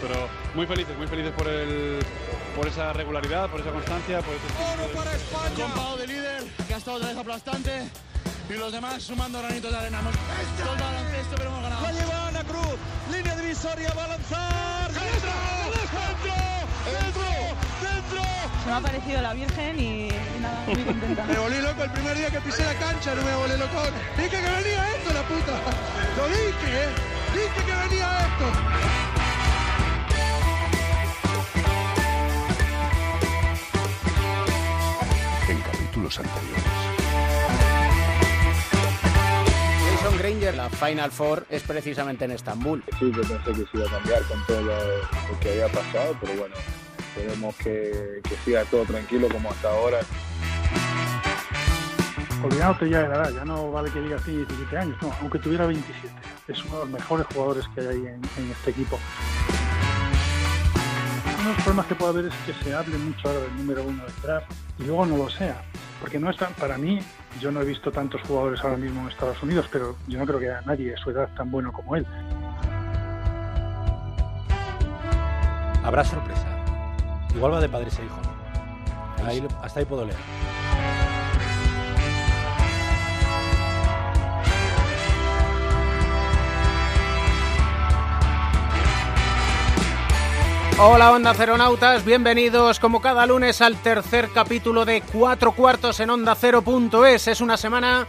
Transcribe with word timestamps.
Pero 0.00 0.28
muy 0.54 0.66
felices, 0.66 0.96
muy 0.96 1.06
felices 1.06 1.32
por 1.32 1.48
el 1.48 1.98
por 2.54 2.66
esa 2.66 2.92
regularidad, 2.92 3.48
por 3.48 3.60
esa 3.60 3.70
constancia, 3.70 4.20
por 4.20 4.34
ese 4.34 4.46
Oro 4.72 4.92
para 4.94 5.12
España. 5.12 5.64
Compado 5.64 5.96
de 5.96 6.06
líder, 6.06 6.44
que 6.66 6.74
ha 6.74 6.76
estado 6.76 6.96
otra 6.96 7.08
vez 7.08 7.18
aplastante. 7.18 7.88
Y 8.48 8.54
los 8.54 8.72
demás 8.72 9.02
sumando 9.02 9.40
granitos 9.40 9.70
de 9.70 9.76
arena. 9.76 10.00
Hemos 10.00 10.14
baloncesto, 10.80 11.34
pero 11.36 11.50
hemos 11.50 11.62
ganado. 11.62 11.82
La 11.82 11.92
lleva 11.92 12.28
Ana 12.28 12.44
Cruz, 12.44 12.78
línea 13.12 13.36
divisoria, 13.36 13.92
va 13.92 14.04
a 14.04 14.08
lanzar. 14.08 14.90
¡Dentro! 14.92 15.30
¡Dentro! 15.76 16.32
¡Dentro! 16.88 17.22
¡Dentro! 17.82 18.22
Se 18.62 18.70
me 18.70 18.72
ha 18.72 18.80
parecido 18.80 19.20
la 19.20 19.34
Virgen 19.34 19.78
y, 19.78 20.08
y 20.08 20.40
nada, 20.40 20.64
muy 20.66 20.82
contenta. 20.82 21.24
Me 21.24 21.38
volví 21.38 21.60
loco 21.60 21.84
el 21.84 21.90
primer 21.90 22.16
día 22.16 22.30
que 22.30 22.40
pisé 22.40 22.64
la 22.64 22.74
cancha, 22.74 23.14
no 23.14 23.22
me 23.22 23.34
volé 23.34 23.58
loco. 23.58 23.82
Dije 24.16 24.30
que 24.30 24.40
venía 24.40 24.96
esto, 24.96 25.12
la 25.12 25.22
puta. 25.22 25.52
Lo 26.16 26.28
dije, 26.28 26.84
¿eh? 26.84 26.88
Dije 27.34 27.66
que 27.66 27.88
venía 27.88 28.08
esto. 28.20 29.17
Capítulos 36.08 36.18
anteriores. 36.18 36.64
Jason 39.90 40.18
Granger, 40.18 40.54
la 40.54 40.70
Final 40.70 41.10
Four 41.10 41.46
es 41.50 41.62
precisamente 41.62 42.24
en 42.24 42.32
Estambul. 42.32 42.82
Sí, 42.98 43.12
yo 43.14 43.22
pensé 43.22 43.52
que 43.52 43.70
se 43.70 43.78
iba 43.78 43.86
a 43.86 43.90
cambiar 43.90 44.22
con 44.24 44.46
todo 44.46 44.62
lo, 44.62 44.76
lo 44.76 45.40
que 45.40 45.50
había 45.50 45.68
pasado, 45.68 46.16
pero 46.20 46.34
bueno, 46.34 46.54
esperemos 46.98 47.54
que, 47.56 48.20
que 48.22 48.36
siga 48.44 48.64
todo 48.64 48.84
tranquilo 48.84 49.28
como 49.28 49.50
hasta 49.50 49.70
ahora. 49.70 49.98
olvidándote 52.42 52.88
ya 52.88 53.02
de 53.02 53.08
la 53.08 53.14
edad, 53.16 53.30
ya 53.32 53.44
no 53.44 53.70
vale 53.70 53.90
que 53.90 54.00
digas 54.00 54.22
tiene 54.24 54.44
17 54.44 54.78
años, 54.78 54.96
no, 55.02 55.12
aunque 55.20 55.38
tuviera 55.38 55.66
27. 55.66 56.14
Es 56.48 56.64
uno 56.64 56.74
de 56.74 56.80
los 56.80 56.90
mejores 56.90 57.26
jugadores 57.34 57.64
que 57.74 57.80
hay 57.80 57.86
ahí 57.88 58.06
en, 58.06 58.20
en 58.36 58.50
este 58.50 58.70
equipo. 58.70 58.98
Los 61.58 61.64
problemas 61.64 61.86
que 61.86 61.94
puede 61.96 62.10
haber 62.12 62.24
es 62.26 62.34
que 62.46 62.64
se 62.64 62.72
hable 62.72 62.96
mucho 62.98 63.26
ahora 63.26 63.40
del 63.40 63.56
número 63.56 63.82
uno 63.82 64.04
del 64.04 64.14
draft 64.22 64.48
y 64.78 64.84
luego 64.84 65.04
no 65.06 65.16
lo 65.16 65.28
sea. 65.28 65.60
Porque 66.00 66.20
no 66.20 66.30
está, 66.30 66.50
para 66.50 66.78
mí, 66.78 67.00
yo 67.40 67.50
no 67.50 67.60
he 67.60 67.64
visto 67.64 67.90
tantos 67.90 68.22
jugadores 68.22 68.60
ahora 68.62 68.76
mismo 68.76 69.00
en 69.00 69.08
Estados 69.08 69.42
Unidos, 69.42 69.68
pero 69.72 69.96
yo 70.06 70.20
no 70.20 70.24
creo 70.24 70.38
que 70.38 70.48
haya 70.50 70.60
nadie 70.60 70.92
de 70.92 70.96
su 70.96 71.10
edad 71.10 71.28
tan 71.36 71.50
bueno 71.50 71.72
como 71.72 71.96
él. 71.96 72.06
Habrá 75.82 76.04
sorpresa. 76.04 76.46
Igual 77.34 77.54
va 77.54 77.60
de 77.60 77.68
padres 77.68 77.98
e 77.98 78.04
hijos. 78.04 78.20
Ahí, 79.26 79.44
hasta 79.60 79.80
ahí 79.80 79.84
puedo 79.84 80.04
leer. 80.04 80.18
Hola 90.80 91.10
Onda 91.10 91.34
Ceronautas, 91.34 92.04
bienvenidos 92.04 92.78
como 92.78 93.00
cada 93.00 93.26
lunes 93.26 93.60
al 93.62 93.82
tercer 93.82 94.28
capítulo 94.32 94.84
de 94.84 95.02
Cuatro 95.12 95.50
Cuartos 95.50 95.98
en 95.98 96.08
Onda 96.08 96.36
Cero.es. 96.36 97.26
Es 97.26 97.40
una 97.40 97.56
semana 97.56 98.06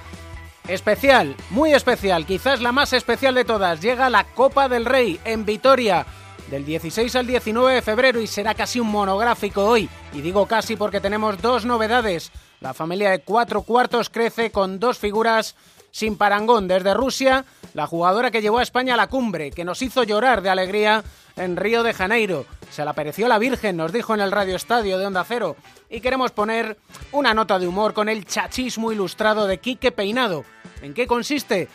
especial, 0.67 1.35
muy 1.49 1.73
especial, 1.73 2.27
quizás 2.27 2.61
la 2.61 2.71
más 2.71 2.93
especial 2.93 3.33
de 3.33 3.43
todas. 3.43 3.81
Llega 3.81 4.11
la 4.11 4.23
Copa 4.23 4.69
del 4.69 4.85
Rey 4.85 5.19
en 5.25 5.45
Vitoria 5.45 6.05
del 6.51 6.63
16 6.63 7.15
al 7.15 7.25
19 7.25 7.73
de 7.73 7.81
febrero 7.81 8.21
y 8.21 8.27
será 8.27 8.53
casi 8.53 8.79
un 8.79 8.91
monográfico 8.91 9.65
hoy. 9.65 9.89
Y 10.13 10.21
digo 10.21 10.45
casi 10.45 10.75
porque 10.75 11.01
tenemos 11.01 11.41
dos 11.41 11.65
novedades. 11.65 12.31
La 12.59 12.75
familia 12.75 13.09
de 13.09 13.21
Cuatro 13.21 13.63
Cuartos 13.63 14.11
crece 14.11 14.51
con 14.51 14.79
dos 14.79 14.99
figuras 14.99 15.55
sin 15.89 16.17
parangón. 16.17 16.67
Desde 16.67 16.93
Rusia, 16.93 17.45
la 17.73 17.87
jugadora 17.87 18.29
que 18.29 18.41
llevó 18.41 18.59
a 18.59 18.63
España 18.63 18.93
a 18.93 18.97
la 18.97 19.07
cumbre, 19.07 19.49
que 19.49 19.65
nos 19.65 19.81
hizo 19.81 20.03
llorar 20.03 20.43
de 20.43 20.49
alegría 20.51 21.03
en 21.39 21.57
Río 21.57 21.83
de 21.83 21.93
Janeiro. 21.93 22.45
Se 22.69 22.83
le 22.83 22.89
apareció 22.89 23.27
la 23.27 23.39
Virgen, 23.39 23.77
nos 23.77 23.91
dijo 23.91 24.13
en 24.13 24.21
el 24.21 24.31
Radio 24.31 24.55
Estadio 24.55 24.99
de 24.99 25.07
Onda 25.07 25.23
Cero. 25.23 25.55
Y 25.89 26.01
queremos 26.01 26.31
poner 26.31 26.77
una 27.11 27.33
nota 27.33 27.57
de 27.57 27.67
humor 27.67 27.93
con 27.93 28.09
el 28.09 28.25
chachismo 28.25 28.91
ilustrado 28.91 29.47
de 29.47 29.57
Quique 29.57 29.91
Peinado. 29.91 30.43
¿En 30.81 30.93
qué 30.93 31.07
consiste? 31.07 31.67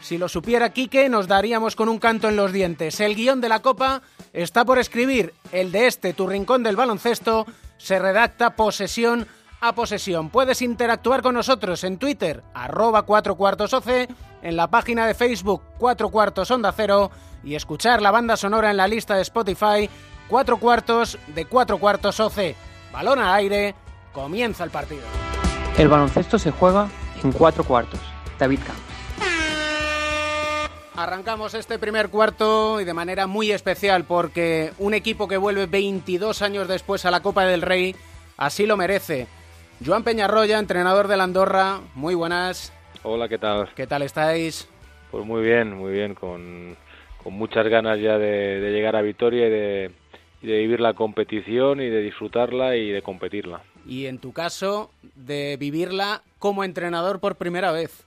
Si 0.00 0.18
lo 0.18 0.28
supiera 0.28 0.70
Quique, 0.70 1.08
nos 1.08 1.28
daríamos 1.28 1.76
con 1.76 1.88
un 1.88 1.98
canto 1.98 2.28
en 2.28 2.36
los 2.36 2.52
dientes. 2.52 2.98
El 3.00 3.14
guion 3.14 3.40
de 3.40 3.48
la 3.50 3.60
Copa 3.60 4.02
está 4.32 4.64
por 4.64 4.78
escribir. 4.78 5.34
El 5.52 5.70
de 5.70 5.86
este, 5.86 6.14
tu 6.14 6.26
rincón 6.26 6.62
del 6.62 6.76
baloncesto, 6.76 7.46
se 7.76 7.98
redacta 7.98 8.56
posesión 8.56 9.26
a 9.60 9.74
posesión. 9.74 10.30
Puedes 10.30 10.62
interactuar 10.62 11.22
con 11.22 11.34
nosotros 11.34 11.84
en 11.84 11.98
Twitter, 11.98 12.42
arroba 12.54 13.02
4 13.02 13.36
cuartos 13.36 13.76
en 14.42 14.56
la 14.56 14.68
página 14.68 15.06
de 15.06 15.14
Facebook 15.14 15.62
4 15.78 16.08
cuartos 16.08 16.50
Onda 16.50 16.72
Cero 16.72 17.10
y 17.44 17.54
escuchar 17.54 18.02
la 18.02 18.10
banda 18.10 18.36
sonora 18.36 18.70
en 18.70 18.76
la 18.76 18.88
lista 18.88 19.16
de 19.16 19.22
Spotify 19.22 19.88
4 20.28 20.56
cuartos 20.58 21.18
de 21.34 21.44
4 21.44 21.78
cuartos 21.78 22.20
OC. 22.20 22.54
Balón 22.92 23.18
al 23.18 23.34
aire, 23.34 23.74
comienza 24.12 24.64
el 24.64 24.70
partido. 24.70 25.02
El 25.78 25.88
baloncesto 25.88 26.38
se 26.38 26.50
juega 26.50 26.88
en 27.22 27.32
cuatro 27.32 27.64
cuartos. 27.64 28.00
David 28.38 28.60
Camp. 28.66 28.78
Arrancamos 30.96 31.54
este 31.54 31.78
primer 31.78 32.10
cuarto 32.10 32.80
y 32.80 32.84
de 32.84 32.92
manera 32.92 33.26
muy 33.26 33.52
especial 33.52 34.04
porque 34.04 34.72
un 34.78 34.92
equipo 34.92 35.28
que 35.28 35.36
vuelve 35.36 35.66
22 35.66 36.42
años 36.42 36.68
después 36.68 37.06
a 37.06 37.10
la 37.10 37.20
Copa 37.20 37.44
del 37.44 37.62
Rey 37.62 37.96
así 38.36 38.66
lo 38.66 38.76
merece. 38.76 39.26
Joan 39.84 40.02
Peñarroya, 40.02 40.58
entrenador 40.58 41.08
del 41.08 41.22
Andorra, 41.22 41.80
muy 41.94 42.14
buenas. 42.14 42.72
Hola, 43.02 43.28
¿qué 43.28 43.38
tal? 43.38 43.70
¿Qué 43.74 43.86
tal 43.86 44.02
estáis? 44.02 44.68
Pues 45.10 45.24
muy 45.24 45.42
bien, 45.42 45.74
muy 45.74 45.92
bien, 45.92 46.14
con, 46.14 46.76
con 47.22 47.34
muchas 47.34 47.66
ganas 47.68 48.00
ya 48.00 48.18
de, 48.18 48.60
de 48.60 48.72
llegar 48.72 48.96
a 48.96 49.02
Vitoria 49.02 49.46
y 49.46 49.50
de, 49.50 49.90
y 50.42 50.46
de 50.46 50.58
vivir 50.58 50.80
la 50.80 50.94
competición 50.94 51.80
y 51.80 51.88
de 51.88 52.00
disfrutarla 52.02 52.76
y 52.76 52.90
de 52.90 53.02
competirla. 53.02 53.62
Y 53.86 54.06
en 54.06 54.18
tu 54.18 54.32
caso, 54.32 54.90
de 55.14 55.56
vivirla 55.58 56.22
como 56.38 56.64
entrenador 56.64 57.20
por 57.20 57.36
primera 57.36 57.72
vez. 57.72 58.04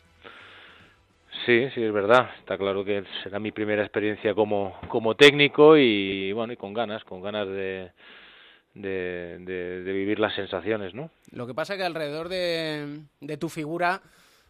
Sí, 1.45 1.67
sí, 1.73 1.83
es 1.83 1.91
verdad. 1.91 2.29
Está 2.39 2.57
claro 2.57 2.85
que 2.85 3.03
será 3.23 3.39
mi 3.39 3.51
primera 3.51 3.81
experiencia 3.83 4.33
como, 4.33 4.79
como 4.87 5.15
técnico 5.15 5.77
y 5.77 6.31
bueno, 6.31 6.53
y 6.53 6.57
con 6.57 6.73
ganas, 6.73 7.03
con 7.03 7.21
ganas 7.21 7.47
de, 7.47 7.91
de, 8.75 9.39
de, 9.39 9.83
de 9.83 9.93
vivir 9.93 10.19
las 10.19 10.35
sensaciones, 10.35 10.93
¿no? 10.93 11.09
Lo 11.31 11.45
que 11.45 11.53
pasa 11.53 11.73
es 11.73 11.79
que 11.79 11.85
alrededor 11.85 12.29
de, 12.29 12.99
de 13.19 13.37
tu 13.37 13.49
figura 13.49 14.01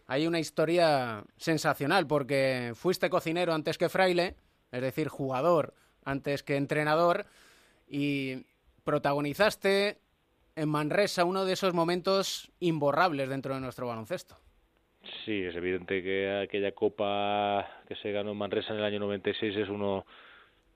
hay 0.07 0.27
una 0.27 0.39
historia 0.39 1.23
sensacional, 1.37 2.05
porque 2.05 2.73
fuiste 2.75 3.09
cocinero 3.09 3.53
antes 3.53 3.77
que 3.77 3.89
fraile, 3.89 4.35
es 4.73 4.81
decir, 4.81 5.07
jugador 5.07 5.73
antes 6.03 6.43
que 6.43 6.57
entrenador, 6.57 7.25
y 7.87 8.43
protagonizaste 8.83 9.97
en 10.55 10.69
Manresa 10.69 11.23
uno 11.23 11.45
de 11.45 11.53
esos 11.53 11.73
momentos 11.73 12.51
imborrables 12.59 13.29
dentro 13.29 13.53
de 13.53 13.61
nuestro 13.61 13.87
baloncesto. 13.87 14.35
Sí, 15.25 15.43
es 15.43 15.55
evidente 15.55 16.01
que 16.01 16.41
aquella 16.43 16.71
copa 16.71 17.67
que 17.87 17.95
se 17.95 18.11
ganó 18.11 18.31
en 18.31 18.37
Manresa 18.37 18.73
en 18.73 18.79
el 18.79 18.85
año 18.85 18.99
96 18.99 19.55
es 19.55 19.69
uno 19.69 20.05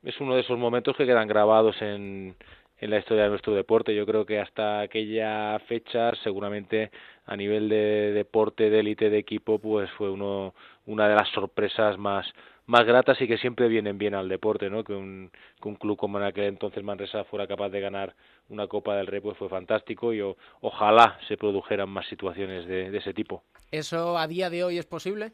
es 0.03 0.19
uno 0.21 0.35
de 0.35 0.41
esos 0.41 0.57
momentos 0.57 0.95
que 0.95 1.05
quedan 1.05 1.27
grabados 1.27 1.75
en, 1.81 2.35
en 2.77 2.89
la 2.89 2.99
historia 2.99 3.23
de 3.23 3.29
nuestro 3.29 3.53
deporte. 3.53 3.95
Yo 3.95 4.05
creo 4.05 4.25
que 4.25 4.39
hasta 4.39 4.81
aquella 4.81 5.57
fecha, 5.67 6.13
seguramente 6.23 6.91
a 7.25 7.35
nivel 7.35 7.67
de 7.67 8.11
deporte 8.13 8.69
de 8.69 8.79
élite 8.79 9.09
de 9.09 9.17
equipo, 9.17 9.59
pues 9.59 9.89
fue 9.97 10.09
uno 10.09 10.53
una 10.85 11.09
de 11.09 11.15
las 11.15 11.27
sorpresas 11.29 11.97
más 11.97 12.25
más 12.67 12.85
gratas 12.85 13.19
y 13.21 13.27
que 13.27 13.37
siempre 13.37 13.67
vienen 13.67 13.97
bien 13.97 14.13
al 14.13 14.29
deporte, 14.29 14.69
¿no? 14.69 14.83
Que 14.83 14.93
un, 14.93 15.31
que 15.61 15.67
un 15.67 15.75
club 15.75 15.97
como 15.97 16.19
en 16.19 16.25
aquel 16.25 16.45
entonces 16.45 16.83
Manresa 16.83 17.23
fuera 17.23 17.47
capaz 17.47 17.69
de 17.69 17.79
ganar 17.81 18.13
una 18.49 18.67
Copa 18.67 18.95
del 18.95 19.07
Rey, 19.07 19.21
pues 19.21 19.37
fue 19.37 19.49
fantástico 19.49 20.13
y 20.13 20.21
o, 20.21 20.37
ojalá 20.61 21.17
se 21.27 21.37
produjeran 21.37 21.89
más 21.89 22.05
situaciones 22.07 22.67
de, 22.67 22.91
de 22.91 22.97
ese 22.97 23.13
tipo. 23.13 23.43
¿Eso 23.71 24.17
a 24.17 24.27
día 24.27 24.49
de 24.49 24.63
hoy 24.63 24.77
es 24.77 24.85
posible? 24.85 25.31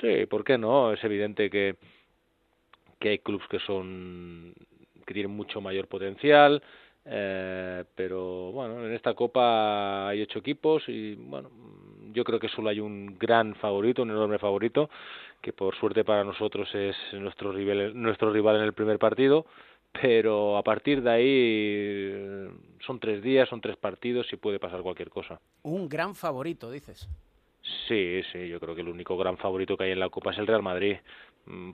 Sí, 0.00 0.26
¿por 0.26 0.44
qué 0.44 0.58
no? 0.58 0.92
Es 0.92 1.02
evidente 1.04 1.48
que, 1.48 1.76
que 2.98 3.10
hay 3.10 3.18
clubes 3.18 3.48
que 3.48 3.58
son 3.60 4.54
que 5.06 5.14
tienen 5.14 5.30
mucho 5.30 5.60
mayor 5.60 5.86
potencial, 5.86 6.60
eh, 7.04 7.84
pero 7.94 8.50
bueno, 8.50 8.84
en 8.84 8.92
esta 8.92 9.14
copa 9.14 10.08
hay 10.08 10.22
ocho 10.22 10.40
equipos 10.40 10.82
y 10.88 11.14
bueno, 11.14 11.50
yo 12.16 12.24
creo 12.24 12.40
que 12.40 12.48
solo 12.48 12.70
hay 12.70 12.80
un 12.80 13.18
gran 13.18 13.54
favorito, 13.56 14.02
un 14.02 14.10
enorme 14.10 14.38
favorito, 14.38 14.88
que 15.42 15.52
por 15.52 15.76
suerte 15.76 16.02
para 16.02 16.24
nosotros 16.24 16.74
es 16.74 16.96
nuestro 17.12 17.52
rival, 17.52 17.92
nuestro 17.94 18.32
rival 18.32 18.56
en 18.56 18.62
el 18.62 18.72
primer 18.72 18.98
partido, 18.98 19.44
pero 19.92 20.56
a 20.56 20.62
partir 20.62 21.02
de 21.02 21.10
ahí 21.10 22.48
son 22.86 22.98
tres 22.98 23.22
días, 23.22 23.48
son 23.50 23.60
tres 23.60 23.76
partidos 23.76 24.32
y 24.32 24.36
puede 24.36 24.58
pasar 24.58 24.80
cualquier 24.80 25.10
cosa. 25.10 25.38
Un 25.62 25.90
gran 25.90 26.14
favorito, 26.14 26.70
dices. 26.70 27.06
Sí, 27.86 28.22
sí, 28.32 28.48
yo 28.48 28.58
creo 28.60 28.74
que 28.74 28.80
el 28.80 28.88
único 28.88 29.18
gran 29.18 29.36
favorito 29.36 29.76
que 29.76 29.84
hay 29.84 29.90
en 29.90 30.00
la 30.00 30.08
Copa 30.08 30.30
es 30.30 30.38
el 30.38 30.46
Real 30.46 30.62
Madrid, 30.62 30.96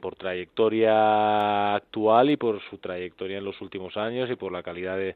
por 0.01 0.17
trayectoria 0.17 1.77
actual 1.77 2.31
y 2.31 2.37
por 2.37 2.61
su 2.69 2.79
trayectoria 2.79 3.39
en 3.39 3.45
los 3.45 3.61
últimos 3.61 3.97
años 3.97 4.29
y 4.29 4.35
por 4.35 4.51
la 4.51 4.63
calidad 4.65 4.97
de, 4.97 5.15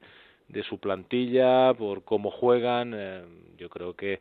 de 0.48 0.62
su 0.62 0.78
plantilla, 0.78 1.74
por 1.74 2.04
cómo 2.04 2.30
juegan. 2.30 2.92
Eh, 2.94 3.24
yo 3.58 3.68
creo 3.68 3.94
que 3.94 4.20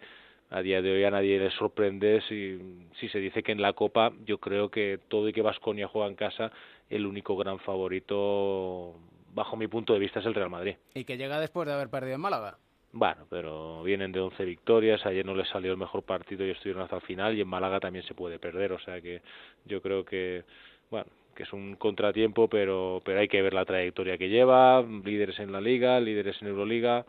a 0.56 0.62
día 0.62 0.82
de 0.82 0.90
hoy 0.90 1.04
a 1.04 1.12
nadie 1.12 1.38
le 1.38 1.52
sorprende 1.52 2.22
si, 2.30 2.58
si 2.98 3.10
se 3.10 3.20
dice 3.20 3.44
que 3.44 3.52
en 3.52 3.62
la 3.62 3.74
Copa 3.74 4.14
yo 4.26 4.38
creo 4.38 4.72
que 4.72 5.02
todo 5.10 5.28
y 5.28 5.34
que 5.34 5.42
Vasconia 5.42 5.90
juega 5.90 6.08
en 6.08 6.16
casa, 6.16 6.50
el 6.90 7.06
único 7.06 7.36
gran 7.36 7.60
favorito, 7.60 8.96
bajo 9.34 9.58
mi 9.58 9.68
punto 9.68 9.92
de 9.92 10.00
vista, 10.00 10.22
es 10.22 10.26
el 10.26 10.34
Real 10.34 10.50
Madrid. 10.50 10.76
Y 10.94 11.04
que 11.04 11.18
llega 11.18 11.42
después 11.42 11.68
de 11.68 11.74
haber 11.74 11.90
perdido 11.90 12.16
en 12.16 12.22
Málaga. 12.22 12.58
Bueno, 12.94 13.28
pero 13.30 13.84
vienen 13.84 14.14
de 14.14 14.22
11 14.22 14.46
victorias, 14.46 15.06
ayer 15.06 15.26
no 15.26 15.36
les 15.36 15.50
salió 15.50 15.74
el 15.74 15.78
mejor 15.78 16.04
partido 16.04 16.48
y 16.48 16.52
estuvieron 16.52 16.84
hasta 16.84 16.96
el 16.96 17.02
final 17.02 17.38
y 17.38 17.42
en 17.42 17.50
Málaga 17.50 17.82
también 17.82 18.06
se 18.06 18.14
puede 18.14 18.40
perder, 18.40 18.72
o 18.72 18.80
sea 18.80 19.02
que 19.02 19.22
yo 19.66 19.82
creo 19.82 20.06
que, 20.06 20.46
bueno, 20.90 21.08
que 21.36 21.44
es 21.44 21.52
un 21.52 21.76
contratiempo, 21.76 22.48
pero, 22.48 23.02
pero 23.04 23.20
hay 23.20 23.28
que 23.28 23.42
ver 23.42 23.54
la 23.54 23.66
trayectoria 23.66 24.18
que 24.18 24.30
lleva, 24.30 24.82
líderes 24.82 25.38
en 25.40 25.52
la 25.52 25.60
liga, 25.60 26.00
líderes 26.00 26.42
en 26.42 26.48
Euroliga, 26.48 27.06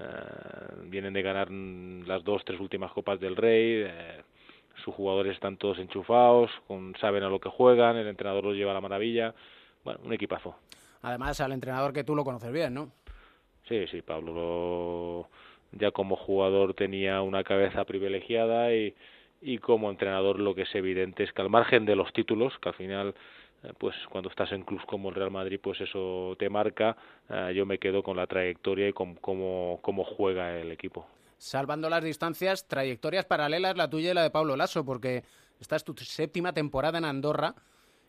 eh, 0.00 0.04
vienen 0.84 1.12
de 1.12 1.22
ganar 1.22 1.50
las 1.50 2.24
dos, 2.24 2.44
tres 2.44 2.60
últimas 2.60 2.92
Copas 2.92 3.20
del 3.20 3.36
Rey, 3.36 3.84
eh, 3.86 4.22
sus 4.84 4.94
jugadores 4.94 5.34
están 5.34 5.56
todos 5.56 5.78
enchufados, 5.78 6.50
con, 6.66 6.94
saben 7.00 7.22
a 7.22 7.28
lo 7.28 7.40
que 7.40 7.48
juegan, 7.48 7.96
el 7.96 8.08
entrenador 8.08 8.44
los 8.44 8.56
lleva 8.56 8.72
a 8.72 8.74
la 8.74 8.80
maravilla, 8.80 9.34
bueno, 9.84 10.00
un 10.04 10.12
equipazo. 10.12 10.56
Además, 11.02 11.40
al 11.40 11.52
entrenador 11.52 11.92
que 11.92 12.04
tú 12.04 12.14
lo 12.14 12.24
conoces 12.24 12.52
bien, 12.52 12.74
¿no? 12.74 12.90
Sí, 13.68 13.86
sí, 13.86 14.02
Pablo 14.02 15.28
ya 15.72 15.90
como 15.90 16.16
jugador 16.16 16.74
tenía 16.74 17.22
una 17.22 17.44
cabeza 17.44 17.84
privilegiada 17.84 18.72
y, 18.74 18.94
y 19.40 19.58
como 19.58 19.90
entrenador 19.90 20.38
lo 20.38 20.54
que 20.54 20.62
es 20.62 20.74
evidente 20.74 21.24
es 21.24 21.32
que 21.32 21.42
al 21.42 21.50
margen 21.50 21.84
de 21.84 21.96
los 21.96 22.12
títulos, 22.12 22.56
que 22.60 22.68
al 22.68 22.74
final 22.74 23.14
pues 23.78 23.94
cuando 24.10 24.30
estás 24.30 24.52
en 24.52 24.62
clubs 24.62 24.84
como 24.86 25.08
el 25.08 25.14
Real 25.14 25.30
Madrid 25.30 25.58
pues 25.62 25.80
eso 25.80 26.36
te 26.38 26.48
marca, 26.50 26.96
eh, 27.28 27.52
yo 27.54 27.66
me 27.66 27.78
quedo 27.78 28.02
con 28.02 28.16
la 28.16 28.26
trayectoria 28.26 28.88
y 28.88 28.92
con 28.92 29.14
cómo, 29.16 29.78
cómo 29.82 30.04
juega 30.04 30.58
el 30.58 30.70
equipo. 30.72 31.06
Salvando 31.38 31.88
las 31.88 32.04
distancias, 32.04 32.66
trayectorias 32.68 33.24
paralelas 33.26 33.76
la 33.76 33.90
tuya 33.90 34.10
y 34.10 34.14
la 34.14 34.22
de 34.22 34.30
Pablo 34.30 34.56
Lasso, 34.56 34.84
porque 34.84 35.24
esta 35.60 35.76
es 35.76 35.84
tu 35.84 35.94
séptima 35.94 36.52
temporada 36.52 36.98
en 36.98 37.04
Andorra 37.04 37.54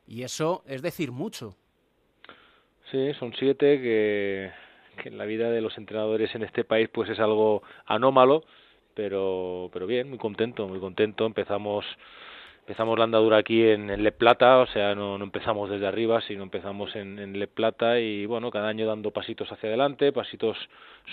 y 0.07 0.23
eso 0.23 0.63
es 0.67 0.81
decir 0.81 1.11
mucho. 1.11 1.55
Sí, 2.91 3.13
son 3.15 3.33
siete 3.33 3.81
que 3.81 4.51
que 4.95 5.09
en 5.09 5.17
la 5.17 5.25
vida 5.25 5.49
de 5.49 5.61
los 5.61 5.77
entrenadores 5.77 6.33
en 6.35 6.43
este 6.43 6.63
país 6.63 6.89
pues 6.91 7.09
es 7.09 7.19
algo 7.19 7.63
anómalo, 7.85 8.43
pero 8.93 9.69
pero 9.73 9.87
bien, 9.87 10.09
muy 10.09 10.17
contento, 10.17 10.67
muy 10.67 10.79
contento. 10.79 11.25
Empezamos 11.25 11.85
empezamos 12.65 12.97
la 12.97 13.03
andadura 13.03 13.37
aquí 13.37 13.63
en, 13.63 14.01
Le 14.01 14.11
Plata, 14.11 14.57
o 14.57 14.65
sea, 14.65 14.95
no, 14.95 15.19
no, 15.19 15.23
empezamos 15.23 15.69
desde 15.69 15.85
arriba, 15.85 16.19
sino 16.21 16.41
empezamos 16.41 16.95
en, 16.95 17.19
en, 17.19 17.37
Le 17.37 17.47
Plata 17.47 17.99
y 17.99 18.25
bueno, 18.25 18.49
cada 18.49 18.69
año 18.69 18.87
dando 18.87 19.11
pasitos 19.11 19.51
hacia 19.51 19.69
adelante, 19.69 20.11
pasitos 20.11 20.57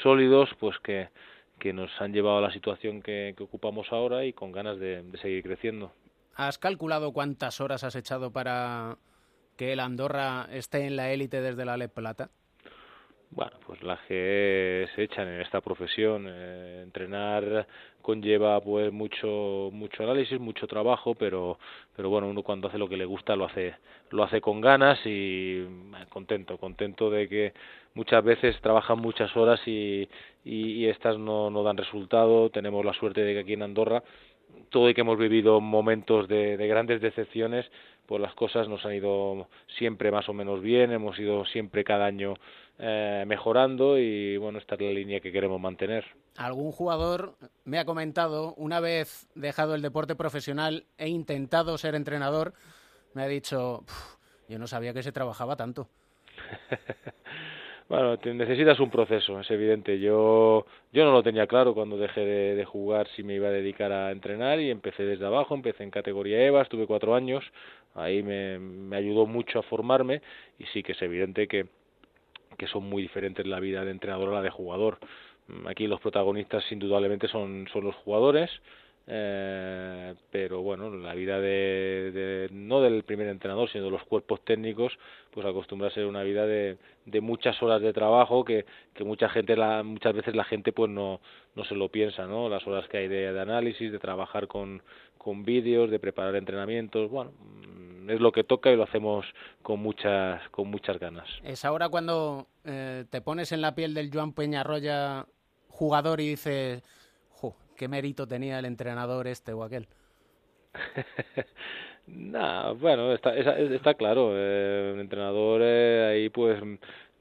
sólidos, 0.02 0.49
pues 0.58 0.78
que, 0.78 1.10
que 1.58 1.75
nos 1.75 1.90
han 2.00 2.14
llevado 2.14 2.38
a 2.38 2.40
la 2.40 2.52
situación 2.52 3.02
que, 3.02 3.34
que 3.37 3.43
ocupamos 3.43 3.93
ahora 3.93 4.25
y 4.25 4.32
con 4.32 4.50
ganas 4.50 4.78
de, 4.78 5.02
de, 5.02 5.19
seguir 5.19 5.43
creciendo. 5.43 5.93
¿Has 6.37 6.56
calculado 6.56 7.12
cuántas 7.12 7.60
horas 7.60 7.84
has 7.84 7.96
echado 7.96 8.32
para 8.32 8.96
que 9.58 9.75
el 9.75 9.81
Andorra 9.81 10.49
esté 10.50 10.87
en 10.87 10.96
la 10.96 11.12
élite 11.12 11.43
desde 11.43 11.66
la 11.66 11.76
Le 11.76 11.90
Plata? 11.90 12.31
Bueno, 13.34 13.52
pues 13.67 13.82
las 13.82 13.99
que 14.02 14.87
se 14.94 15.05
echan 15.05 15.26
en 15.29 15.40
esta 15.40 15.61
profesión. 15.62 16.26
Eh, 16.29 16.81
entrenar 16.82 17.67
conlleva 18.02 18.61
pues 18.61 18.93
mucho 18.93 19.70
mucho 19.73 20.02
análisis, 20.02 20.38
mucho 20.38 20.67
trabajo, 20.67 21.14
pero 21.14 21.58
pero 21.96 22.11
bueno, 22.11 22.29
uno 22.29 22.43
cuando 22.43 22.69
hace 22.69 22.79
lo 22.79 22.88
que 22.88 22.96
le 22.96 23.06
gusta 23.06 23.34
lo 23.37 23.46
hace 23.46 23.75
lo 24.11 24.23
hace 24.25 24.40
con 24.40 24.61
ganas 24.61 24.99
y 25.06 25.61
eh, 25.61 26.06
contento, 26.11 26.58
contento 26.58 27.11
de 27.11 27.29
que 27.29 27.55
muchas 27.94 28.23
veces 28.23 28.61
trabajan 28.61 28.99
muchas 28.99 29.35
horas 29.37 29.61
y, 29.67 30.08
y, 30.44 30.73
y 30.85 30.87
estas 30.88 31.19
no, 31.19 31.50
no 31.50 31.62
dan 31.62 31.76
resultado. 31.78 32.50
Tenemos 32.50 32.85
la 32.85 32.93
suerte 32.94 33.23
de 33.23 33.35
que 33.35 33.40
aquí 33.40 33.52
en 33.55 33.62
Andorra 33.62 34.02
todo 34.70 34.88
y 34.90 34.94
que 34.94 35.02
hemos 35.02 35.19
vivido 35.19 35.61
momentos 35.61 36.28
de, 36.28 36.56
de, 36.56 36.67
grandes 36.67 37.00
decepciones, 37.00 37.70
pues 38.06 38.20
las 38.20 38.35
cosas 38.35 38.69
nos 38.69 38.85
han 38.85 38.94
ido 38.94 39.49
siempre 39.78 40.11
más 40.11 40.28
o 40.28 40.35
menos 40.35 40.61
bien, 40.61 40.93
hemos 40.93 41.19
ido 41.19 41.44
siempre 41.46 41.85
cada 41.85 42.06
año 42.06 42.35
eh, 42.79 43.25
mejorando 43.27 43.99
y 43.99 44.37
bueno, 44.37 44.59
esta 44.59 44.75
es 44.75 44.81
la 44.81 44.91
línea 44.91 45.21
que 45.21 45.33
queremos 45.33 45.61
mantener. 45.61 46.05
Algún 46.37 46.73
jugador 46.73 47.37
me 47.65 47.79
ha 47.79 47.85
comentado, 47.85 48.55
una 48.55 48.81
vez 48.81 49.29
dejado 49.35 49.75
el 49.75 49.83
deporte 49.83 50.17
profesional 50.17 50.87
e 50.99 51.09
intentado 51.09 51.77
ser 51.79 51.95
entrenador, 51.95 52.55
me 53.15 53.23
ha 53.23 53.29
dicho, 53.29 53.85
yo 54.49 54.59
no 54.59 54.67
sabía 54.67 54.95
que 54.95 55.03
se 55.03 55.13
trabajaba 55.13 55.57
tanto. 55.57 55.89
Bueno, 57.89 58.17
te 58.17 58.33
necesitas 58.33 58.81
un 58.81 58.89
proceso, 58.89 59.39
es 59.39 59.51
evidente. 59.51 60.01
Yo, 60.01 60.65
yo 60.95 61.05
no 61.05 61.13
lo 61.13 61.23
tenía 61.23 61.47
claro 61.47 61.75
cuando 61.75 61.99
dejé 61.99 62.21
de, 62.23 62.55
de, 62.55 62.65
jugar 62.65 63.07
si 63.09 63.23
me 63.23 63.35
iba 63.35 63.49
a 63.49 63.51
dedicar 63.51 63.93
a 63.93 64.11
entrenar 64.13 64.61
y 64.61 64.71
empecé 64.71 65.03
desde 65.03 65.27
abajo, 65.27 65.55
empecé 65.55 65.83
en 65.83 65.91
categoría 65.91 66.43
EVA, 66.43 66.63
estuve 66.63 66.87
cuatro 66.87 67.15
años, 67.15 67.45
ahí 67.95 68.23
me, 68.23 68.59
me 68.59 68.97
ayudó 68.97 69.27
mucho 69.27 69.59
a 69.59 69.63
formarme 69.63 70.23
y 70.59 70.65
sí 70.73 70.83
que 70.83 70.93
es 70.93 71.03
evidente 71.03 71.47
que, 71.47 71.67
que 72.62 72.69
son 72.69 72.85
muy 72.85 73.03
diferentes 73.03 73.44
la 73.44 73.59
vida 73.59 73.85
de 73.85 73.91
entrenador 73.91 74.29
a 74.29 74.35
la 74.35 74.43
de 74.43 74.50
jugador. 74.50 74.99
Aquí 75.67 75.88
los 75.88 76.00
protagonistas 76.00 76.62
indudablemente 76.70 77.26
son, 77.26 77.67
son 77.73 77.82
los 77.82 77.97
jugadores, 77.97 78.50
eh, 79.09 80.14
pero 80.31 80.62
bueno, 80.62 80.88
la 80.94 81.12
vida 81.12 81.41
de, 81.41 82.12
de, 82.14 82.49
no 82.53 82.81
del 82.81 83.03
primer 83.03 83.26
entrenador, 83.26 83.69
sino 83.69 83.87
de 83.87 83.91
los 83.91 84.05
cuerpos 84.05 84.44
técnicos, 84.44 84.97
pues 85.32 85.44
acostumbra 85.44 85.88
a 85.88 85.91
ser 85.91 86.06
una 86.06 86.23
vida 86.23 86.47
de, 86.47 86.76
de 87.05 87.20
muchas 87.20 87.61
horas 87.64 87.82
de 87.82 87.93
trabajo 87.93 88.44
que, 88.44 88.64
que 88.94 89.03
mucha 89.03 89.29
gente, 89.29 89.56
la, 89.56 89.82
muchas 89.82 90.14
veces 90.14 90.37
la 90.37 90.44
gente 90.44 90.70
pues 90.70 90.88
no, 90.88 91.20
no 91.56 91.64
se 91.64 91.75
lo 91.75 91.88
piensa, 91.88 92.29
¿no? 92.29 92.49
Las 92.49 92.64
horas 92.69 92.87
que 92.87 92.99
hay 92.99 93.09
de, 93.09 93.32
de 93.32 93.41
análisis, 93.41 93.91
de 93.91 93.99
trabajar 93.99 94.47
con, 94.47 94.82
con 95.19 95.44
vídeos, 95.44 95.91
de 95.91 95.99
preparar 95.99 96.37
entrenamientos, 96.37 97.11
bueno, 97.11 97.32
es 98.08 98.20
lo 98.20 98.32
que 98.32 98.44
toca 98.44 98.70
y 98.70 98.76
lo 98.76 98.84
hacemos 98.84 99.26
con 99.62 99.81
muchas, 99.81 100.49
con 100.50 100.69
muchas 100.69 100.99
ganas. 100.99 101.28
Es 101.44 101.64
ahora 101.64 101.88
cuando 101.88 102.46
eh, 102.64 103.04
te 103.10 103.20
pones 103.20 103.52
en 103.52 103.60
la 103.60 103.75
piel 103.75 103.94
del 103.94 104.10
Joan 104.12 104.32
Peñarroya 104.32 105.26
jugador 105.69 106.20
y 106.20 106.28
dices 106.28 106.82
qué 107.76 107.88
mérito 107.88 108.28
tenía 108.28 108.58
el 108.60 108.64
entrenador 108.64 109.26
este 109.26 109.52
o 109.52 109.64
aquel. 109.64 109.88
nah, 112.06 112.72
bueno, 112.72 113.12
está, 113.12 113.34
está 113.37 113.94
claro. 113.94 114.32
Eh, 114.34 114.93
el 114.94 115.00
entrenador 115.00 115.62
eh, 115.64 116.12
ahí 116.12 116.28
pues 116.28 116.62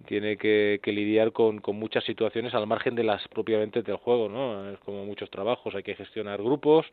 tiene 0.06 0.38
que, 0.38 0.80
que 0.84 0.92
lidiar 0.92 1.32
con, 1.32 1.60
con, 1.60 1.78
muchas 1.78 2.04
situaciones 2.04 2.54
al 2.54 2.68
margen 2.68 2.96
de 2.96 3.04
las 3.04 3.28
propiamente 3.30 3.82
del 3.82 3.98
juego, 3.98 4.30
¿no? 4.30 4.70
Es 4.72 4.80
como 4.80 5.06
muchos 5.06 5.30
trabajos, 5.30 5.76
hay 5.76 5.84
que 5.84 5.96
gestionar 5.96 6.42
grupos, 6.42 6.86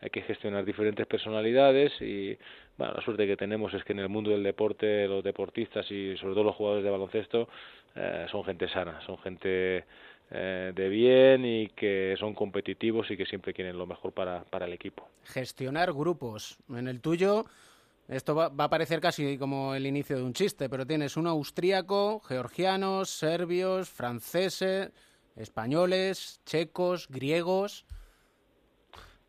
hay 0.00 0.10
que 0.10 0.22
gestionar 0.22 0.64
diferentes 0.64 1.06
personalidades 1.06 1.92
y 2.00 2.38
bueno, 2.78 2.94
la 2.94 3.02
suerte 3.02 3.26
que 3.26 3.36
tenemos 3.36 3.74
es 3.74 3.82
que 3.82 3.92
en 3.92 3.98
el 3.98 4.08
mundo 4.08 4.30
del 4.30 4.44
deporte 4.44 5.08
los 5.08 5.24
deportistas 5.24 5.90
y 5.90 6.16
sobre 6.16 6.34
todo 6.34 6.44
los 6.44 6.54
jugadores 6.54 6.84
de 6.84 6.90
baloncesto 6.90 7.48
eh, 7.96 8.26
son 8.30 8.44
gente 8.44 8.68
sana, 8.68 9.00
son 9.04 9.18
gente 9.18 9.84
eh, 10.30 10.72
de 10.74 10.88
bien 10.88 11.44
y 11.44 11.68
que 11.68 12.14
son 12.20 12.34
competitivos 12.34 13.10
y 13.10 13.16
que 13.16 13.26
siempre 13.26 13.52
quieren 13.52 13.76
lo 13.76 13.86
mejor 13.86 14.12
para, 14.12 14.44
para 14.44 14.66
el 14.66 14.72
equipo. 14.72 15.08
Gestionar 15.24 15.92
grupos. 15.92 16.58
En 16.68 16.86
el 16.86 17.00
tuyo, 17.00 17.46
esto 18.06 18.36
va, 18.36 18.48
va, 18.48 18.64
a 18.64 18.70
parecer 18.70 19.00
casi 19.00 19.36
como 19.38 19.74
el 19.74 19.84
inicio 19.84 20.16
de 20.16 20.22
un 20.22 20.32
chiste, 20.32 20.68
pero 20.68 20.86
tienes 20.86 21.16
un 21.16 21.26
austríaco, 21.26 22.20
georgianos, 22.20 23.10
serbios, 23.10 23.88
franceses, 23.88 24.92
españoles, 25.34 26.40
checos, 26.44 27.08
griegos. 27.08 27.84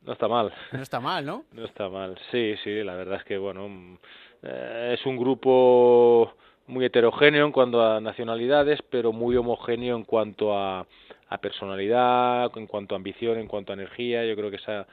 No 0.05 0.13
está 0.13 0.27
mal. 0.27 0.53
No 0.71 0.81
está 0.81 0.99
mal, 0.99 1.25
¿no? 1.25 1.45
No 1.53 1.65
está 1.65 1.89
mal. 1.89 2.17
Sí, 2.31 2.55
sí, 2.63 2.83
la 2.83 2.95
verdad 2.95 3.17
es 3.17 3.23
que, 3.23 3.37
bueno, 3.37 3.97
eh, 4.43 4.95
es 4.97 5.05
un 5.05 5.17
grupo 5.17 6.33
muy 6.67 6.85
heterogéneo 6.85 7.45
en 7.45 7.51
cuanto 7.51 7.81
a 7.83 7.99
nacionalidades, 7.99 8.79
pero 8.89 9.11
muy 9.11 9.35
homogéneo 9.35 9.95
en 9.95 10.03
cuanto 10.03 10.57
a, 10.57 10.85
a 11.29 11.37
personalidad, 11.39 12.51
en 12.55 12.67
cuanto 12.67 12.95
a 12.95 12.97
ambición, 12.97 13.39
en 13.39 13.47
cuanto 13.47 13.73
a 13.73 13.75
energía. 13.75 14.25
Yo 14.25 14.35
creo 14.35 14.51
que 14.51 14.59
se 14.59 14.71
ha, 14.71 14.87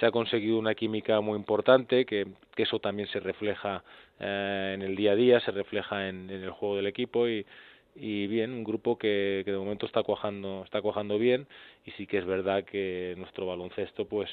se 0.00 0.06
ha 0.06 0.10
conseguido 0.10 0.58
una 0.58 0.74
química 0.74 1.20
muy 1.20 1.36
importante, 1.36 2.04
que, 2.04 2.26
que 2.54 2.62
eso 2.62 2.78
también 2.78 3.08
se 3.08 3.20
refleja 3.20 3.84
eh, 4.20 4.72
en 4.74 4.82
el 4.82 4.96
día 4.96 5.12
a 5.12 5.16
día, 5.16 5.40
se 5.40 5.50
refleja 5.50 6.08
en, 6.08 6.30
en 6.30 6.42
el 6.42 6.50
juego 6.50 6.76
del 6.76 6.86
equipo 6.86 7.28
y, 7.28 7.44
y 8.00 8.28
bien, 8.28 8.52
un 8.52 8.64
grupo 8.64 8.96
que, 8.96 9.42
de 9.44 9.56
momento 9.56 9.86
está 9.86 10.02
cuajando, 10.02 10.62
está 10.64 10.80
cuajando 10.80 11.18
bien 11.18 11.46
y 11.84 11.90
sí 11.92 12.06
que 12.06 12.18
es 12.18 12.26
verdad 12.26 12.64
que 12.64 13.14
nuestro 13.18 13.46
baloncesto 13.46 14.06
pues 14.06 14.30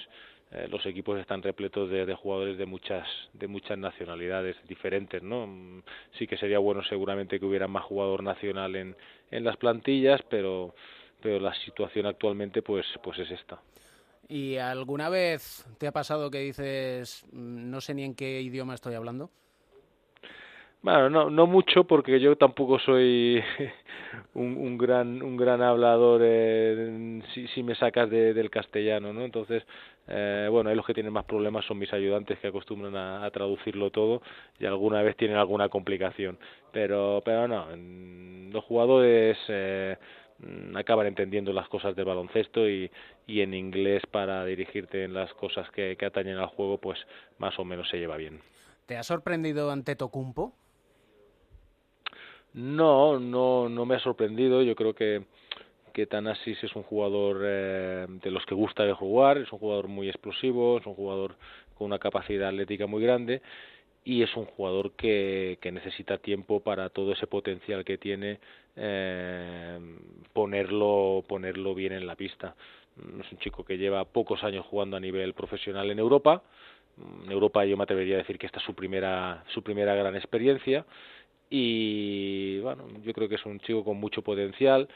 eh, 0.51 0.67
los 0.69 0.85
equipos 0.85 1.19
están 1.19 1.41
repletos 1.41 1.89
de, 1.89 2.13
jugadores 2.13 2.57
de 2.57 2.67
muchas 2.67 3.07
de 3.33 3.47
muchas 3.47 3.77
nacionalidades 3.77 4.55
diferentes 4.67 5.23
no 5.23 5.81
sí 6.19 6.27
que 6.27 6.37
sería 6.37 6.59
bueno 6.59 6.83
seguramente 6.83 7.39
que 7.39 7.45
hubiera 7.45 7.67
más 7.67 7.83
jugador 7.83 8.21
nacional 8.21 8.75
en, 8.75 8.95
en 9.31 9.43
las 9.43 9.57
plantillas 9.57 10.21
pero 10.29 10.75
pero 11.21 11.39
la 11.39 11.53
situación 11.65 12.05
actualmente 12.05 12.61
pues 12.61 12.85
pues 13.03 13.17
es 13.19 13.31
esta. 13.31 13.59
Y 14.27 14.57
alguna 14.57 15.09
vez 15.09 15.65
te 15.77 15.87
ha 15.87 15.91
pasado 15.91 16.29
que 16.29 16.39
dices 16.39 17.25
no 17.31 17.81
sé 17.81 17.95
ni 17.95 18.03
en 18.03 18.13
qué 18.13 18.41
idioma 18.41 18.75
estoy 18.75 18.93
hablando 18.93 19.31
Bueno, 20.85 21.09
no, 21.09 21.31
no 21.31 21.47
mucho 21.47 21.85
porque 21.85 22.19
yo 22.19 22.35
tampoco 22.35 22.77
soy 22.77 23.43
un, 24.35 24.55
un 24.55 24.77
gran 24.77 25.23
un 25.23 25.35
gran 25.35 25.63
hablador 25.63 26.21
eh, 26.23 27.23
si, 27.33 27.47
si 27.47 27.63
me 27.63 27.73
sacas 27.73 28.07
de, 28.07 28.35
del 28.35 28.51
castellano, 28.51 29.11
¿no? 29.11 29.23
Entonces, 29.25 29.63
eh, 30.07 30.47
bueno, 30.51 30.69
ahí 30.69 30.75
los 30.75 30.85
que 30.85 30.93
tienen 30.93 31.11
más 31.11 31.25
problemas 31.25 31.65
son 31.65 31.79
mis 31.79 31.91
ayudantes 31.91 32.37
que 32.37 32.49
acostumbran 32.49 32.95
a, 32.95 33.27
traducirlo 33.31 33.89
todo 33.89 34.21
y 34.59 34.67
alguna 34.67 35.01
vez 35.01 35.17
tienen 35.17 35.37
alguna 35.37 35.69
complicación. 35.69 36.37
Pero, 36.71 37.23
pero 37.25 37.47
no, 37.47 37.65
los 38.51 38.63
jugadores 38.65 39.39
eh, 39.47 39.97
acaban 40.75 41.07
entendiendo 41.07 41.51
las 41.51 41.67
cosas 41.67 41.95
del 41.95 42.05
baloncesto 42.05 42.69
y, 42.69 42.91
y 43.25 43.41
en 43.41 43.55
inglés 43.55 44.03
para 44.11 44.45
dirigirte 44.45 45.03
en 45.03 45.15
las 45.15 45.33
cosas 45.33 45.67
que, 45.71 45.95
que 45.97 46.05
atañen 46.05 46.37
al 46.37 46.49
juego, 46.49 46.77
pues 46.77 46.99
más 47.39 47.57
o 47.57 47.65
menos 47.65 47.89
se 47.89 47.97
lleva 47.97 48.17
bien. 48.17 48.39
¿Te 48.85 48.97
ha 48.97 49.01
sorprendido 49.01 49.71
ante 49.71 49.95
Tocumpo? 49.95 50.53
No, 52.55 53.19
no, 53.19 53.67
no 53.67 53.85
me 53.85 53.95
ha 53.95 53.99
sorprendido. 53.99 54.63
Yo 54.63 54.75
creo 54.75 54.95
que, 54.95 55.23
que 55.93 56.03
es 56.03 56.75
un 56.75 56.83
jugador 56.83 57.41
eh, 57.43 58.05
de 58.07 58.31
los 58.31 58.45
que 58.45 58.55
gusta 58.55 58.85
de 58.85 58.93
jugar, 58.93 59.37
es 59.37 59.51
un 59.51 59.59
jugador 59.59 59.89
muy 59.89 60.07
explosivo, 60.07 60.77
es 60.77 60.85
un 60.85 60.95
jugador 60.95 61.35
con 61.77 61.87
una 61.87 61.99
capacidad 61.99 62.47
atlética 62.47 62.87
muy 62.87 63.03
grande 63.03 63.41
y 64.05 64.23
es 64.23 64.33
un 64.37 64.45
jugador 64.45 64.91
que, 64.93 65.57
que 65.61 65.71
necesita 65.73 66.17
tiempo 66.19 66.61
para 66.61 66.89
todo 66.89 67.11
ese 67.11 67.27
potencial 67.27 67.83
que 67.83 67.97
tiene 67.97 68.39
eh, 68.77 69.77
ponerlo, 70.31 71.25
ponerlo 71.27 71.75
bien 71.75 71.91
en 71.91 72.07
la 72.07 72.15
pista. 72.15 72.55
Es 73.19 73.29
un 73.33 73.37
chico 73.39 73.65
que 73.65 73.77
lleva 73.77 74.05
pocos 74.05 74.45
años 74.45 74.65
jugando 74.65 74.95
a 74.95 75.01
nivel 75.01 75.33
profesional 75.33 75.91
en 75.91 75.99
Europa. 75.99 76.41
En 77.25 77.31
Europa 77.31 77.65
yo 77.65 77.75
me 77.75 77.83
atrevería 77.83 78.15
a 78.15 78.19
decir 78.19 78.37
que 78.37 78.45
esta 78.45 78.59
es 78.59 78.65
su 78.65 78.73
primera, 78.73 79.43
su 79.49 79.61
primera 79.61 79.93
gran 79.93 80.15
experiencia 80.15 80.85
y 81.49 82.59
bueno, 82.59 82.85
yo 83.03 83.13
creo 83.13 83.29
que 83.29 83.35
es 83.35 83.45
un 83.45 83.59
chico 83.59 83.83
con 83.83 83.97
mucho 83.97 84.21
potencial, 84.21 84.87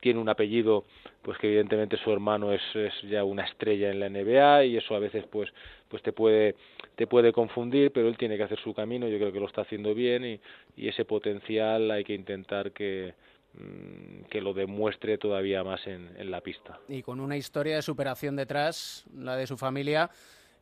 tiene 0.00 0.20
un 0.20 0.28
apellido 0.28 0.84
pues 1.22 1.38
que 1.38 1.46
evidentemente 1.46 1.96
su 1.96 2.12
hermano 2.12 2.52
es, 2.52 2.60
es 2.74 2.92
ya 3.08 3.24
una 3.24 3.44
estrella 3.44 3.90
en 3.90 4.00
la 4.00 4.08
NBA 4.08 4.64
y 4.64 4.76
eso 4.76 4.94
a 4.94 4.98
veces 4.98 5.24
pues 5.30 5.48
pues 5.88 6.02
te 6.02 6.12
puede 6.12 6.56
te 6.96 7.06
puede 7.06 7.32
confundir 7.32 7.92
pero 7.92 8.08
él 8.08 8.18
tiene 8.18 8.36
que 8.36 8.42
hacer 8.42 8.58
su 8.58 8.74
camino 8.74 9.08
yo 9.08 9.16
creo 9.18 9.32
que 9.32 9.40
lo 9.40 9.46
está 9.46 9.62
haciendo 9.62 9.94
bien 9.94 10.24
y, 10.24 10.40
y 10.76 10.88
ese 10.88 11.04
potencial 11.04 11.90
hay 11.90 12.04
que 12.04 12.14
intentar 12.14 12.72
que 12.72 13.14
mm, 13.54 14.24
que 14.28 14.40
lo 14.42 14.52
demuestre 14.52 15.16
todavía 15.18 15.62
más 15.62 15.86
en, 15.86 16.10
en 16.18 16.30
la 16.30 16.40
pista. 16.40 16.80
Y 16.88 17.02
con 17.02 17.20
una 17.20 17.36
historia 17.36 17.76
de 17.76 17.82
superación 17.82 18.36
detrás, 18.36 19.06
la 19.16 19.36
de 19.36 19.46
su 19.46 19.56
familia, 19.56 20.10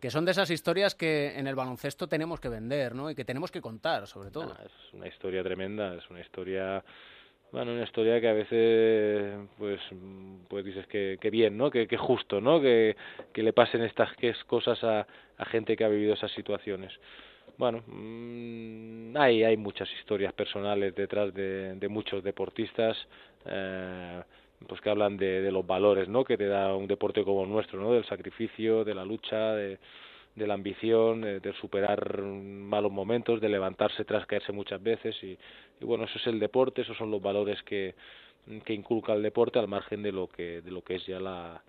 que 0.03 0.11
son 0.11 0.25
de 0.25 0.33
esas 0.33 0.51
historias 0.51 0.97
que 0.97 1.39
en 1.39 1.47
el 1.47 1.55
baloncesto 1.55 2.09
tenemos 2.09 2.41
que 2.41 2.49
vender, 2.49 2.93
¿no? 2.93 3.09
Y 3.09 3.15
que 3.15 3.25
tenemos 3.25 3.53
que 3.53 3.61
contar, 3.61 4.09
sobre 4.09 4.33
todo. 4.33 4.53
Es 4.65 4.93
una 4.93 5.07
historia 5.07 5.45
tremenda, 5.45 5.95
es 5.95 6.11
una 6.11 6.21
historia 6.21 6.85
bueno, 7.53 7.73
una 7.73 7.85
historia 7.85 8.21
que 8.21 8.29
a 8.29 8.33
veces 8.33 9.49
pues 9.57 9.81
pues 10.49 10.65
dices 10.65 10.89
que, 10.89 11.19
que 11.21 11.31
bien, 11.31 11.57
¿no? 11.57 11.71
Que, 11.71 11.87
justo, 11.97 12.41
¿no? 12.41 12.61
Que, 12.61 12.97
que 13.33 13.45
le 13.45 13.53
pasen 13.53 13.85
estas 13.85 14.11
cosas 14.45 14.83
a, 14.83 15.07
a 15.39 15.45
gente 15.45 15.77
que 15.77 15.85
ha 15.85 15.89
vivido 15.89 16.15
esas 16.15 16.33
situaciones. 16.33 16.93
Bueno, 17.57 17.85
mmm, 17.87 19.17
hay 19.17 19.45
hay 19.45 19.57
muchas 19.57 19.89
historias 20.01 20.33
personales 20.33 20.97
detrás 20.97 21.33
de, 21.33 21.75
de 21.77 21.89
muchos 21.89 22.25
deportistas 22.25 22.97
eh, 23.47 24.21
pues 24.69 24.81
que 24.81 24.91
hablan 24.91 25.17
de, 25.17 25.43
de 25.43 25.53
los 25.53 25.67
valores, 25.67 26.09
¿no? 26.09 26.25
Que 26.25 26.37
te 26.37 26.47
da 26.47 26.75
un 26.75 26.87
deporte 26.87 27.25
como 27.25 27.45
el 27.45 27.51
nuestro, 27.51 27.81
¿no? 27.81 27.93
Del 27.93 28.05
sacrificio, 28.05 28.85
de 28.85 28.95
la 28.95 29.05
lucha, 29.05 29.55
de 29.55 29.79
de 30.35 30.47
la 30.47 30.55
ambición, 30.55 31.21
de, 31.21 31.41
de, 31.41 31.53
superar 31.55 32.23
malos 32.23 32.91
momentos, 32.91 33.41
de 33.41 33.49
levantarse 33.49 34.05
tras 34.05 34.27
caerse 34.27 34.53
muchas 34.53 34.83
veces 34.83 35.15
y, 35.23 35.39
y, 35.81 35.85
bueno, 35.85 36.05
eso 36.05 36.19
es 36.19 36.27
el 36.27 36.39
deporte, 36.39 36.83
esos 36.83 36.97
son 36.97 37.11
los 37.11 37.21
valores 37.21 37.63
que, 37.65 37.95
que 38.65 38.73
inculca 38.73 39.13
el 39.13 39.23
deporte 39.23 39.59
al 39.59 39.69
margen 39.69 40.03
de 40.03 40.13
lo 40.13 40.29
que, 40.29 40.63
de 40.63 40.71
lo 40.71 40.83
que 40.83 40.97
es 40.97 41.07
ya 41.07 41.21
la, 41.21 41.63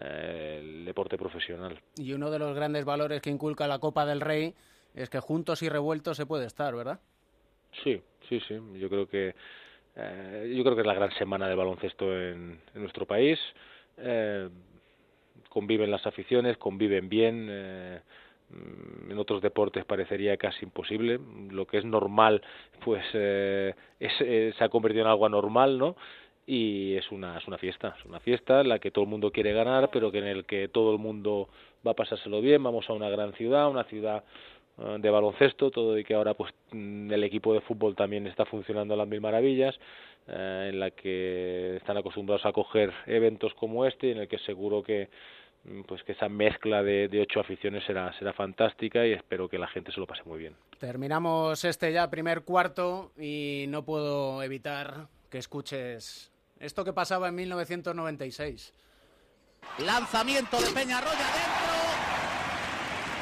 eh, 0.00 0.58
el 0.60 0.84
deporte 0.84 1.16
profesional. 1.16 1.80
Y 1.96 2.12
uno 2.12 2.30
de 2.30 2.38
los 2.38 2.54
grandes 2.54 2.84
valores 2.84 3.22
que 3.22 3.30
inculca 3.30 3.68
la 3.68 3.78
Copa 3.78 4.04
del 4.04 4.20
Rey 4.20 4.54
es 4.94 5.08
que 5.08 5.20
juntos 5.20 5.62
y 5.62 5.68
revueltos 5.68 6.16
se 6.16 6.26
puede 6.26 6.46
estar, 6.46 6.74
¿verdad? 6.74 7.00
Sí, 7.84 8.00
sí, 8.28 8.40
sí, 8.48 8.58
yo 8.78 8.88
creo 8.88 9.06
que 9.06 9.34
eh, 9.98 10.54
yo 10.56 10.62
creo 10.62 10.76
que 10.76 10.82
es 10.82 10.86
la 10.86 10.94
gran 10.94 11.10
semana 11.12 11.48
de 11.48 11.54
baloncesto 11.54 12.16
en, 12.16 12.60
nuestro 12.74 13.06
país. 13.06 13.38
Eh, 13.96 14.48
conviven 15.48 15.90
las 15.90 16.06
aficiones, 16.06 16.56
conviven 16.56 17.08
bien. 17.08 17.48
Eh, 17.50 18.00
en 19.10 19.18
otros 19.18 19.42
deportes 19.42 19.84
parecería 19.84 20.36
casi 20.36 20.64
imposible. 20.64 21.18
Lo 21.50 21.66
que 21.66 21.78
es 21.78 21.84
normal, 21.84 22.42
pues 22.84 23.04
eh, 23.12 23.74
es, 24.00 24.12
se 24.56 24.64
ha 24.64 24.68
convertido 24.68 25.04
en 25.04 25.10
algo 25.10 25.26
anormal, 25.26 25.78
¿no? 25.78 25.96
Y 26.46 26.94
es 26.94 27.10
una, 27.10 27.36
es 27.36 27.46
una 27.46 27.58
fiesta, 27.58 27.94
es 27.98 28.06
una 28.06 28.20
fiesta 28.20 28.62
en 28.62 28.70
la 28.70 28.78
que 28.78 28.90
todo 28.90 29.04
el 29.04 29.10
mundo 29.10 29.30
quiere 29.32 29.52
ganar, 29.52 29.90
pero 29.92 30.10
que 30.10 30.18
en 30.18 30.28
el 30.28 30.46
que 30.46 30.68
todo 30.68 30.92
el 30.92 30.98
mundo 30.98 31.50
va 31.86 31.90
a 31.90 31.94
pasárselo 31.94 32.40
bien. 32.40 32.62
Vamos 32.62 32.88
a 32.88 32.94
una 32.94 33.10
gran 33.10 33.34
ciudad, 33.34 33.68
una 33.68 33.84
ciudad 33.84 34.24
de 34.78 35.10
baloncesto, 35.10 35.70
todo 35.70 35.98
y 35.98 36.04
que 36.04 36.14
ahora 36.14 36.34
pues 36.34 36.52
el 36.72 37.24
equipo 37.24 37.52
de 37.52 37.60
fútbol 37.60 37.96
también 37.96 38.26
está 38.26 38.44
funcionando 38.44 38.94
a 38.94 38.96
las 38.96 39.08
mil 39.08 39.20
maravillas, 39.20 39.74
eh, 40.28 40.70
en 40.72 40.78
la 40.78 40.90
que 40.92 41.76
están 41.76 41.96
acostumbrados 41.96 42.46
a 42.46 42.52
coger 42.52 42.92
eventos 43.06 43.52
como 43.54 43.86
este, 43.86 44.12
en 44.12 44.18
el 44.18 44.28
que 44.28 44.38
seguro 44.38 44.82
que 44.82 45.08
pues 45.86 46.02
que 46.04 46.12
esa 46.12 46.28
mezcla 46.28 46.82
de, 46.82 47.08
de, 47.08 47.20
ocho 47.20 47.40
aficiones 47.40 47.84
será, 47.84 48.16
será 48.18 48.32
fantástica 48.32 49.04
y 49.06 49.12
espero 49.12 49.48
que 49.48 49.58
la 49.58 49.66
gente 49.66 49.92
se 49.92 50.00
lo 50.00 50.06
pase 50.06 50.22
muy 50.24 50.38
bien. 50.38 50.54
Terminamos 50.78 51.64
este 51.64 51.92
ya 51.92 52.08
primer 52.08 52.42
cuarto 52.42 53.12
y 53.18 53.66
no 53.68 53.84
puedo 53.84 54.42
evitar 54.42 55.08
que 55.28 55.38
escuches 55.38 56.30
esto 56.60 56.84
que 56.84 56.92
pasaba 56.92 57.28
en 57.28 57.34
1996. 57.34 58.72
Lanzamiento 59.84 60.60
de 60.60 60.70
Peñarroya 60.70 61.12
dentro. 61.12 61.67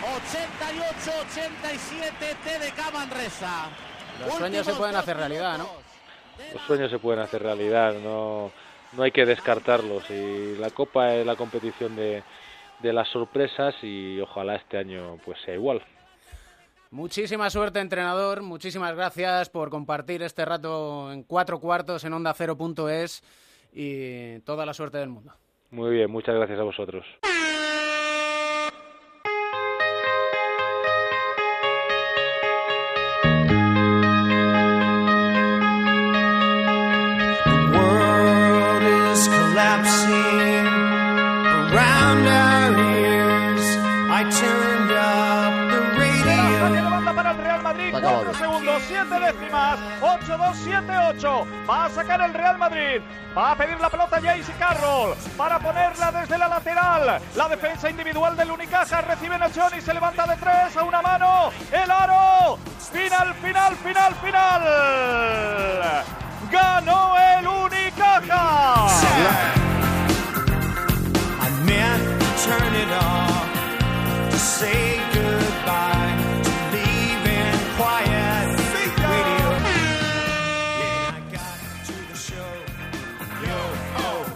88-87 0.06 2.36
TDK 2.44 2.92
Manresa. 2.92 3.70
Los 4.24 4.34
sueños 4.34 4.66
se 4.66 4.74
pueden 4.74 4.96
hacer 4.96 5.16
realidad, 5.16 5.58
¿no? 5.58 5.68
Los 6.52 6.62
sueños 6.62 6.90
se 6.90 6.98
pueden 6.98 7.20
hacer 7.20 7.42
realidad, 7.42 7.94
no 7.94 8.50
no 8.92 9.02
hay 9.02 9.10
que 9.10 9.26
descartarlos 9.26 10.08
y 10.10 10.56
la 10.56 10.70
Copa 10.70 11.14
es 11.14 11.26
la 11.26 11.36
competición 11.36 11.96
de, 11.96 12.22
de 12.80 12.92
las 12.92 13.08
sorpresas 13.08 13.74
y 13.82 14.20
ojalá 14.20 14.56
este 14.56 14.78
año 14.78 15.18
pues 15.24 15.38
sea 15.44 15.54
igual. 15.54 15.82
Muchísima 16.90 17.50
suerte, 17.50 17.80
entrenador. 17.80 18.42
Muchísimas 18.42 18.94
gracias 18.94 19.50
por 19.50 19.70
compartir 19.70 20.22
este 20.22 20.44
rato 20.44 21.12
en 21.12 21.24
cuatro 21.24 21.60
cuartos 21.60 22.04
en 22.04 22.12
Onda 22.12 22.32
Cero.es 22.32 23.22
y 23.72 24.38
toda 24.40 24.64
la 24.64 24.72
suerte 24.72 24.98
del 24.98 25.08
mundo. 25.08 25.32
Muy 25.70 25.90
bien, 25.90 26.10
muchas 26.10 26.34
gracias 26.34 26.58
a 26.58 26.62
vosotros. 26.62 27.04
Para 47.16 47.30
el 47.30 47.38
Real 47.38 47.62
Madrid, 47.62 47.90
4 47.92 48.34
segundos, 48.34 48.82
7 48.86 49.20
décimas, 49.20 49.78
8-2-7-8. 50.02 51.46
Va 51.68 51.86
a 51.86 51.88
sacar 51.88 52.20
el 52.20 52.34
Real 52.34 52.58
Madrid. 52.58 53.00
Va 53.36 53.52
a 53.52 53.56
pedir 53.56 53.80
la 53.80 53.88
pelota 53.88 54.20
Jace 54.20 54.52
Carroll 54.58 55.14
para 55.36 55.58
ponerla 55.58 56.12
desde 56.12 56.36
la 56.36 56.48
lateral. 56.48 57.22
La 57.34 57.48
defensa 57.48 57.88
individual 57.88 58.36
del 58.36 58.50
Unicaja 58.50 59.00
recibe 59.00 59.38
Nachón 59.38 59.72
y 59.78 59.80
se 59.80 59.94
levanta 59.94 60.26
de 60.26 60.36
tres 60.36 60.76
a 60.76 60.82
una 60.84 61.00
mano. 61.00 61.50
El 61.72 61.90
aro. 61.90 62.58
Final, 62.92 63.34
final, 63.34 63.76
final, 63.76 64.14
final. 64.16 64.62
Ganó 66.50 67.14
el 67.16 67.46
Unicaja. 67.46 68.88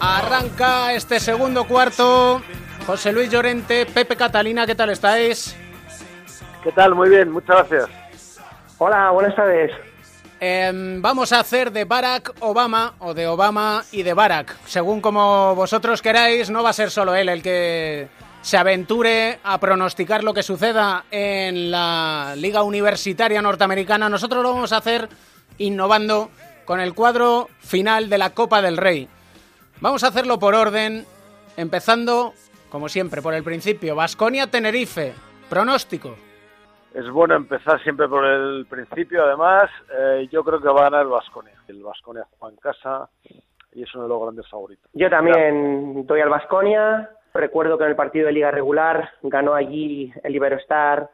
Arranca 0.00 0.94
este 0.94 1.20
segundo 1.20 1.66
cuarto. 1.66 2.40
José 2.86 3.12
Luis 3.12 3.28
Llorente, 3.30 3.84
Pepe 3.84 4.16
Catalina, 4.16 4.66
¿qué 4.66 4.74
tal 4.74 4.88
estáis? 4.88 5.54
¿Qué 6.64 6.72
tal? 6.72 6.94
Muy 6.94 7.10
bien, 7.10 7.30
muchas 7.30 7.68
gracias. 7.68 8.40
Hola, 8.78 9.10
buenas 9.10 9.36
tardes. 9.36 9.70
Eh, 10.40 10.72
vamos 11.00 11.32
a 11.34 11.40
hacer 11.40 11.70
de 11.70 11.84
Barack 11.84 12.32
Obama 12.40 12.94
o 13.00 13.12
de 13.12 13.26
Obama 13.26 13.84
y 13.92 14.02
de 14.02 14.14
Barack, 14.14 14.56
según 14.64 15.02
como 15.02 15.54
vosotros 15.54 16.00
queráis. 16.00 16.48
No 16.48 16.62
va 16.62 16.70
a 16.70 16.72
ser 16.72 16.90
solo 16.90 17.14
él 17.14 17.28
el 17.28 17.42
que 17.42 18.08
se 18.42 18.56
aventure 18.56 19.38
a 19.44 19.58
pronosticar 19.58 20.24
lo 20.24 20.32
que 20.32 20.42
suceda 20.42 21.04
en 21.10 21.70
la 21.70 22.34
Liga 22.36 22.62
Universitaria 22.62 23.42
Norteamericana, 23.42 24.08
nosotros 24.08 24.42
lo 24.42 24.52
vamos 24.52 24.72
a 24.72 24.78
hacer 24.78 25.08
innovando 25.58 26.30
con 26.64 26.80
el 26.80 26.94
cuadro 26.94 27.48
final 27.58 28.08
de 28.08 28.18
la 28.18 28.30
Copa 28.30 28.62
del 28.62 28.76
Rey. 28.76 29.08
Vamos 29.80 30.04
a 30.04 30.08
hacerlo 30.08 30.38
por 30.38 30.54
orden, 30.54 31.04
empezando, 31.56 32.32
como 32.70 32.88
siempre, 32.88 33.22
por 33.22 33.34
el 33.34 33.42
principio. 33.42 33.96
Basconia-Tenerife, 33.96 35.14
pronóstico. 35.48 36.16
Es 36.94 37.08
bueno 37.10 37.36
empezar 37.36 37.80
siempre 37.82 38.08
por 38.08 38.24
el 38.24 38.66
principio, 38.66 39.24
además, 39.24 39.70
eh, 39.96 40.28
yo 40.30 40.42
creo 40.42 40.60
que 40.60 40.68
va 40.68 40.80
a 40.80 40.84
ganar 40.84 41.02
el 41.02 41.08
Vasconia. 41.08 41.54
El 41.68 41.82
Vasconia 41.82 42.26
juega 42.38 42.54
en 42.54 42.60
casa 42.60 43.08
y 43.72 43.82
es 43.82 43.94
uno 43.94 44.04
de 44.04 44.08
los 44.08 44.22
grandes 44.22 44.48
favoritos. 44.48 44.90
Yo 44.92 45.08
también 45.08 46.04
doy 46.06 46.20
al 46.20 46.28
Vasconia. 46.28 47.10
Recuerdo 47.32 47.78
que 47.78 47.84
en 47.84 47.90
el 47.90 47.96
partido 47.96 48.26
de 48.26 48.32
liga 48.32 48.50
regular 48.50 49.10
ganó 49.22 49.54
allí 49.54 50.12
el 50.24 50.34
Iberostar 50.34 51.10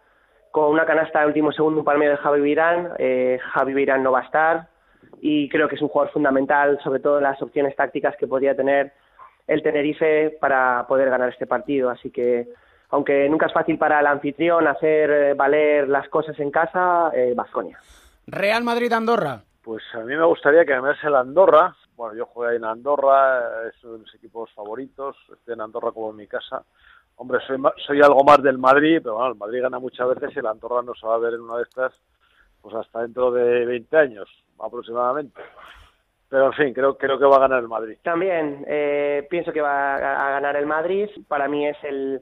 con 0.51 0.71
una 0.71 0.87
canasta 0.87 1.21
de 1.21 1.27
último 1.27 1.53
segundo, 1.53 1.81
un 1.81 1.85
palmeo 1.85 2.11
de 2.11 2.17
Javi 2.17 2.41
Virán. 2.41 2.93
Eh, 2.99 3.39
Javi 3.53 3.75
Virán 3.75 4.03
no 4.03 4.13
va 4.13 4.21
a 4.21 4.25
estar 4.25 4.69
y 5.21 5.49
creo 5.51 5.69
que 5.69 5.75
es 5.75 5.83
un 5.83 5.89
jugador 5.89 6.13
fundamental, 6.13 6.79
sobre 6.83 7.01
todo 7.01 7.19
en 7.19 7.25
las 7.25 7.41
opciones 7.43 7.77
tácticas 7.77 8.17
que 8.17 8.27
podría 8.27 8.57
tener 8.57 8.93
el 9.47 9.63
Tenerife 9.63 10.39
para 10.41 10.87
poder 10.89 11.11
ganar 11.11 11.29
este 11.29 11.47
partido. 11.47 11.91
Así 11.91 12.11
que, 12.11 12.49
aunque 12.89 13.29
nunca 13.29 13.47
es 13.47 13.53
fácil 13.53 13.77
para 13.77 14.01
el 14.01 14.07
anfitrión 14.07 14.67
hacer 14.67 15.11
eh, 15.11 15.35
valer 15.35 15.89
las 15.89 16.09
cosas 16.09 16.39
en 16.41 16.51
casa, 16.51 17.13
Vasconia. 17.35 17.79
Real 18.27 18.65
Madrid-Andorra. 18.65 19.43
Pues 19.63 19.83
a 19.95 19.99
mí 19.99 20.17
me 20.17 20.25
gustaría 20.25 20.65
que 20.65 20.73
ganase 20.73 21.07
el 21.07 21.17
Andorra. 21.17 21.75
Bueno, 21.97 22.15
yo 22.15 22.27
jugué 22.27 22.51
ahí 22.51 22.57
en 22.57 22.65
Andorra, 22.65 23.69
es 23.69 23.83
uno 23.85 23.95
de 23.95 23.99
mis 24.01 24.15
equipos 24.15 24.53
favoritos. 24.53 25.17
Estoy 25.33 25.55
en 25.55 25.63
Andorra 25.63 25.93
como 25.93 26.11
en 26.11 26.17
mi 26.17 26.27
casa. 26.27 26.63
Hombre, 27.17 27.41
soy, 27.47 27.57
soy 27.87 28.03
algo 28.03 28.23
más 28.23 28.43
del 28.43 28.59
Madrid, 28.59 29.01
pero 29.03 29.15
bueno, 29.15 29.33
el 29.33 29.39
Madrid 29.39 29.63
gana 29.63 29.79
muchas 29.79 30.09
veces 30.09 30.37
y 30.37 30.39
el 30.39 30.47
Andorra 30.47 30.83
no 30.83 30.95
se 30.95 31.07
va 31.07 31.15
a 31.15 31.19
ver 31.19 31.35
en 31.35 31.41
una 31.41 31.57
de 31.57 31.63
estas 31.63 31.93
pues 32.61 32.75
hasta 32.75 33.03
dentro 33.03 33.31
de 33.31 33.65
20 33.65 33.97
años 33.97 34.29
aproximadamente. 34.59 35.41
Pero 36.29 36.47
en 36.47 36.53
fin, 36.55 36.75
creo, 36.75 36.99
creo 36.99 37.19
que 37.19 37.25
va 37.25 37.37
a 37.37 37.41
ganar 37.41 37.61
el 37.61 37.69
Madrid. 37.69 37.97
También 38.03 38.65
eh, 38.67 39.27
pienso 39.31 39.53
que 39.53 39.61
va 39.61 39.95
a 39.95 40.31
ganar 40.33 40.57
el 40.57 40.67
Madrid. 40.67 41.09
Para 41.29 41.47
mí 41.47 41.67
es 41.67 41.77
el, 41.85 42.21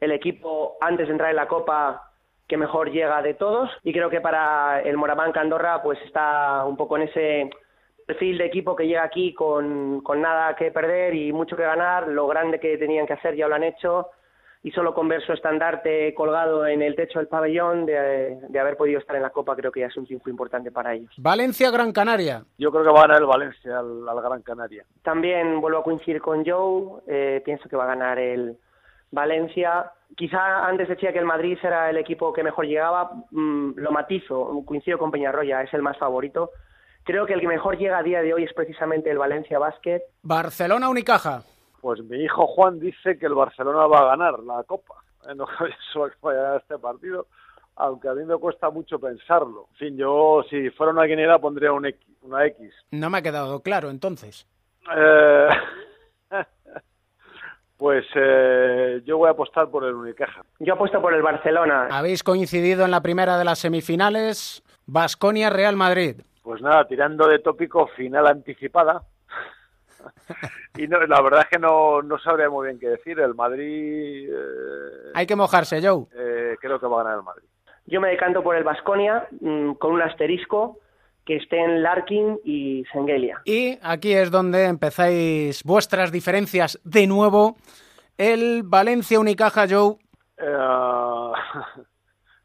el 0.00 0.10
equipo, 0.10 0.76
antes 0.80 1.06
de 1.06 1.12
entrar 1.12 1.30
en 1.30 1.36
la 1.36 1.46
Copa, 1.46 2.10
que 2.48 2.56
mejor 2.56 2.90
llega 2.90 3.22
de 3.22 3.34
todos. 3.34 3.70
Y 3.84 3.92
creo 3.92 4.10
que 4.10 4.20
para 4.20 4.80
el 4.82 4.96
Morabanca 4.96 5.40
Andorra, 5.40 5.80
pues 5.82 5.98
está 6.02 6.64
un 6.64 6.76
poco 6.76 6.96
en 6.96 7.02
ese 7.04 7.50
perfil 8.06 8.38
de 8.38 8.46
equipo 8.46 8.76
que 8.76 8.86
llega 8.86 9.02
aquí 9.02 9.34
con, 9.34 10.00
con 10.00 10.20
nada 10.20 10.54
que 10.56 10.70
perder 10.70 11.14
y 11.14 11.32
mucho 11.32 11.56
que 11.56 11.62
ganar. 11.62 12.08
Lo 12.08 12.26
grande 12.26 12.60
que 12.60 12.76
tenían 12.78 13.06
que 13.06 13.14
hacer 13.14 13.36
ya 13.36 13.48
lo 13.48 13.54
han 13.54 13.64
hecho. 13.64 14.08
Y 14.62 14.70
solo 14.70 14.94
con 14.94 15.08
ver 15.08 15.20
su 15.20 15.34
estandarte 15.34 16.14
colgado 16.14 16.66
en 16.66 16.80
el 16.80 16.96
techo 16.96 17.18
del 17.18 17.28
pabellón, 17.28 17.84
de, 17.84 18.38
de 18.48 18.58
haber 18.58 18.78
podido 18.78 18.98
estar 18.98 19.14
en 19.14 19.20
la 19.20 19.28
Copa, 19.28 19.54
creo 19.54 19.70
que 19.70 19.80
ya 19.80 19.88
es 19.88 19.96
un 19.98 20.06
triunfo 20.06 20.30
importante 20.30 20.72
para 20.72 20.94
ellos. 20.94 21.12
Valencia-Gran 21.18 21.92
Canaria. 21.92 22.44
Yo 22.56 22.70
creo 22.70 22.82
que 22.82 22.90
va 22.90 23.00
a 23.00 23.02
ganar 23.02 23.20
el 23.20 23.26
Valencia 23.26 23.78
al, 23.78 24.08
al 24.08 24.22
Gran 24.22 24.40
Canaria. 24.40 24.86
También 25.02 25.60
vuelvo 25.60 25.80
a 25.80 25.84
coincidir 25.84 26.22
con 26.22 26.46
Joe, 26.46 27.02
eh, 27.06 27.42
pienso 27.44 27.68
que 27.68 27.76
va 27.76 27.84
a 27.84 27.88
ganar 27.88 28.18
el 28.18 28.56
Valencia. 29.10 29.92
Quizá 30.16 30.66
antes 30.66 30.88
decía 30.88 31.12
que 31.12 31.18
el 31.18 31.26
Madrid 31.26 31.58
era 31.62 31.90
el 31.90 31.98
equipo 31.98 32.32
que 32.32 32.42
mejor 32.42 32.66
llegaba, 32.66 33.10
mm, 33.32 33.72
lo 33.76 33.90
matizo, 33.90 34.62
coincido 34.64 34.96
con 34.96 35.10
Peñarroya, 35.10 35.60
es 35.62 35.74
el 35.74 35.82
más 35.82 35.98
favorito. 35.98 36.52
Creo 37.04 37.26
que 37.26 37.34
el 37.34 37.40
que 37.40 37.48
mejor 37.48 37.76
llega 37.76 37.98
a 37.98 38.02
día 38.02 38.22
de 38.22 38.32
hoy 38.32 38.44
es 38.44 38.52
precisamente 38.54 39.10
el 39.10 39.18
Valencia 39.18 39.58
Basket. 39.58 40.02
Barcelona-Unicaja. 40.22 41.42
Pues 41.82 42.02
mi 42.02 42.16
hijo 42.16 42.46
Juan 42.46 42.80
dice 42.80 43.18
que 43.18 43.26
el 43.26 43.34
Barcelona 43.34 43.86
va 43.86 44.00
a 44.00 44.16
ganar 44.16 44.38
la 44.40 44.62
Copa. 44.64 44.94
Eh, 45.28 45.34
No 45.34 45.44
que 45.58 46.16
vaya 46.22 46.38
a 46.38 46.42
ganar 46.42 46.60
este 46.62 46.78
partido, 46.78 47.26
aunque 47.76 48.08
a 48.08 48.14
mí 48.14 48.24
me 48.24 48.36
cuesta 48.38 48.70
mucho 48.70 48.98
pensarlo. 48.98 49.68
En 49.72 49.76
fin, 49.76 49.96
yo 49.98 50.42
si 50.48 50.70
fuera 50.70 50.92
una 50.92 51.06
quiniela 51.06 51.38
pondría 51.38 51.72
un 51.72 51.84
X, 51.84 52.00
una 52.22 52.46
X. 52.46 52.72
No 52.90 53.10
me 53.10 53.18
ha 53.18 53.22
quedado 53.22 53.60
claro 53.60 53.90
entonces. 53.90 54.46
Eh, 54.96 55.48
pues 57.76 58.06
eh, 58.14 59.02
yo 59.04 59.18
voy 59.18 59.28
a 59.28 59.32
apostar 59.32 59.68
por 59.68 59.84
el 59.84 59.94
Unicaja. 59.94 60.42
Yo 60.60 60.72
apuesto 60.72 61.02
por 61.02 61.12
el 61.12 61.20
Barcelona. 61.20 61.88
Habéis 61.90 62.22
coincidido 62.22 62.86
en 62.86 62.90
la 62.90 63.02
primera 63.02 63.36
de 63.36 63.44
las 63.44 63.58
semifinales. 63.58 64.62
Basconia-Real 64.86 65.76
Madrid. 65.76 66.22
Pues 66.44 66.60
nada, 66.60 66.86
tirando 66.86 67.26
de 67.26 67.38
tópico, 67.38 67.86
final 67.96 68.26
anticipada. 68.26 69.02
y 70.76 70.86
no, 70.86 71.00
la 71.06 71.22
verdad 71.22 71.40
es 71.40 71.48
que 71.48 71.58
no, 71.58 72.02
no 72.02 72.18
sabría 72.18 72.50
muy 72.50 72.66
bien 72.66 72.78
qué 72.78 72.90
decir. 72.90 73.18
El 73.18 73.34
Madrid 73.34 74.28
eh, 74.30 75.10
Hay 75.14 75.26
que 75.26 75.36
mojarse, 75.36 75.80
Joe. 75.82 76.04
eh, 76.14 76.56
creo 76.60 76.78
que 76.78 76.86
va 76.86 77.00
a 77.00 77.04
ganar 77.04 77.18
el 77.18 77.24
Madrid. 77.24 77.48
Yo 77.86 77.98
me 78.02 78.10
decanto 78.10 78.42
por 78.42 78.56
el 78.56 78.62
Basconia 78.62 79.26
con 79.78 79.92
un 79.92 80.02
asterisco 80.02 80.78
que 81.24 81.36
estén 81.36 81.82
Larkin 81.82 82.38
y 82.44 82.84
Sengelia. 82.92 83.40
Y 83.46 83.78
aquí 83.82 84.12
es 84.12 84.30
donde 84.30 84.64
empezáis 84.64 85.62
vuestras 85.64 86.12
diferencias 86.12 86.78
de 86.84 87.06
nuevo. 87.06 87.56
El 88.18 88.64
Valencia-Unicaja, 88.64 89.64
Joe. 89.66 89.96
Eh, 90.36 90.46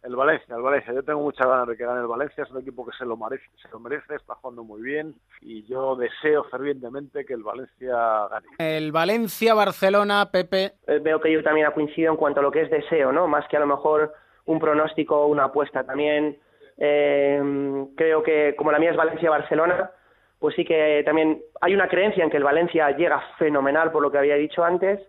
el 0.09 0.15
Valencia, 0.15 0.55
el 0.55 0.61
Valencia. 0.61 0.93
Yo 0.93 1.03
tengo 1.03 1.21
muchas 1.21 1.47
ganas 1.47 1.67
de 1.67 1.77
que 1.77 1.85
gane 1.85 2.01
el 2.01 2.07
Valencia. 2.07 2.43
Es 2.43 2.51
un 2.51 2.61
equipo 2.61 2.85
que 2.85 2.95
se 2.97 3.05
lo 3.05 3.15
merece, 3.15 3.45
se 3.61 3.69
lo 3.69 3.79
merece, 3.79 4.15
está 4.15 4.35
jugando 4.35 4.63
muy 4.63 4.81
bien 4.81 5.13
y 5.41 5.63
yo 5.65 5.95
deseo 5.95 6.43
fervientemente 6.45 7.25
que 7.25 7.33
el 7.33 7.43
Valencia 7.43 7.95
gane. 8.29 8.47
El 8.57 8.91
Valencia-Barcelona, 8.91 10.29
Pepe. 10.31 10.73
Eh, 10.87 10.99
veo 11.01 11.21
que 11.21 11.31
yo 11.31 11.43
también 11.43 11.67
ha 11.67 11.71
coincidido 11.71 12.11
en 12.11 12.17
cuanto 12.17 12.39
a 12.39 12.43
lo 12.43 12.51
que 12.51 12.61
es 12.61 12.71
deseo, 12.71 13.11
¿no? 13.11 13.27
Más 13.27 13.47
que 13.47 13.57
a 13.57 13.59
lo 13.59 13.67
mejor 13.67 14.13
un 14.45 14.59
pronóstico 14.59 15.21
o 15.21 15.27
una 15.27 15.45
apuesta. 15.45 15.83
También 15.83 16.37
eh, 16.77 17.85
creo 17.95 18.23
que, 18.23 18.55
como 18.57 18.71
la 18.71 18.79
mía 18.79 18.91
es 18.91 18.97
Valencia-Barcelona, 18.97 19.91
pues 20.39 20.55
sí 20.55 20.65
que 20.65 21.03
también 21.05 21.41
hay 21.61 21.75
una 21.75 21.87
creencia 21.87 22.23
en 22.23 22.31
que 22.31 22.37
el 22.37 22.43
Valencia 22.43 22.89
llega 22.91 23.21
fenomenal 23.37 23.91
por 23.91 24.01
lo 24.01 24.11
que 24.11 24.17
había 24.17 24.35
dicho 24.35 24.63
antes 24.63 24.99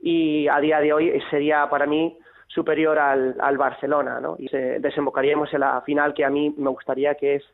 y 0.00 0.46
a 0.48 0.60
día 0.60 0.80
de 0.80 0.92
hoy 0.92 1.22
sería 1.30 1.68
para 1.70 1.86
mí 1.86 2.18
superior 2.46 2.98
al, 2.98 3.36
al 3.40 3.58
Barcelona, 3.58 4.20
¿no? 4.20 4.36
Y 4.38 4.48
se- 4.48 4.80
desembocaríamos 4.80 5.52
en 5.52 5.60
la 5.60 5.80
final 5.82 6.14
que 6.14 6.24
a 6.24 6.30
mí 6.30 6.54
me 6.56 6.70
gustaría 6.70 7.14
que 7.14 7.36
es 7.36 7.44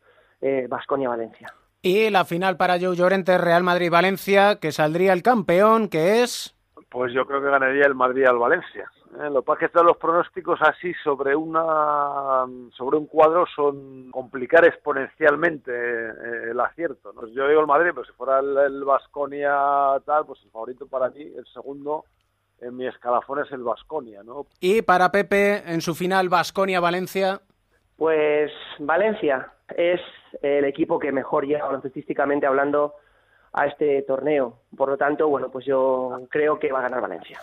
eh, 0.40 0.66
Basconia-Valencia. 0.68 1.52
Y 1.80 2.10
la 2.10 2.24
final 2.24 2.56
para 2.56 2.78
Joe 2.78 2.94
Llorente, 2.94 3.36
Real 3.38 3.64
Madrid-Valencia, 3.64 4.56
que 4.60 4.70
saldría 4.70 5.12
el 5.12 5.22
campeón, 5.22 5.88
que 5.88 6.22
es... 6.22 6.54
Pues 6.88 7.12
yo 7.14 7.26
creo 7.26 7.40
que 7.40 7.48
ganaría 7.48 7.86
el 7.86 7.94
Madrid 7.94 8.24
al 8.26 8.38
Valencia. 8.38 8.88
¿eh? 9.18 9.30
Lo 9.30 9.40
que 9.40 9.46
pasa 9.46 9.64
es 9.64 9.70
que 9.70 9.72
todos 9.72 9.86
los 9.86 9.96
pronósticos 9.96 10.60
así 10.62 10.92
sobre 11.02 11.34
una 11.34 12.44
sobre 12.76 12.98
un 12.98 13.06
cuadro 13.06 13.46
son 13.56 14.10
complicar 14.10 14.64
exponencialmente 14.66 15.72
eh, 15.72 16.50
el 16.50 16.60
acierto. 16.60 17.12
¿no? 17.14 17.26
Yo 17.28 17.48
digo 17.48 17.62
el 17.62 17.66
Madrid, 17.66 17.92
pero 17.94 18.04
si 18.04 18.12
fuera 18.12 18.40
el 18.40 18.84
Vasconia 18.84 19.52
tal, 20.04 20.26
pues 20.26 20.40
el 20.44 20.50
favorito 20.50 20.86
para 20.86 21.08
mí, 21.10 21.22
el 21.22 21.46
segundo 21.46 22.04
en 22.62 22.76
mi 22.76 22.86
escalafón 22.86 23.40
es 23.40 23.52
el 23.52 23.62
Vasconia, 23.62 24.22
¿no? 24.22 24.46
Y 24.60 24.82
para 24.82 25.10
Pepe, 25.10 25.62
en 25.66 25.80
su 25.80 25.94
final, 25.94 26.28
Basconia-Valencia. 26.28 27.40
Pues 27.96 28.50
Valencia 28.78 29.52
es 29.76 30.00
el 30.42 30.64
equipo 30.64 30.98
que 30.98 31.12
mejor 31.12 31.46
llega 31.46 31.66
baloncestísticamente 31.66 32.46
hablando 32.46 32.94
a 33.52 33.66
este 33.66 34.02
torneo. 34.02 34.60
Por 34.76 34.88
lo 34.88 34.96
tanto, 34.96 35.28
bueno, 35.28 35.50
pues 35.50 35.66
yo 35.66 36.26
creo 36.30 36.58
que 36.58 36.72
va 36.72 36.80
a 36.80 36.82
ganar 36.82 37.00
Valencia. 37.00 37.38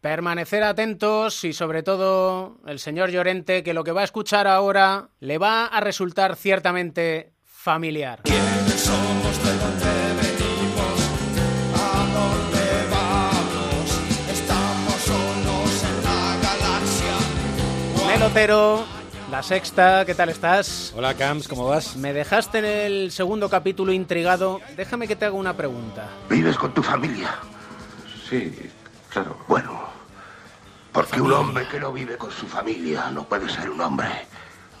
Permanecer 0.00 0.62
atentos 0.62 1.44
y 1.44 1.52
sobre 1.52 1.82
todo 1.82 2.58
el 2.66 2.78
señor 2.78 3.10
Llorente, 3.10 3.62
que 3.62 3.74
lo 3.74 3.84
que 3.84 3.92
va 3.92 4.02
a 4.02 4.04
escuchar 4.04 4.46
ahora 4.46 5.08
le 5.20 5.38
va 5.38 5.66
a 5.66 5.80
resultar 5.80 6.36
ciertamente 6.36 7.32
familiar. 7.44 8.20
La 19.30 19.42
sexta, 19.42 20.04
¿qué 20.04 20.14
tal 20.14 20.28
estás? 20.28 20.92
Hola 20.94 21.14
Camps, 21.14 21.48
¿cómo 21.48 21.68
vas? 21.68 21.96
Me 21.96 22.12
dejaste 22.12 22.58
en 22.58 22.64
el 22.66 23.10
segundo 23.10 23.48
capítulo 23.48 23.92
intrigado. 23.92 24.60
Déjame 24.76 25.08
que 25.08 25.16
te 25.16 25.24
haga 25.24 25.34
una 25.34 25.56
pregunta. 25.56 26.10
¿Vives 26.28 26.58
con 26.58 26.74
tu 26.74 26.82
familia? 26.82 27.30
Sí, 28.28 28.54
claro. 29.08 29.38
Bueno, 29.48 29.80
porque 30.92 31.18
un 31.18 31.32
hombre 31.32 31.66
que 31.66 31.80
no 31.80 31.94
vive 31.94 32.18
con 32.18 32.30
su 32.30 32.46
familia 32.46 33.10
no 33.10 33.24
puede 33.24 33.48
ser 33.48 33.70
un 33.70 33.80
hombre. 33.80 34.08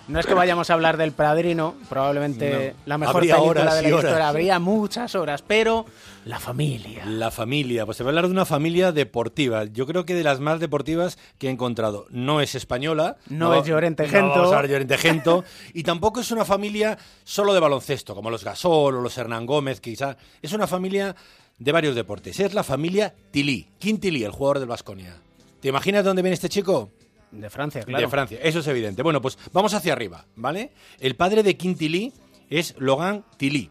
No 0.08 0.20
es 0.20 0.26
que 0.26 0.34
vayamos 0.34 0.70
a 0.70 0.74
hablar 0.74 0.96
del 0.96 1.10
Padrino, 1.10 1.74
probablemente 1.88 2.74
No. 2.76 2.82
la 2.86 2.96
mejor 2.98 3.16
Habría 3.16 3.34
película 3.36 3.74
de 3.74 3.82
la 3.82 3.88
y 3.88 3.92
horas. 3.92 4.04
historia. 4.04 4.28
Habría 4.28 4.58
muchas 4.60 5.14
horas, 5.16 5.42
pero 5.42 5.84
la 6.24 6.38
familia. 6.38 7.04
La 7.06 7.32
familia, 7.32 7.84
pues 7.86 7.96
te 7.96 8.04
voy 8.04 8.10
a 8.10 8.12
hablar 8.12 8.26
de 8.26 8.30
una 8.30 8.44
familia 8.44 8.92
deportiva. 8.92 9.64
Yo 9.64 9.84
creo 9.84 10.04
que 10.04 10.14
de 10.14 10.22
las 10.22 10.38
más 10.38 10.60
deportivas 10.60 11.18
que 11.38 11.48
he 11.48 11.50
encontrado. 11.50 12.06
No 12.10 12.40
es 12.40 12.54
española. 12.54 13.16
No 13.28 13.52
es 13.54 13.66
Llorente 13.66 14.04
no 14.04 14.08
Gento. 14.10 14.28
vamos 14.28 14.52
a 14.52 14.60
ver 14.62 14.70
Llorente 14.70 14.96
Gento. 14.96 15.44
y 15.74 15.82
tampoco 15.82 16.20
es 16.20 16.30
una 16.30 16.44
familia 16.44 16.96
solo 17.24 17.52
de 17.52 17.58
baloncesto, 17.60 18.14
como 18.14 18.30
los 18.30 18.44
Gasol 18.44 18.94
o 18.94 19.00
los 19.00 19.18
Hernán 19.18 19.44
Gómez, 19.44 19.80
quizá. 19.80 20.16
Es 20.40 20.52
una 20.52 20.68
familia 20.68 21.16
de 21.58 21.72
varios 21.72 21.96
deportes. 21.96 22.38
Es 22.38 22.54
la 22.54 22.62
familia 22.62 23.12
Tilí. 23.32 23.66
Kim 23.80 23.98
Tilí, 23.98 24.22
el 24.22 24.30
jugador 24.30 24.60
del 24.60 24.68
Vasconia. 24.68 25.16
¿Te 25.60 25.68
imaginas 25.68 26.04
dónde 26.04 26.22
viene 26.22 26.34
este 26.34 26.48
chico? 26.48 26.92
De 27.30 27.50
Francia, 27.50 27.82
claro. 27.82 28.04
De 28.04 28.10
Francia, 28.10 28.38
eso 28.42 28.60
es 28.60 28.66
evidente. 28.66 29.02
Bueno, 29.02 29.20
pues 29.20 29.38
vamos 29.52 29.74
hacia 29.74 29.92
arriba, 29.92 30.26
¿vale? 30.36 30.72
El 31.00 31.16
padre 31.16 31.42
de 31.42 31.56
Kim 31.56 31.76
Tilly 31.76 32.12
es 32.48 32.74
Logan 32.78 33.24
Tilly. 33.36 33.70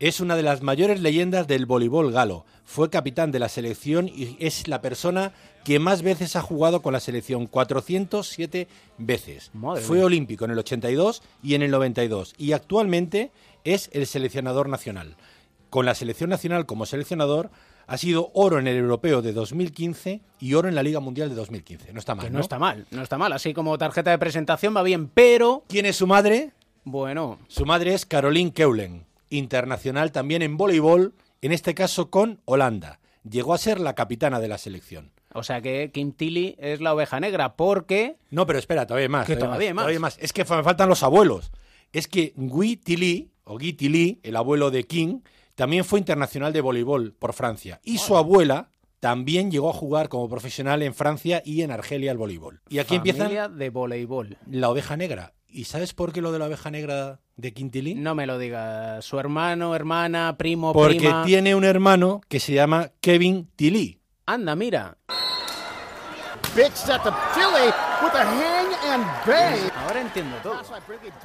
Es 0.00 0.20
una 0.20 0.36
de 0.36 0.42
las 0.42 0.62
mayores 0.62 1.00
leyendas 1.00 1.46
del 1.46 1.66
voleibol 1.66 2.12
galo. 2.12 2.44
Fue 2.64 2.90
capitán 2.90 3.30
de 3.30 3.38
la 3.38 3.48
selección 3.48 4.08
y 4.08 4.36
es 4.40 4.68
la 4.68 4.80
persona 4.80 5.32
que 5.64 5.78
más 5.78 6.02
veces 6.02 6.36
ha 6.36 6.42
jugado 6.42 6.82
con 6.82 6.92
la 6.92 7.00
selección, 7.00 7.46
407 7.46 8.68
veces. 8.98 9.50
Madre 9.54 9.82
Fue 9.82 9.98
mía. 9.98 10.06
olímpico 10.06 10.44
en 10.44 10.50
el 10.50 10.58
82 10.58 11.22
y 11.42 11.54
en 11.54 11.62
el 11.62 11.70
92 11.70 12.34
y 12.36 12.52
actualmente 12.52 13.30
es 13.64 13.88
el 13.92 14.06
seleccionador 14.06 14.68
nacional. 14.68 15.16
Con 15.70 15.86
la 15.86 15.94
selección 15.94 16.30
nacional 16.30 16.66
como 16.66 16.86
seleccionador 16.86 17.50
ha 17.86 17.96
sido 17.98 18.30
oro 18.34 18.58
en 18.58 18.66
el 18.66 18.76
europeo 18.76 19.22
de 19.22 19.32
2015 19.32 20.22
y 20.40 20.54
oro 20.54 20.68
en 20.68 20.74
la 20.74 20.82
Liga 20.82 21.00
Mundial 21.00 21.28
de 21.28 21.34
2015. 21.34 21.92
No 21.92 21.98
está 21.98 22.14
mal, 22.14 22.24
Que 22.26 22.30
¿no? 22.30 22.38
no 22.38 22.42
está 22.42 22.58
mal, 22.58 22.86
no 22.90 23.02
está 23.02 23.18
mal. 23.18 23.32
Así 23.32 23.54
como 23.54 23.76
tarjeta 23.78 24.10
de 24.10 24.18
presentación 24.18 24.74
va 24.76 24.82
bien, 24.82 25.08
pero... 25.08 25.64
¿Quién 25.68 25.86
es 25.86 25.96
su 25.96 26.06
madre? 26.06 26.52
Bueno, 26.84 27.38
Su 27.48 27.64
madre 27.64 27.94
es 27.94 28.04
Caroline 28.06 28.52
Keulen, 28.52 29.06
internacional 29.30 30.12
también 30.12 30.42
en 30.42 30.56
voleibol, 30.56 31.14
en 31.42 31.52
este 31.52 31.74
caso 31.74 32.10
con 32.10 32.40
Holanda. 32.44 33.00
Llegó 33.28 33.54
a 33.54 33.58
ser 33.58 33.80
la 33.80 33.94
capitana 33.94 34.38
de 34.40 34.48
la 34.48 34.58
selección. 34.58 35.10
o 35.32 35.42
sea 35.42 35.60
que 35.62 35.90
Kim 35.92 36.12
Tilly 36.12 36.56
es 36.58 36.80
la 36.80 36.92
oveja 36.94 37.20
negra 37.20 37.56
porque... 37.56 38.16
No, 38.30 38.46
pero 38.46 38.58
espera, 38.58 38.86
todavía 38.86 39.04
hay 39.06 39.08
más. 39.10 39.26
Que 39.26 39.36
todavía 39.36 39.68
hay 39.68 39.74
más. 39.74 39.82
todavía 39.84 40.00
más. 40.00 40.18
Es 40.20 40.32
que 40.32 40.42
me 40.44 40.62
faltan 40.62 40.88
los 40.88 41.02
abuelos. 41.02 41.52
Es 41.92 42.06
que 42.06 42.32
Guy 42.36 42.76
Tilly, 42.76 43.30
o 43.44 43.54
Guy 43.58 43.72
Tilly, 43.72 44.20
el 44.22 44.36
abuelo 44.36 44.70
de 44.70 44.84
King, 44.84 45.20
también 45.54 45.84
fue 45.84 45.98
internacional 45.98 46.52
de 46.52 46.60
voleibol 46.60 47.12
por 47.12 47.32
Francia. 47.32 47.80
Y 47.84 47.98
su 47.98 48.16
abuela 48.16 48.70
también 49.00 49.50
llegó 49.50 49.70
a 49.70 49.74
jugar 49.74 50.08
como 50.08 50.28
profesional 50.28 50.82
en 50.82 50.94
Francia 50.94 51.42
y 51.44 51.62
en 51.62 51.70
Argelia 51.70 52.10
el 52.10 52.18
voleibol. 52.18 52.62
Y 52.68 52.78
aquí 52.78 52.96
Familia 52.96 53.24
empieza 53.24 53.48
de 53.48 53.70
voleibol. 53.70 54.38
la 54.50 54.70
oveja 54.70 54.96
negra. 54.96 55.34
¿Y 55.46 55.64
sabes 55.64 55.94
por 55.94 56.12
qué 56.12 56.20
lo 56.20 56.32
de 56.32 56.38
la 56.38 56.46
oveja 56.46 56.70
negra 56.70 57.20
de 57.36 57.52
Tilly? 57.52 57.94
No 57.94 58.14
me 58.14 58.26
lo 58.26 58.38
digas. 58.38 59.04
Su 59.04 59.20
hermano, 59.20 59.76
hermana, 59.76 60.36
primo, 60.36 60.72
Porque 60.72 60.96
prima... 60.96 61.24
tiene 61.24 61.54
un 61.54 61.64
hermano 61.64 62.22
que 62.28 62.40
se 62.40 62.54
llama 62.54 62.90
Kevin 63.00 63.48
Tilly. 63.54 64.00
Anda, 64.26 64.56
mira. 64.56 64.96
Big 66.54 66.70
set 66.74 67.02
to 67.02 67.10
Tilly 67.34 67.66
with 68.02 68.14
a 68.14 68.24
hang 68.24 68.66
and 68.92 69.04
bang. 69.26 69.70
Ahora 69.76 70.00
entiendo 70.00 70.36
todo. 70.42 70.62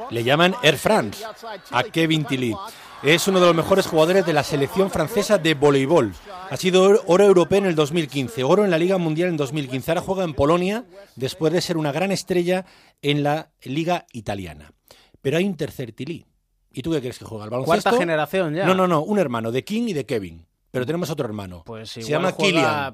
Le 0.10 0.24
llaman 0.24 0.56
Air 0.64 0.78
France 0.78 1.24
a 1.72 1.84
Kevin 1.84 2.26
Tilly. 2.26 2.56
Es 3.04 3.28
uno 3.28 3.40
de 3.40 3.46
los 3.46 3.56
mejores 3.56 3.86
jugadores 3.86 4.26
de 4.26 4.34
la 4.34 4.44
selección 4.44 4.90
francesa 4.90 5.38
de 5.38 5.54
voleibol. 5.54 6.14
Ha 6.50 6.58
sido 6.58 6.84
oro- 7.06 7.24
europeo 7.26 7.60
en 7.60 7.66
el 7.68 7.76
2015, 7.76 8.44
oro 8.44 8.66
en 8.66 8.72
la 8.72 8.80
Liga 8.80 8.98
Mundial 8.98 9.30
en 9.30 9.38
2015. 9.38 9.92
Ahora 9.92 10.02
juega 10.02 10.24
en 10.24 10.34
Polonia 10.34 10.84
después 11.16 11.54
de 11.54 11.62
ser 11.62 11.78
una 11.78 11.92
gran 11.92 12.12
estrella 12.12 12.66
en 13.04 13.22
la 13.22 13.50
Liga 13.62 14.08
Italiana. 14.12 14.72
Pero 15.22 15.38
hay 15.38 15.46
un 15.46 15.56
tercer 15.56 15.92
Tilly. 15.92 16.26
¿Y 16.74 16.82
tú 16.82 16.92
qué 16.92 17.02
crees 17.02 17.20
que 17.20 17.26
juega? 17.26 17.44
¿Al 17.44 17.50
baloncesto? 17.52 17.90
Cuarta 17.90 18.00
generación 18.00 18.56
ya. 18.56 18.66
No, 18.66 18.74
no, 18.74 18.88
no. 18.88 19.02
Un 19.04 19.20
hermano 19.20 19.52
de 19.52 19.64
King 19.64 19.90
y 19.90 19.94
de 19.94 20.06
Kevin. 20.08 20.46
Pero 20.72 20.86
tenemos 20.86 21.10
otro 21.10 21.26
hermano. 21.26 21.64
Pues 21.66 21.90
Se 21.92 22.02
llama 22.02 22.32
juega, 22.32 22.94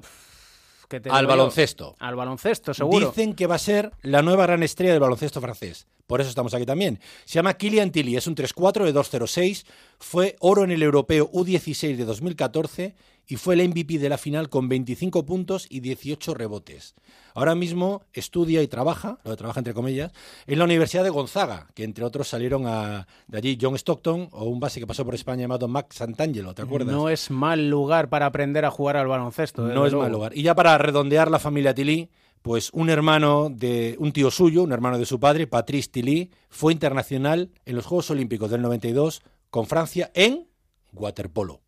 Pf, 0.86 0.88
¿qué 0.88 1.00
te 1.00 1.10
Al 1.10 1.26
baloncesto. 1.26 1.94
Al 1.98 2.16
baloncesto, 2.16 2.74
seguro. 2.74 3.08
Dicen 3.08 3.34
que 3.34 3.46
va 3.46 3.56
a 3.56 3.58
ser 3.58 3.92
la 4.02 4.22
nueva 4.22 4.46
gran 4.46 4.62
estrella 4.62 4.92
del 4.92 5.00
baloncesto 5.00 5.40
francés. 5.40 5.86
Por 6.06 6.20
eso 6.20 6.30
estamos 6.30 6.54
aquí 6.54 6.66
también. 6.66 7.00
Se 7.24 7.34
llama 7.34 7.54
Kylian 7.54 7.90
Tilly, 7.90 8.16
es 8.16 8.26
un 8.26 8.36
3-4 8.36 8.84
de 8.84 8.94
2-0-6. 8.94 9.64
Fue 9.98 10.36
oro 10.40 10.64
en 10.64 10.70
el 10.70 10.82
europeo 10.82 11.30
U16 11.32 11.96
de 11.96 12.04
2014 12.04 12.94
y 13.26 13.36
fue 13.36 13.54
el 13.54 13.68
MVP 13.68 13.98
de 13.98 14.08
la 14.08 14.18
final 14.18 14.48
con 14.48 14.68
25 14.68 15.26
puntos 15.26 15.66
y 15.68 15.80
18 15.80 16.34
rebotes. 16.34 16.94
Ahora 17.34 17.54
mismo 17.54 18.02
estudia 18.12 18.62
y 18.62 18.68
trabaja, 18.68 19.18
lo 19.24 19.32
de 19.32 19.36
trabaja 19.36 19.60
entre 19.60 19.74
comillas, 19.74 20.12
en 20.46 20.58
la 20.58 20.64
Universidad 20.64 21.02
de 21.02 21.10
Gonzaga, 21.10 21.66
que 21.74 21.84
entre 21.84 22.04
otros 22.04 22.28
salieron 22.28 22.66
a, 22.66 23.06
de 23.26 23.38
allí 23.38 23.58
John 23.60 23.74
Stockton 23.74 24.28
o 24.32 24.44
un 24.44 24.60
base 24.60 24.80
que 24.80 24.86
pasó 24.86 25.04
por 25.04 25.14
España 25.14 25.42
llamado 25.42 25.68
Max 25.68 25.96
Santangelo, 25.96 26.54
¿te 26.54 26.62
acuerdas? 26.62 26.94
No 26.94 27.08
es 27.08 27.30
mal 27.30 27.68
lugar 27.68 28.08
para 28.08 28.26
aprender 28.26 28.64
a 28.64 28.70
jugar 28.70 28.96
al 28.96 29.08
baloncesto. 29.08 29.62
No 29.62 29.86
es 29.86 29.92
luego. 29.92 30.04
mal 30.04 30.12
lugar. 30.12 30.36
Y 30.36 30.42
ya 30.42 30.54
para 30.54 30.78
redondear 30.78 31.30
la 31.30 31.38
familia 31.38 31.74
Tilly, 31.74 32.08
pues 32.46 32.70
un 32.72 32.90
hermano 32.90 33.48
de 33.50 33.96
un 33.98 34.12
tío 34.12 34.30
suyo, 34.30 34.62
un 34.62 34.70
hermano 34.70 34.98
de 34.98 35.04
su 35.04 35.18
padre, 35.18 35.48
Patrice 35.48 35.90
Tilly, 35.90 36.30
fue 36.48 36.72
internacional 36.72 37.50
en 37.64 37.74
los 37.74 37.86
Juegos 37.86 38.08
Olímpicos 38.12 38.52
del 38.52 38.62
92 38.62 39.22
con 39.50 39.66
Francia 39.66 40.12
en 40.14 40.46
waterpolo. 40.92 41.60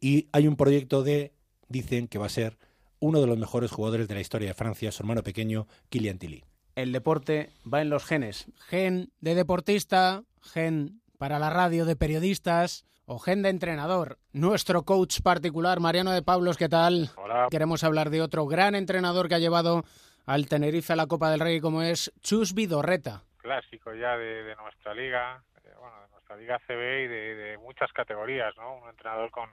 Y 0.00 0.26
hay 0.32 0.48
un 0.48 0.56
proyecto 0.56 1.04
de, 1.04 1.34
dicen 1.68 2.08
que 2.08 2.18
va 2.18 2.26
a 2.26 2.30
ser 2.30 2.58
uno 2.98 3.20
de 3.20 3.28
los 3.28 3.38
mejores 3.38 3.70
jugadores 3.70 4.08
de 4.08 4.14
la 4.14 4.20
historia 4.20 4.48
de 4.48 4.54
Francia, 4.54 4.90
su 4.90 5.04
hermano 5.04 5.22
pequeño, 5.22 5.68
Kylian 5.88 6.18
Tilly. 6.18 6.42
El 6.74 6.90
deporte 6.90 7.50
va 7.72 7.80
en 7.80 7.88
los 7.88 8.04
genes. 8.04 8.46
Gen 8.66 9.12
de 9.20 9.36
deportista, 9.36 10.24
gen 10.42 11.00
para 11.16 11.38
la 11.38 11.50
radio 11.50 11.84
de 11.84 11.94
periodistas 11.94 12.84
o 13.06 13.20
gen 13.20 13.42
de 13.42 13.50
entrenador. 13.50 14.18
Nuestro 14.32 14.82
coach 14.82 15.20
particular, 15.20 15.78
Mariano 15.78 16.10
de 16.10 16.22
Pablos, 16.22 16.56
¿qué 16.56 16.68
tal? 16.68 17.10
Hola. 17.16 17.46
Queremos 17.50 17.84
hablar 17.84 18.10
de 18.10 18.20
otro 18.20 18.46
gran 18.46 18.74
entrenador 18.74 19.28
que 19.28 19.36
ha 19.36 19.38
llevado 19.38 19.84
al 20.28 20.46
Tenerife 20.48 20.92
a 20.92 20.96
la 20.96 21.06
Copa 21.06 21.30
del 21.30 21.40
Rey 21.40 21.60
como 21.60 21.82
es 21.82 22.12
Chus 22.20 22.54
Vidorreta. 22.54 23.22
clásico 23.38 23.94
ya 23.94 24.16
de, 24.16 24.42
de 24.44 24.56
nuestra 24.56 24.94
liga, 24.94 25.42
eh, 25.64 25.72
bueno, 25.80 26.00
de 26.02 26.08
nuestra 26.10 26.36
liga 26.36 26.58
CB 26.66 27.04
y 27.04 27.06
de, 27.06 27.34
de 27.34 27.58
muchas 27.58 27.90
categorías, 27.92 28.54
¿no? 28.56 28.76
Un 28.76 28.88
entrenador 28.90 29.30
con, 29.30 29.50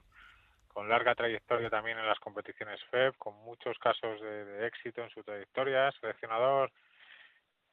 con 0.67 0.89
larga 0.89 1.15
trayectoria 1.15 1.69
también 1.69 1.97
en 1.97 2.05
las 2.07 2.19
competiciones 2.19 2.81
FEB, 2.91 3.15
con 3.17 3.35
muchos 3.45 3.77
casos 3.79 4.19
de, 4.21 4.45
de 4.45 4.67
éxito 4.67 5.01
en 5.01 5.09
su 5.11 5.23
trayectoria, 5.23 5.91
seleccionador, 6.01 6.71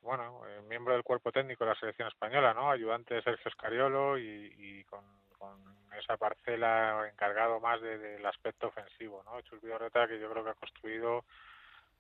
bueno, 0.02 0.42
eh, 0.46 0.62
miembro 0.68 0.94
del 0.94 1.02
cuerpo 1.02 1.32
técnico 1.32 1.64
de 1.64 1.70
la 1.70 1.78
selección 1.80 2.06
española, 2.08 2.54
¿no? 2.54 2.70
Ayudante 2.70 3.14
de 3.14 3.22
Sergio 3.22 3.50
Scariolo 3.50 4.16
y, 4.18 4.52
y 4.56 4.84
con, 4.84 5.04
con 5.38 5.58
esa 5.98 6.16
parcela 6.16 7.08
encargado 7.10 7.58
más 7.60 7.80
de- 7.82 7.98
del 7.98 8.24
aspecto 8.26 8.68
ofensivo, 8.68 9.22
¿no? 9.24 9.40
Chus 9.42 9.60
Vidorreta 9.60 10.06
que 10.06 10.20
yo 10.20 10.30
creo 10.30 10.44
que 10.44 10.50
ha 10.50 10.54
construido 10.54 11.24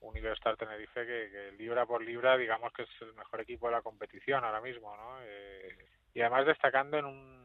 un 0.02 0.16
Iberostar 0.16 0.56
Tenerife 0.56 1.06
que, 1.06 1.30
que 1.30 1.52
libra 1.58 1.86
por 1.86 2.02
libra 2.02 2.36
digamos 2.36 2.72
que 2.72 2.82
es 2.82 2.90
el 3.00 3.14
mejor 3.14 3.40
equipo 3.40 3.66
de 3.66 3.72
la 3.72 3.82
competición 3.82 4.44
ahora 4.44 4.60
mismo, 4.60 4.96
¿no? 4.96 5.18
Eh, 5.22 5.88
y 6.14 6.20
además 6.20 6.46
destacando 6.46 6.98
en, 6.98 7.04
un, 7.06 7.42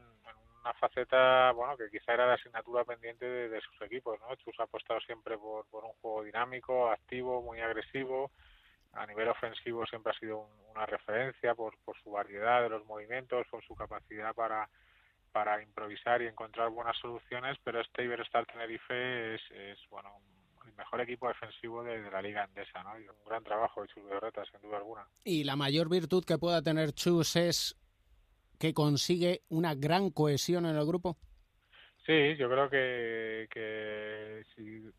una 0.60 0.74
faceta, 0.74 1.52
bueno, 1.52 1.76
que 1.76 1.90
quizá 1.90 2.14
era 2.14 2.26
la 2.26 2.34
asignatura 2.34 2.84
pendiente 2.84 3.24
de, 3.24 3.60
sus 3.60 3.80
equipos, 3.82 4.18
¿no? 4.20 4.34
Chus 4.36 4.58
ha 4.60 4.64
apostado 4.64 5.00
siempre 5.00 5.38
por, 5.38 5.64
un 5.72 5.92
juego 6.00 6.24
dinámico, 6.24 6.90
activo, 6.90 7.42
muy 7.42 7.60
agresivo, 7.60 8.30
a 8.92 9.06
nivel 9.06 9.28
ofensivo 9.28 9.86
siempre 9.86 10.12
ha 10.12 10.18
sido 10.18 10.38
un- 10.38 10.58
una 10.70 10.86
referencia 10.86 11.54
por, 11.54 11.76
por 11.84 11.96
su 12.02 12.10
variedad 12.10 12.62
de 12.62 12.68
los 12.68 12.84
movimientos, 12.86 13.46
por 13.50 13.64
su 13.64 13.74
capacidad 13.74 14.34
para 14.34 14.68
para 15.32 15.62
improvisar 15.62 16.22
y 16.22 16.26
encontrar 16.26 16.70
buenas 16.70 16.96
soluciones, 16.98 17.56
pero 17.62 17.80
este 17.80 18.02
Iberostar 18.02 18.46
Tenerife 18.46 19.34
es, 19.34 19.42
es 19.50 19.78
bueno, 19.90 20.20
mejor 20.78 21.00
equipo 21.00 21.28
defensivo 21.28 21.82
de, 21.82 22.00
de 22.00 22.10
la 22.10 22.22
liga 22.22 22.44
andesa, 22.44 22.82
¿no? 22.82 22.98
Y 22.98 23.08
un 23.08 23.24
gran 23.26 23.44
trabajo 23.44 23.82
de 23.82 23.88
Chus 23.88 24.04
Vidorreta, 24.04 24.44
sin 24.46 24.60
duda 24.62 24.78
alguna. 24.78 25.06
Y 25.24 25.44
la 25.44 25.56
mayor 25.56 25.90
virtud 25.90 26.24
que 26.24 26.38
pueda 26.38 26.62
tener 26.62 26.92
Chus 26.92 27.36
es 27.36 27.76
que 28.58 28.72
consigue 28.72 29.42
una 29.48 29.74
gran 29.74 30.10
cohesión 30.10 30.66
en 30.66 30.76
el 30.76 30.86
grupo. 30.86 31.16
Sí, 32.06 32.36
yo 32.36 32.48
creo 32.48 32.70
que, 32.70 33.48
que 33.52 34.42
si 34.54 34.90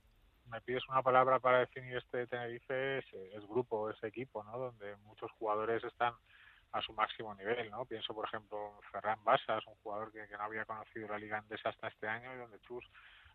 me 0.49 0.61
pides 0.61 0.83
una 0.89 1.01
palabra 1.01 1.39
para 1.39 1.59
definir 1.59 1.97
este 1.97 2.27
Tenerife 2.27 2.99
es, 2.99 3.05
es 3.33 3.47
grupo, 3.47 3.89
es 3.89 4.03
equipo, 4.03 4.43
¿no? 4.43 4.57
Donde 4.57 4.95
muchos 4.97 5.31
jugadores 5.31 5.83
están 5.83 6.13
a 6.71 6.81
su 6.81 6.93
máximo 6.93 7.33
nivel, 7.33 7.69
¿no? 7.71 7.85
Pienso, 7.85 8.13
por 8.13 8.27
ejemplo, 8.27 8.79
Ferran 8.91 9.23
Basas, 9.23 9.65
un 9.65 9.75
jugador 9.81 10.11
que, 10.11 10.27
que 10.27 10.37
no 10.37 10.43
había 10.43 10.65
conocido 10.65 11.07
la 11.07 11.17
Liga 11.17 11.39
Andesa 11.39 11.69
hasta 11.69 11.87
este 11.87 12.07
año 12.07 12.33
y 12.33 12.37
donde 12.37 12.59
Chus 12.59 12.85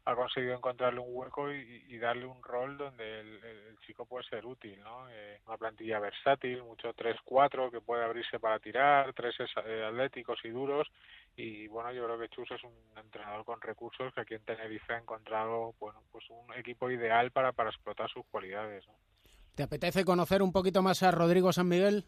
ha 0.06 0.14
conseguido 0.14 0.54
encontrarle 0.54 1.00
un 1.00 1.08
hueco 1.10 1.50
y, 1.52 1.84
y 1.88 1.98
darle 1.98 2.26
un 2.26 2.42
rol 2.42 2.76
donde 2.76 3.20
el, 3.20 3.78
chico 3.86 4.06
puede 4.06 4.24
ser 4.24 4.46
útil, 4.46 4.80
¿no? 4.80 5.08
Eh, 5.10 5.40
una 5.46 5.58
plantilla 5.58 5.98
versátil, 5.98 6.62
mucho 6.62 6.94
3-4 6.94 7.70
que 7.70 7.80
puede 7.82 8.02
abrirse 8.04 8.40
para 8.40 8.58
tirar, 8.58 9.12
tres 9.12 9.38
es- 9.40 9.50
eh, 9.66 9.84
atléticos 9.84 10.38
y 10.44 10.48
duros 10.48 10.88
y 11.36 11.66
bueno, 11.68 11.92
yo 11.92 12.04
creo 12.04 12.18
que 12.18 12.28
Chus 12.28 12.50
es 12.52 12.62
un 12.64 12.72
entrenador 12.96 13.44
con 13.44 13.60
recursos 13.60 14.12
que 14.14 14.20
aquí 14.22 14.34
en 14.34 14.44
Tenerife 14.44 14.94
ha 14.94 14.98
encontrado, 14.98 15.74
bueno, 15.80 16.02
pues 16.10 16.24
un 16.30 16.52
equipo 16.54 16.90
ideal 16.90 17.30
para, 17.30 17.52
para 17.52 17.70
explotar 17.70 18.08
sus 18.08 18.24
cualidades, 18.26 18.86
¿no? 18.86 18.94
¿Te 19.54 19.64
apetece 19.64 20.04
conocer 20.04 20.42
un 20.42 20.52
poquito 20.52 20.82
más 20.82 21.02
a 21.02 21.10
Rodrigo 21.10 21.52
San 21.52 21.68
Miguel? 21.68 22.04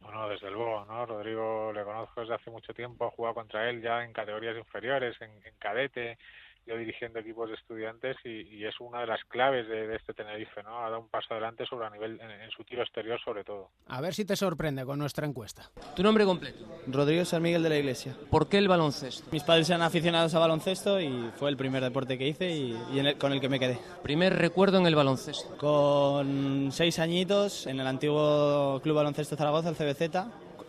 Bueno, 0.00 0.28
desde 0.28 0.50
luego, 0.50 0.84
¿no? 0.86 1.06
Rodrigo 1.06 1.72
le 1.72 1.84
conozco 1.84 2.20
desde 2.20 2.34
hace 2.34 2.50
mucho 2.50 2.74
tiempo, 2.74 3.06
he 3.06 3.16
jugado 3.16 3.34
contra 3.34 3.68
él 3.70 3.80
ya 3.80 4.04
en 4.04 4.12
categorías 4.12 4.56
inferiores, 4.56 5.20
en, 5.20 5.30
en 5.30 5.54
cadete, 5.58 6.18
yo 6.66 6.76
dirigiendo 6.76 7.18
equipos 7.18 7.48
de 7.48 7.56
estudiantes 7.56 8.16
y, 8.24 8.42
y 8.56 8.64
es 8.64 8.74
una 8.80 9.00
de 9.00 9.06
las 9.06 9.22
claves 9.24 9.68
de, 9.68 9.86
de, 9.86 9.96
este 9.96 10.14
Tenerife, 10.14 10.62
¿no? 10.62 10.78
Ha 10.78 10.90
dado 10.90 11.00
un 11.00 11.08
paso 11.08 11.28
adelante 11.32 11.66
sobre 11.66 11.86
a 11.86 11.90
nivel 11.90 12.20
en, 12.20 12.30
en, 12.30 12.50
su 12.50 12.64
tiro 12.64 12.82
exterior 12.82 13.20
sobre 13.24 13.44
todo. 13.44 13.70
A 13.88 14.00
ver 14.00 14.14
si 14.14 14.24
te 14.24 14.36
sorprende 14.36 14.84
con 14.84 14.98
nuestra 14.98 15.26
encuesta. 15.26 15.70
¿Tu 15.94 16.02
nombre 16.02 16.24
completo? 16.24 16.64
Rodrigo 16.86 17.24
San 17.24 17.42
Miguel 17.42 17.62
de 17.62 17.68
la 17.68 17.78
Iglesia. 17.78 18.16
¿Por 18.30 18.48
qué 18.48 18.58
el 18.58 18.68
baloncesto? 18.68 19.28
Mis 19.30 19.42
padres 19.42 19.68
eran 19.68 19.82
aficionados 19.82 20.34
a 20.34 20.38
baloncesto 20.38 21.00
y 21.00 21.30
fue 21.36 21.50
el 21.50 21.56
primer 21.56 21.82
deporte 21.82 22.16
que 22.16 22.28
hice 22.28 22.50
y, 22.50 22.76
y 22.92 22.98
el, 22.98 23.18
con 23.18 23.32
el 23.32 23.40
que 23.40 23.48
me 23.48 23.60
quedé. 23.60 23.78
¿Primer 24.02 24.34
recuerdo 24.34 24.78
en 24.78 24.86
el 24.86 24.94
baloncesto? 24.94 25.56
Con 25.58 26.70
seis 26.72 26.98
añitos 26.98 27.66
en 27.66 27.80
el 27.80 27.86
antiguo 27.86 28.80
Club 28.82 28.96
Baloncesto 28.96 29.36
Zaragoza, 29.36 29.68
el 29.68 29.76
CBZ, 29.76 30.00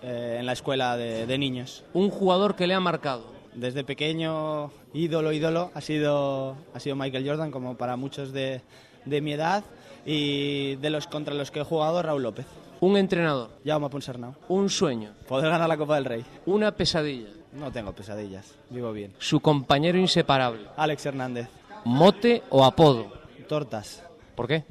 eh, 0.02 0.38
en 0.40 0.46
la 0.46 0.54
escuela 0.54 0.98
de, 0.98 1.26
de 1.26 1.38
niños. 1.38 1.84
¿Un 1.94 2.10
jugador 2.10 2.56
que 2.56 2.68
le 2.68 2.74
ha 2.74 2.80
marcado? 2.80 3.35
Desde 3.56 3.84
pequeño 3.84 4.72
ídolo, 4.94 5.32
ídolo, 5.32 5.72
ha 5.74 5.82
sido, 5.82 6.56
ha 6.74 6.80
sido 6.80 6.96
Michael 6.96 7.28
Jordan, 7.28 7.52
como 7.52 7.76
para 7.76 7.96
muchos 7.96 8.32
de, 8.32 8.62
de, 9.06 9.22
mi 9.22 9.34
edad, 9.34 9.64
y 10.06 10.76
de 10.76 10.90
los 10.90 11.08
contra 11.08 11.34
los 11.34 11.52
que 11.52 11.62
he 11.62 11.64
jugado, 11.64 12.02
Raúl 12.02 12.24
López. 12.24 12.46
¿Un 12.82 12.98
entrenador? 12.98 13.50
Jaume 13.66 13.90
Ponsarnau. 13.90 14.36
¿Un 14.50 14.70
sueño? 14.70 15.14
Poder 15.28 15.50
ganar 15.50 15.70
la 15.70 15.78
Copa 15.78 15.96
del 15.96 16.06
Rey. 16.06 16.26
¿Una 16.46 16.76
pesadilla? 16.76 17.30
No 17.54 17.72
tengo 17.72 17.94
pesadillas, 17.94 18.54
vivo 18.70 18.92
bien. 18.92 19.14
¿Su 19.18 19.40
compañero 19.40 19.98
inseparable? 19.98 20.68
Alex 20.76 21.06
Hernández. 21.06 21.48
¿Mote 21.86 22.44
o 22.50 22.66
apodo? 22.66 23.14
Tortas. 23.48 24.04
¿Por 24.36 24.48
qué? 24.48 24.64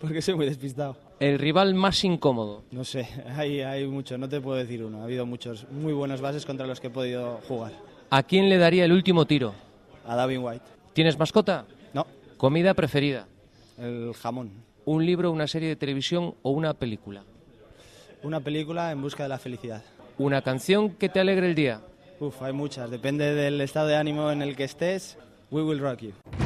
Porque 0.00 0.20
soy 0.20 0.34
muy 0.34 0.46
despistado. 0.46 0.96
¿El 1.20 1.38
rival 1.38 1.74
más 1.74 2.04
incómodo? 2.04 2.64
No 2.72 2.84
sé, 2.84 3.08
hay, 3.36 3.60
hay 3.60 3.86
muchos, 3.86 4.18
no 4.18 4.28
te 4.28 4.40
puedo 4.40 4.58
decir 4.58 4.84
uno. 4.84 5.00
Ha 5.00 5.04
habido 5.04 5.24
muchos 5.24 5.66
muy 5.70 5.92
buenas 5.92 6.20
bases 6.20 6.44
contra 6.44 6.66
los 6.66 6.80
que 6.80 6.88
he 6.88 6.90
podido 6.90 7.40
jugar. 7.48 7.72
¿A 8.10 8.22
quién 8.22 8.48
le 8.48 8.58
daría 8.58 8.84
el 8.84 8.92
último 8.92 9.26
tiro? 9.26 9.54
A 10.06 10.14
David 10.14 10.38
White. 10.38 10.64
¿Tienes 10.92 11.18
mascota? 11.18 11.66
No. 11.92 12.06
¿Comida 12.36 12.74
preferida? 12.74 13.26
El 13.78 14.12
jamón. 14.14 14.52
¿Un 14.84 15.04
libro, 15.04 15.32
una 15.32 15.48
serie 15.48 15.68
de 15.68 15.76
televisión 15.76 16.34
o 16.42 16.50
una 16.50 16.74
película? 16.74 17.24
Una 18.22 18.40
película 18.40 18.92
en 18.92 19.02
busca 19.02 19.24
de 19.24 19.28
la 19.28 19.38
felicidad. 19.38 19.82
¿Una 20.18 20.42
canción 20.42 20.90
que 20.90 21.08
te 21.08 21.20
alegre 21.20 21.48
el 21.48 21.54
día? 21.54 21.80
Uf, 22.20 22.40
hay 22.42 22.52
muchas. 22.52 22.90
Depende 22.90 23.34
del 23.34 23.60
estado 23.60 23.88
de 23.88 23.96
ánimo 23.96 24.30
en 24.30 24.40
el 24.40 24.56
que 24.56 24.64
estés. 24.64 25.18
We 25.50 25.62
Will 25.62 25.80
Rock 25.80 26.00
You. 26.00 26.12
you 26.38 26.45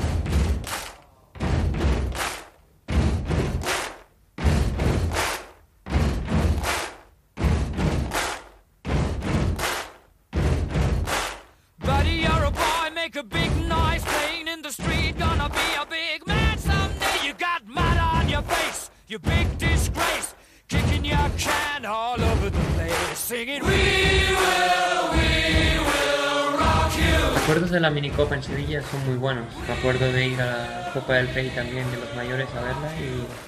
de 27.80 27.82
la 27.82 27.90
minicopa 27.90 28.34
en 28.34 28.42
Sevilla 28.42 28.82
son 28.82 29.06
muy 29.06 29.16
buenos. 29.16 29.46
Me 29.66 29.72
acuerdo 29.72 30.12
de 30.12 30.26
ir 30.26 30.40
a 30.40 30.46
la 30.46 30.92
Copa 30.92 31.14
del 31.14 31.32
Rey 31.32 31.50
también 31.54 31.90
de 31.90 31.96
los 31.96 32.14
mayores 32.14 32.46
a 32.54 32.60
verla 32.60 32.90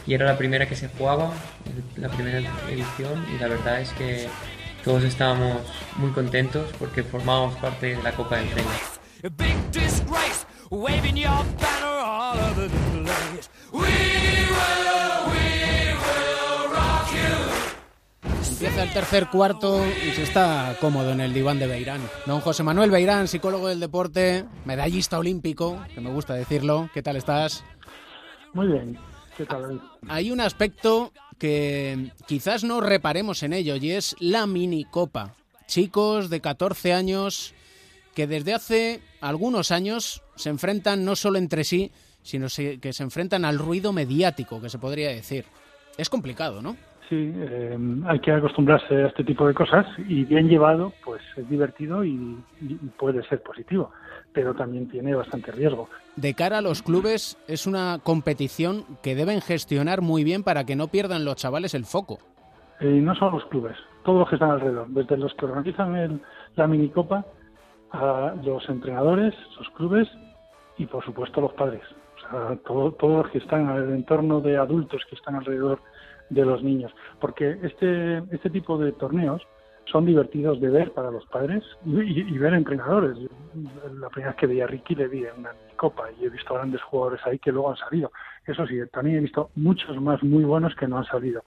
y, 0.07 0.14
era 0.14 0.25
la 0.25 0.38
primera 0.38 0.66
que 0.66 0.75
se 0.75 0.88
jugaba, 0.88 1.33
la 1.97 2.09
primera 2.09 2.38
edición 2.71 3.27
y 3.35 3.38
la 3.38 3.49
verdad 3.49 3.81
es 3.81 3.90
que 3.92 4.29
todos 4.85 5.05
estábamos 5.05 5.59
muy 5.97 6.12
contentos 6.12 6.71
porque 6.79 7.03
formábamos 7.03 7.57
parte 7.57 7.95
de 7.95 8.03
la 8.03 8.12
Copa 8.12 8.37
del 8.37 8.51
Rey. 8.53 8.64
Empieza 18.62 18.85
el 18.85 18.92
tercer 18.92 19.27
cuarto 19.29 19.85
y 19.85 20.12
se 20.12 20.22
está 20.22 20.77
cómodo 20.81 21.11
en 21.11 21.20
el 21.20 21.35
diván 21.35 21.59
de 21.59 21.66
Beirán. 21.66 22.01
Don 22.27 22.40
José 22.40 22.62
Manuel 22.62 22.92
Beirán, 22.92 23.27
psicólogo 23.27 23.66
del 23.66 23.81
deporte, 23.81 24.44
medallista 24.64 25.18
olímpico, 25.18 25.85
que 25.92 26.01
me 26.01 26.12
gusta 26.12 26.35
decirlo. 26.35 26.88
¿Qué 26.94 27.03
tal 27.03 27.16
estás? 27.16 27.64
Muy 28.53 28.68
bien. 28.68 28.96
¿Qué 29.37 29.46
tal? 29.46 29.83
Hay 30.09 30.31
un 30.31 30.40
aspecto 30.40 31.12
que 31.38 32.12
quizás 32.29 32.62
no 32.62 32.81
reparemos 32.81 33.42
en 33.42 33.53
ello 33.53 33.75
y 33.75 33.90
es 33.90 34.14
la 34.20 34.46
minicopa. 34.46 35.35
Chicos 35.66 36.31
de 36.31 36.40
14 36.40 36.92
años 36.92 37.55
que 38.14 38.29
desde 38.29 38.55
hace 38.55 39.01
algunos 39.20 39.72
años 39.72 40.22
se 40.37 40.51
enfrentan 40.51 41.05
no 41.05 41.16
solo 41.16 41.38
entre 41.38 41.64
sí, 41.64 41.90
sino 42.22 42.46
que 42.46 42.92
se 42.92 43.03
enfrentan 43.03 43.44
al 43.44 43.59
ruido 43.59 43.92
mediático, 43.92 44.61
que 44.61 44.70
se 44.70 44.79
podría 44.79 45.09
decir. 45.09 45.46
Es 45.98 46.09
complicado, 46.09 46.62
¿no? 46.62 46.77
Sí, 47.12 47.31
eh, 47.37 47.79
hay 48.07 48.20
que 48.20 48.33
acostumbrarse 48.33 48.94
a 48.94 49.09
este 49.09 49.22
tipo 49.22 49.46
de 49.46 49.53
cosas 49.53 49.85
y 49.98 50.25
bien 50.25 50.48
llevado, 50.48 50.94
pues 51.05 51.20
es 51.37 51.46
divertido 51.46 52.03
y, 52.07 52.42
y 52.62 52.75
puede 52.98 53.22
ser 53.25 53.42
positivo, 53.42 53.90
pero 54.33 54.55
también 54.55 54.88
tiene 54.88 55.14
bastante 55.14 55.53
riesgo. 55.53 55.90
De 56.16 56.33
cara 56.33 56.57
a 56.57 56.62
los 56.62 56.81
clubes, 56.83 57.37
es 57.48 57.66
una 57.66 57.98
competición 58.03 58.85
que 59.03 59.14
deben 59.14 59.42
gestionar 59.42 60.01
muy 60.01 60.25
bien 60.25 60.42
para 60.42 60.64
que 60.64 60.75
no 60.75 60.88
pierdan 60.88 61.27
los 61.27 61.37
chavales 61.37 61.75
el 61.75 61.85
foco. 61.85 62.18
Eh, 62.81 62.87
no 62.87 63.14
solo 63.14 63.33
los 63.33 63.44
clubes, 63.51 63.77
todos 64.07 64.20
los 64.20 64.31
que 64.31 64.37
están 64.37 64.53
alrededor, 64.53 64.88
desde 64.88 65.18
los 65.18 65.35
que 65.35 65.44
organizan 65.44 65.94
el, 65.94 66.18
la 66.57 66.66
minicopa 66.66 67.27
a 67.90 68.33
los 68.42 68.66
entrenadores, 68.70 69.35
los 69.59 69.68
clubes 69.77 70.09
y 70.79 70.87
por 70.87 71.05
supuesto 71.05 71.42
los 71.42 71.53
padres. 71.53 71.83
O 72.16 72.20
sea, 72.20 72.57
todo, 72.64 72.92
todos 72.92 73.25
los 73.25 73.33
que 73.33 73.38
están 73.38 73.68
en 73.68 73.77
el 73.77 73.90
entorno 73.96 74.40
de 74.40 74.57
adultos 74.57 75.03
que 75.11 75.16
están 75.16 75.35
alrededor 75.35 75.79
de 76.33 76.45
los 76.45 76.62
niños. 76.62 76.92
Porque 77.21 77.59
este, 77.62 78.18
este 78.31 78.51
tipo 78.51 78.79
de 78.79 78.92
torneos 78.92 79.42
son 79.87 80.07
divertidos 80.07 80.61
de 80.61 80.71
ver 80.71 80.92
para 80.92 81.11
los 81.11 81.27
padres 81.27 81.64
y, 81.85 82.21
y, 82.21 82.38
ver 82.38 82.55
entrenadores. 82.55 83.18
La 84.01 84.09
primera 84.09 84.31
vez 84.31 84.37
que 84.37 84.47
vi 84.47 84.61
a 84.61 84.66
Ricky 84.66 84.95
le 84.95 85.09
vi 85.09 85.25
en 85.25 85.40
una 85.40 85.53
copa 85.77 86.05
y 86.18 86.25
he 86.25 86.31
visto 86.31 86.55
grandes 86.55 86.81
jugadores 86.83 87.21
ahí 87.27 87.38
que 87.38 87.53
luego 87.53 87.71
han 87.71 87.77
salido. 87.77 88.12
Eso 88.47 88.66
sí, 88.66 88.79
también 88.92 89.16
he 89.16 89.21
visto 89.21 89.51
muchos 89.57 90.01
más 90.01 90.23
muy 90.23 90.45
buenos 90.45 90.75
que 90.77 90.87
no 90.87 90.99
han 90.99 91.05
salido. 91.05 91.42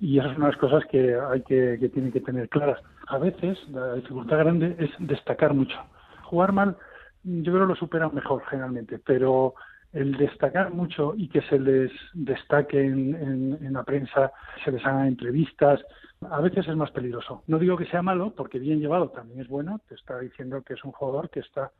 Y 0.00 0.18
esas 0.18 0.34
son 0.34 0.44
las 0.44 0.56
cosas 0.56 0.84
que 0.86 1.14
hay 1.14 1.42
que, 1.42 1.78
que 1.80 1.88
tienen 1.88 2.12
que 2.12 2.20
tener 2.20 2.48
claras. 2.48 2.80
A 3.08 3.18
veces 3.18 3.58
la 3.70 3.94
dificultad 3.94 4.38
grande 4.38 4.76
es 4.78 4.90
destacar 4.98 5.54
mucho. 5.54 5.76
Jugar 6.22 6.52
mal, 6.52 6.76
yo 7.24 7.52
creo 7.52 7.66
lo 7.66 7.74
superan 7.74 8.14
mejor 8.14 8.42
generalmente, 8.48 8.98
pero 8.98 9.54
el 9.92 10.16
destacar 10.16 10.72
mucho 10.72 11.14
y 11.16 11.28
que 11.28 11.42
se 11.42 11.58
les 11.58 11.90
destaque 12.12 12.80
en, 12.80 13.14
en, 13.14 13.58
en, 13.64 13.72
la 13.72 13.84
prensa, 13.84 14.32
se 14.64 14.70
les 14.70 14.84
hagan 14.84 15.06
entrevistas, 15.06 15.80
a 16.30 16.40
veces 16.40 16.68
es 16.68 16.76
más 16.76 16.90
peligroso. 16.90 17.42
No 17.46 17.58
digo 17.58 17.76
que 17.76 17.86
sea 17.86 18.02
malo, 18.02 18.34
porque 18.36 18.58
bien 18.58 18.80
llevado 18.80 19.08
también 19.10 19.40
es 19.40 19.48
bueno, 19.48 19.80
te 19.88 19.94
está 19.94 20.18
diciendo 20.18 20.62
que 20.62 20.74
es 20.74 20.84
un 20.84 20.92
jugador 20.92 21.30
que 21.30 21.40
está 21.40 21.72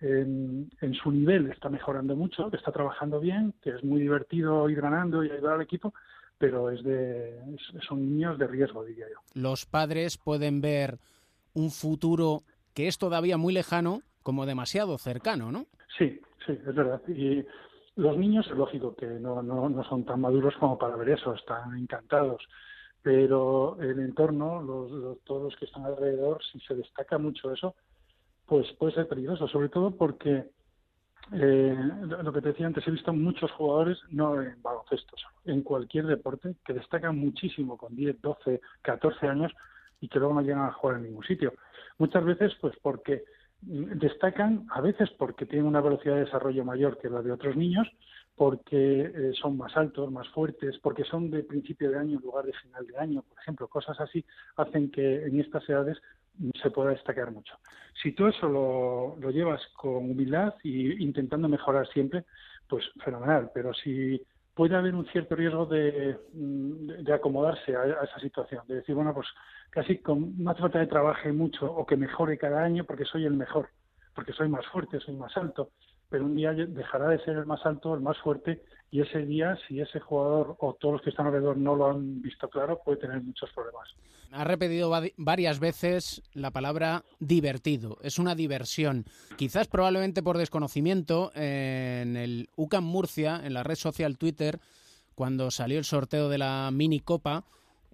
en, 0.00 0.70
en 0.80 0.94
su 0.94 1.10
nivel, 1.10 1.50
está 1.50 1.68
mejorando 1.68 2.14
mucho, 2.14 2.50
que 2.50 2.56
está 2.56 2.70
trabajando 2.70 3.18
bien, 3.18 3.54
que 3.62 3.70
es 3.70 3.82
muy 3.82 4.00
divertido 4.00 4.68
ir 4.68 4.80
ganando 4.80 5.24
y 5.24 5.30
ayudar 5.30 5.54
al 5.54 5.62
equipo, 5.62 5.94
pero 6.38 6.70
es 6.70 6.82
de, 6.84 7.40
son 7.86 8.08
niños 8.08 8.38
de 8.38 8.46
riesgo, 8.46 8.84
diría 8.84 9.06
yo. 9.08 9.18
Los 9.34 9.66
padres 9.66 10.16
pueden 10.16 10.60
ver 10.60 10.98
un 11.54 11.70
futuro 11.70 12.42
que 12.74 12.86
es 12.86 12.98
todavía 12.98 13.36
muy 13.36 13.52
lejano 13.52 14.02
como 14.22 14.46
demasiado 14.46 14.98
cercano, 14.98 15.50
¿no? 15.50 15.66
Sí, 15.96 16.20
sí, 16.48 16.58
es 16.66 16.74
verdad. 16.74 17.00
Y 17.08 17.44
los 17.96 18.16
niños, 18.16 18.46
es 18.46 18.56
lógico 18.56 18.94
que 18.94 19.06
no, 19.06 19.42
no, 19.42 19.68
no 19.68 19.84
son 19.84 20.04
tan 20.04 20.20
maduros 20.20 20.54
como 20.58 20.78
para 20.78 20.96
ver 20.96 21.10
eso, 21.10 21.34
están 21.34 21.76
encantados. 21.76 22.42
Pero 23.02 23.76
el 23.80 24.00
entorno, 24.00 24.62
los, 24.62 24.90
los, 24.90 25.20
todos 25.24 25.44
los 25.44 25.56
que 25.56 25.66
están 25.66 25.84
alrededor, 25.84 26.40
si 26.52 26.58
se 26.60 26.74
destaca 26.74 27.18
mucho 27.18 27.52
eso, 27.52 27.74
pues 28.46 28.66
puede 28.72 28.94
ser 28.94 29.08
peligroso, 29.08 29.46
sobre 29.46 29.68
todo 29.68 29.92
porque 29.92 30.50
eh, 31.32 31.76
lo 32.22 32.32
que 32.32 32.40
te 32.40 32.48
decía 32.48 32.66
antes, 32.66 32.86
he 32.88 32.90
visto 32.90 33.12
muchos 33.12 33.50
jugadores, 33.52 33.98
no 34.10 34.40
en 34.40 34.60
baloncesto, 34.62 35.16
en 35.44 35.62
cualquier 35.62 36.06
deporte, 36.06 36.54
que 36.64 36.72
destacan 36.72 37.18
muchísimo 37.18 37.76
con 37.76 37.94
10, 37.94 38.20
12, 38.20 38.60
14 38.82 39.28
años 39.28 39.52
y 40.00 40.08
que 40.08 40.18
luego 40.18 40.34
no 40.34 40.40
llegan 40.40 40.64
a 40.64 40.72
jugar 40.72 40.96
en 40.96 41.04
ningún 41.04 41.24
sitio. 41.24 41.52
Muchas 41.98 42.24
veces, 42.24 42.52
pues 42.60 42.74
porque 42.80 43.24
destacan 43.60 44.66
a 44.70 44.80
veces 44.80 45.10
porque 45.18 45.46
tienen 45.46 45.66
una 45.66 45.80
velocidad 45.80 46.14
de 46.14 46.24
desarrollo 46.24 46.64
mayor 46.64 46.98
que 46.98 47.10
la 47.10 47.22
de 47.22 47.32
otros 47.32 47.56
niños, 47.56 47.88
porque 48.36 49.00
eh, 49.02 49.32
son 49.34 49.56
más 49.56 49.76
altos, 49.76 50.10
más 50.12 50.28
fuertes, 50.28 50.78
porque 50.78 51.04
son 51.04 51.30
de 51.30 51.42
principio 51.42 51.90
de 51.90 51.98
año 51.98 52.18
en 52.18 52.22
lugar 52.22 52.44
de 52.44 52.52
final 52.52 52.86
de 52.86 52.96
año, 52.96 53.22
por 53.22 53.38
ejemplo, 53.38 53.66
cosas 53.66 53.98
así 54.00 54.24
hacen 54.56 54.90
que 54.90 55.26
en 55.26 55.40
estas 55.40 55.68
edades 55.68 55.98
se 56.62 56.70
pueda 56.70 56.90
destacar 56.90 57.32
mucho. 57.32 57.54
Si 58.00 58.12
tú 58.12 58.28
eso 58.28 58.48
lo, 58.48 59.16
lo 59.20 59.30
llevas 59.30 59.60
con 59.76 60.10
humildad 60.10 60.54
y 60.62 61.02
intentando 61.02 61.48
mejorar 61.48 61.88
siempre, 61.88 62.24
pues 62.68 62.84
fenomenal, 63.04 63.50
pero 63.52 63.74
si 63.74 64.22
puede 64.58 64.74
haber 64.74 64.92
un 64.96 65.06
cierto 65.06 65.36
riesgo 65.36 65.66
de, 65.66 66.18
de, 66.32 67.02
de 67.04 67.12
acomodarse 67.12 67.76
a, 67.76 67.84
esa 68.02 68.18
situación, 68.18 68.64
de 68.66 68.74
decir, 68.74 68.92
bueno, 68.92 69.14
pues 69.14 69.28
casi 69.70 69.98
con, 69.98 70.34
hace 70.48 70.60
falta 70.60 70.80
que 70.80 70.88
trabaje 70.88 71.30
mucho 71.30 71.72
o 71.72 71.86
que 71.86 71.96
mejore 71.96 72.36
cada 72.36 72.64
año 72.64 72.82
porque 72.82 73.04
soy 73.04 73.24
el 73.24 73.34
mejor, 73.34 73.68
porque 74.16 74.32
soy 74.32 74.48
más 74.48 74.66
fuerte, 74.66 74.98
soy 74.98 75.14
más 75.14 75.36
alto. 75.36 75.70
Pero 76.08 76.24
un 76.24 76.34
día 76.36 76.52
dejará 76.52 77.08
de 77.08 77.18
ser 77.24 77.36
el 77.36 77.46
más 77.46 77.64
alto, 77.64 77.94
el 77.94 78.00
más 78.00 78.16
fuerte, 78.18 78.62
y 78.90 79.00
ese 79.02 79.18
día, 79.26 79.58
si 79.66 79.80
ese 79.80 80.00
jugador 80.00 80.56
o 80.60 80.74
todos 80.74 80.94
los 80.94 81.02
que 81.02 81.10
están 81.10 81.26
alrededor 81.26 81.56
no 81.58 81.76
lo 81.76 81.90
han 81.90 82.22
visto 82.22 82.48
claro, 82.48 82.80
puede 82.84 82.98
tener 82.98 83.20
muchos 83.22 83.50
problemas. 83.52 83.88
Ha 84.30 84.44
repetido 84.44 84.90
va- 84.90 85.02
varias 85.16 85.58
veces 85.60 86.22
la 86.34 86.50
palabra 86.50 87.02
divertido. 87.18 87.98
Es 88.02 88.18
una 88.18 88.34
diversión. 88.34 89.04
Quizás 89.36 89.68
probablemente 89.68 90.22
por 90.22 90.36
desconocimiento, 90.38 91.32
eh, 91.34 92.00
en 92.02 92.16
el 92.16 92.48
UCAM 92.56 92.84
Murcia, 92.84 93.40
en 93.44 93.54
la 93.54 93.62
red 93.62 93.76
social 93.76 94.16
Twitter, 94.18 94.58
cuando 95.14 95.50
salió 95.50 95.78
el 95.78 95.84
sorteo 95.84 96.28
de 96.28 96.38
la 96.38 96.70
mini 96.72 97.00
copa, 97.00 97.44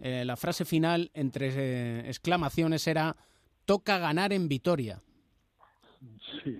eh, 0.00 0.24
la 0.24 0.36
frase 0.36 0.64
final 0.64 1.10
entre 1.14 1.50
eh, 1.54 2.08
exclamaciones 2.08 2.86
era 2.86 3.16
toca 3.64 3.98
ganar 3.98 4.32
en 4.32 4.48
Vitoria. 4.48 5.00
Sí. 6.42 6.58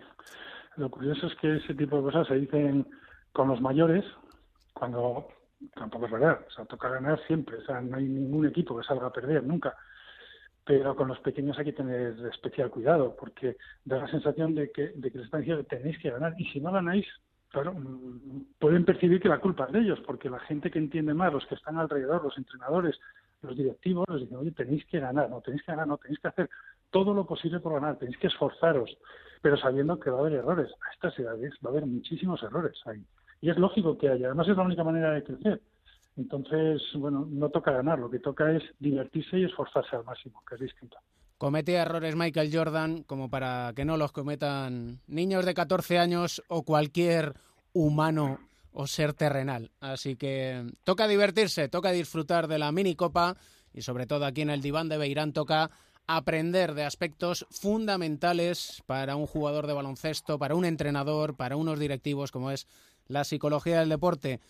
Lo 0.77 0.91
curioso 0.91 1.27
es 1.27 1.35
que 1.37 1.57
ese 1.57 1.75
tipo 1.75 1.97
de 1.97 2.03
cosas 2.03 2.27
se 2.27 2.35
dicen 2.35 2.87
con 3.33 3.49
los 3.49 3.61
mayores, 3.61 4.05
cuando 4.73 5.29
tampoco 5.75 6.07
es 6.07 6.13
verdad. 6.13 6.41
O 6.47 6.51
sea, 6.51 6.65
toca 6.65 6.89
ganar 6.89 7.21
siempre. 7.27 7.59
O 7.59 7.65
sea, 7.65 7.81
no 7.81 7.97
hay 7.97 8.05
ningún 8.05 8.47
equipo 8.47 8.77
que 8.77 8.87
salga 8.87 9.07
a 9.07 9.13
perder 9.13 9.43
nunca. 9.45 9.75
Pero 10.65 10.97
con 10.97 11.09
los 11.09 11.19
pequeños 11.21 11.59
hay 11.59 11.67
que 11.67 11.73
tener 11.73 12.15
especial 12.27 12.71
cuidado, 12.71 13.15
porque 13.19 13.57
da 13.85 13.99
la 13.99 14.09
sensación 14.09 14.55
de 14.55 14.71
que, 14.71 14.93
de 14.95 15.11
que 15.11 15.19
les 15.19 15.27
están 15.27 15.41
diciendo 15.41 15.63
que 15.63 15.77
tenéis 15.77 15.99
que 15.99 16.11
ganar. 16.11 16.35
Y 16.39 16.47
si 16.47 16.61
no 16.61 16.73
ganáis, 16.73 17.07
claro, 17.51 17.75
pueden 18.59 18.85
percibir 18.85 19.21
que 19.21 19.29
la 19.29 19.41
culpa 19.41 19.67
es 19.67 19.73
de 19.73 19.81
ellos, 19.81 20.01
porque 20.07 20.31
la 20.31 20.41
gente 20.41 20.71
que 20.71 20.79
entiende 20.79 21.13
más, 21.13 21.33
los 21.33 21.47
que 21.47 21.55
están 21.55 21.77
alrededor, 21.77 22.25
los 22.25 22.37
entrenadores, 22.39 22.99
los 23.43 23.57
directivos, 23.57 24.07
les 24.09 24.23
dicen, 24.23 24.39
oye, 24.39 24.53
tenéis 24.53 24.87
que 24.87 25.01
ganar, 25.01 25.29
no 25.29 25.43
tenéis 25.43 25.63
que 25.63 25.73
ganar, 25.73 25.87
no 25.87 25.99
tenéis 25.99 26.19
que 26.19 26.29
hacer 26.29 26.51
todo 26.91 27.13
lo 27.13 27.27
posible 27.27 27.61
por 27.61 27.75
ganar, 27.75 27.99
tenéis 27.99 28.17
que 28.19 28.29
esforzaros, 28.29 28.97
pero 29.45 29.59
sabiendo 29.59 30.01
que 30.01 30.09
va 30.09 30.17
a 30.17 30.21
haber 30.21 30.33
errores. 30.33 30.73
A 30.89 30.95
estas 30.95 31.19
edades 31.19 31.53
va 31.63 31.69
a 31.69 31.73
haber 31.73 31.85
muchísimos 31.85 32.43
errores 32.43 32.79
ahí. 32.87 33.05
Y 33.43 33.51
es 33.51 33.59
lógico 33.59 33.99
que 33.99 34.09
haya, 34.09 34.29
además 34.29 34.49
es 34.49 34.57
la 34.57 34.63
única 34.63 34.83
manera 34.83 35.11
de 35.11 35.23
crecer. 35.23 35.61
Entonces, 36.17 36.81
bueno, 36.95 37.29
no 37.31 37.51
toca 37.51 37.71
ganar, 37.71 37.99
lo 37.99 38.09
que 38.09 38.21
toca 38.21 38.51
es 38.53 38.63
divertirse 38.79 39.39
y 39.39 39.45
esforzarse 39.45 39.97
al 39.97 40.05
máximo, 40.05 40.43
que 40.49 40.55
es 40.55 40.63
distinto. 40.63 40.97
Comete 41.37 41.75
errores 41.75 42.17
Michael 42.17 42.51
Jordan 42.51 43.03
como 43.03 43.29
para 43.29 43.75
que 43.77 43.85
no 43.85 43.99
los 43.99 44.13
cometan 44.13 45.01
niños 45.09 45.45
de 45.45 45.53
14 45.53 45.99
años 45.99 46.43
o 46.49 46.63
cualquier 46.63 47.35
humano 47.75 48.39
o 48.73 48.87
ser 48.87 49.13
terrenal. 49.13 49.73
Así 49.79 50.17
que 50.17 50.73
toca 50.85 51.07
divertirse, 51.07 51.69
toca 51.69 51.91
disfrutar 51.91 52.49
de 52.49 52.59
la 52.59 52.73
mini 52.73 52.95
copa 52.95 53.37
y 53.75 53.83
sobre 53.83 54.07
todo 54.07 54.25
aquí 54.25 54.41
en 54.41 54.49
el 54.49 54.63
diván 54.63 54.89
de 54.89 54.97
Beirán 54.97 55.35
toca 55.35 55.71
aprender 56.07 56.75
de 56.75 56.85
aspectos 56.85 57.47
fundamentales 57.51 58.83
para 58.87 59.17
un 59.17 59.27
jugador 59.27 59.67
de 59.67 59.73
baloncesto, 59.73 60.39
para 60.39 60.55
un 60.55 60.65
entrenador, 60.65 61.37
para 61.37 61.57
unos 61.57 61.79
directivos 61.79 62.31
como 62.31 62.51
es 62.51 62.67
la 63.07 63.25
psicología 63.25 63.81
del 63.81 63.89
deporte. 63.89 64.41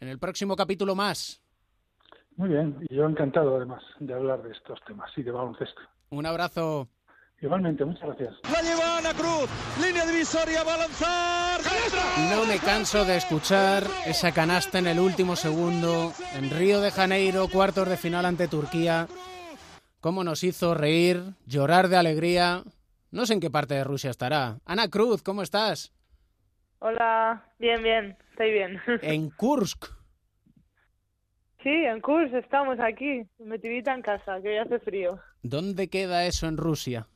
En 0.00 0.08
el 0.08 0.18
próximo 0.18 0.56
capítulo 0.56 0.94
más. 0.94 1.40
Muy 2.36 2.48
bien, 2.48 2.76
y 2.88 2.94
yo 2.94 3.06
encantado 3.06 3.56
además 3.56 3.82
de 3.98 4.14
hablar 4.14 4.42
de 4.42 4.52
estos 4.52 4.78
temas 4.86 5.10
y 5.16 5.22
de 5.22 5.30
baloncesto. 5.30 5.80
Un 6.10 6.26
abrazo. 6.26 6.88
Igualmente, 7.42 7.84
muchas 7.84 8.04
gracias. 8.04 8.34
La 8.52 8.60
lleva 8.60 8.98
Ana 8.98 9.14
Cruz. 9.14 9.48
Línea 9.82 10.04
divisoria 10.04 10.62
va 10.62 10.74
a 10.74 10.78
lanzar. 10.78 11.60
No 12.30 12.44
me 12.44 12.58
canso 12.58 13.04
de 13.04 13.16
escuchar 13.16 13.84
esa 14.06 14.32
canasta 14.32 14.78
en 14.78 14.86
el 14.86 15.00
último 15.00 15.36
segundo 15.36 16.12
en 16.34 16.50
Río 16.50 16.80
de 16.80 16.90
Janeiro, 16.90 17.48
cuartos 17.48 17.88
de 17.88 17.96
final 17.96 18.26
ante 18.26 18.46
Turquía. 18.46 19.06
Cómo 20.00 20.24
nos 20.24 20.44
hizo 20.44 20.74
reír, 20.74 21.34
llorar 21.46 21.88
de 21.88 21.96
alegría. 21.96 22.62
No 23.10 23.26
sé 23.26 23.34
en 23.34 23.40
qué 23.40 23.50
parte 23.50 23.74
de 23.74 23.84
Rusia 23.84 24.10
estará. 24.10 24.58
Ana 24.64 24.88
Cruz, 24.88 25.22
¿cómo 25.22 25.42
estás? 25.42 25.92
Hola, 26.78 27.44
bien, 27.58 27.82
bien, 27.82 28.16
estoy 28.30 28.52
bien. 28.52 28.80
En 29.02 29.28
Kursk. 29.30 29.86
Sí, 31.62 31.68
en 31.68 32.00
Kurs 32.00 32.32
estamos 32.32 32.80
aquí, 32.80 33.26
metidita 33.38 33.92
en 33.92 34.00
casa, 34.00 34.40
que 34.40 34.48
hoy 34.48 34.56
hace 34.56 34.78
frío. 34.78 35.20
¿Dónde 35.42 35.90
queda 35.90 36.24
eso 36.24 36.46
en 36.46 36.56
Rusia? 36.56 37.06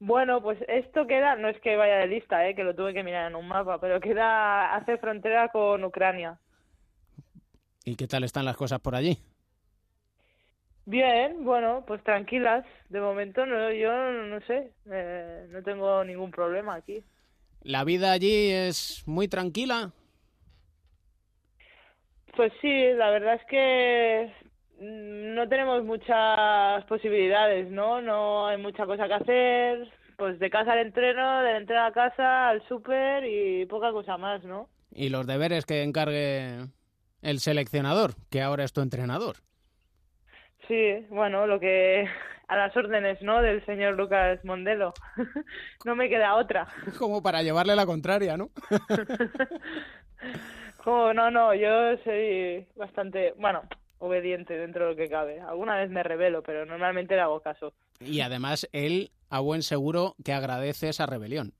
Bueno, 0.00 0.42
pues 0.42 0.58
esto 0.66 1.06
queda, 1.06 1.36
no 1.36 1.48
es 1.48 1.60
que 1.60 1.76
vaya 1.76 1.98
de 1.98 2.08
lista, 2.08 2.48
eh, 2.48 2.56
que 2.56 2.64
lo 2.64 2.74
tuve 2.74 2.92
que 2.92 3.04
mirar 3.04 3.30
en 3.30 3.36
un 3.36 3.46
mapa, 3.46 3.78
pero 3.80 4.00
queda, 4.00 4.74
hace 4.74 4.98
frontera 4.98 5.50
con 5.50 5.84
Ucrania. 5.84 6.40
¿Y 7.84 7.94
qué 7.94 8.08
tal 8.08 8.24
están 8.24 8.44
las 8.44 8.56
cosas 8.56 8.80
por 8.80 8.96
allí? 8.96 9.18
Bien, 10.90 11.44
bueno, 11.44 11.84
pues 11.86 12.02
tranquilas. 12.02 12.64
De 12.88 13.00
momento 13.00 13.46
no, 13.46 13.72
yo 13.72 13.92
no 14.10 14.40
sé, 14.40 14.72
eh, 14.90 15.46
no 15.48 15.62
tengo 15.62 16.02
ningún 16.04 16.32
problema 16.32 16.74
aquí. 16.74 17.04
¿La 17.62 17.84
vida 17.84 18.10
allí 18.10 18.50
es 18.50 19.04
muy 19.06 19.28
tranquila? 19.28 19.92
Pues 22.34 22.52
sí, 22.60 22.92
la 22.96 23.10
verdad 23.10 23.34
es 23.36 23.46
que 23.48 24.32
mm, 24.80 25.34
no 25.36 25.48
tenemos 25.48 25.84
muchas 25.84 26.84
posibilidades, 26.86 27.70
¿no? 27.70 28.02
No 28.02 28.48
hay 28.48 28.60
mucha 28.60 28.84
cosa 28.84 29.06
que 29.06 29.14
hacer. 29.14 29.92
Pues 30.16 30.40
de 30.40 30.50
casa 30.50 30.72
al 30.72 30.80
entreno, 30.80 31.42
del 31.42 31.58
entreno 31.58 31.84
a 31.84 31.92
casa, 31.92 32.48
al 32.48 32.66
súper 32.66 33.24
y 33.24 33.64
poca 33.66 33.92
cosa 33.92 34.16
más, 34.16 34.42
¿no? 34.42 34.68
Y 34.92 35.10
los 35.10 35.24
deberes 35.24 35.66
que 35.66 35.84
encargue 35.84 36.66
el 37.22 37.38
seleccionador, 37.38 38.14
que 38.28 38.42
ahora 38.42 38.64
es 38.64 38.72
tu 38.72 38.80
entrenador. 38.80 39.36
Sí, 40.70 41.04
bueno, 41.10 41.46
lo 41.48 41.58
que 41.58 42.08
a 42.48 42.56
las 42.56 42.76
órdenes, 42.76 43.20
¿no? 43.22 43.42
Del 43.42 43.66
señor 43.66 43.96
Lucas 43.96 44.38
Mondelo. 44.44 44.94
no 45.84 45.96
me 45.96 46.08
queda 46.08 46.36
otra. 46.36 46.68
Como 46.96 47.24
para 47.24 47.42
llevarle 47.42 47.74
la 47.74 47.86
contraria, 47.86 48.36
¿no? 48.36 48.50
Como, 50.84 51.12
no, 51.12 51.28
no, 51.30 51.54
yo 51.54 51.96
soy 52.04 52.66
bastante, 52.76 53.34
bueno, 53.36 53.62
obediente 53.98 54.56
dentro 54.56 54.84
de 54.84 54.90
lo 54.92 54.96
que 54.96 55.10
cabe. 55.10 55.40
Alguna 55.40 55.76
vez 55.76 55.90
me 55.90 56.04
revelo, 56.04 56.42
pero 56.42 56.64
normalmente 56.64 57.16
le 57.16 57.22
hago 57.22 57.40
caso. 57.40 57.74
Y 57.98 58.20
además 58.20 58.68
él, 58.72 59.10
a 59.28 59.40
buen 59.40 59.62
seguro, 59.62 60.14
que 60.24 60.32
agradece 60.32 60.88
esa 60.88 61.04
rebelión. 61.04 61.52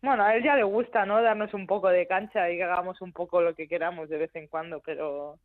Bueno, 0.00 0.22
a 0.22 0.36
él 0.36 0.44
ya 0.44 0.54
le 0.54 0.62
gusta, 0.62 1.04
¿no? 1.04 1.20
Darnos 1.20 1.52
un 1.54 1.66
poco 1.66 1.88
de 1.88 2.06
cancha 2.06 2.48
y 2.50 2.56
que 2.56 2.62
hagamos 2.62 3.02
un 3.02 3.12
poco 3.12 3.40
lo 3.40 3.56
que 3.56 3.66
queramos 3.66 4.08
de 4.08 4.18
vez 4.18 4.30
en 4.36 4.46
cuando, 4.46 4.80
pero 4.80 5.40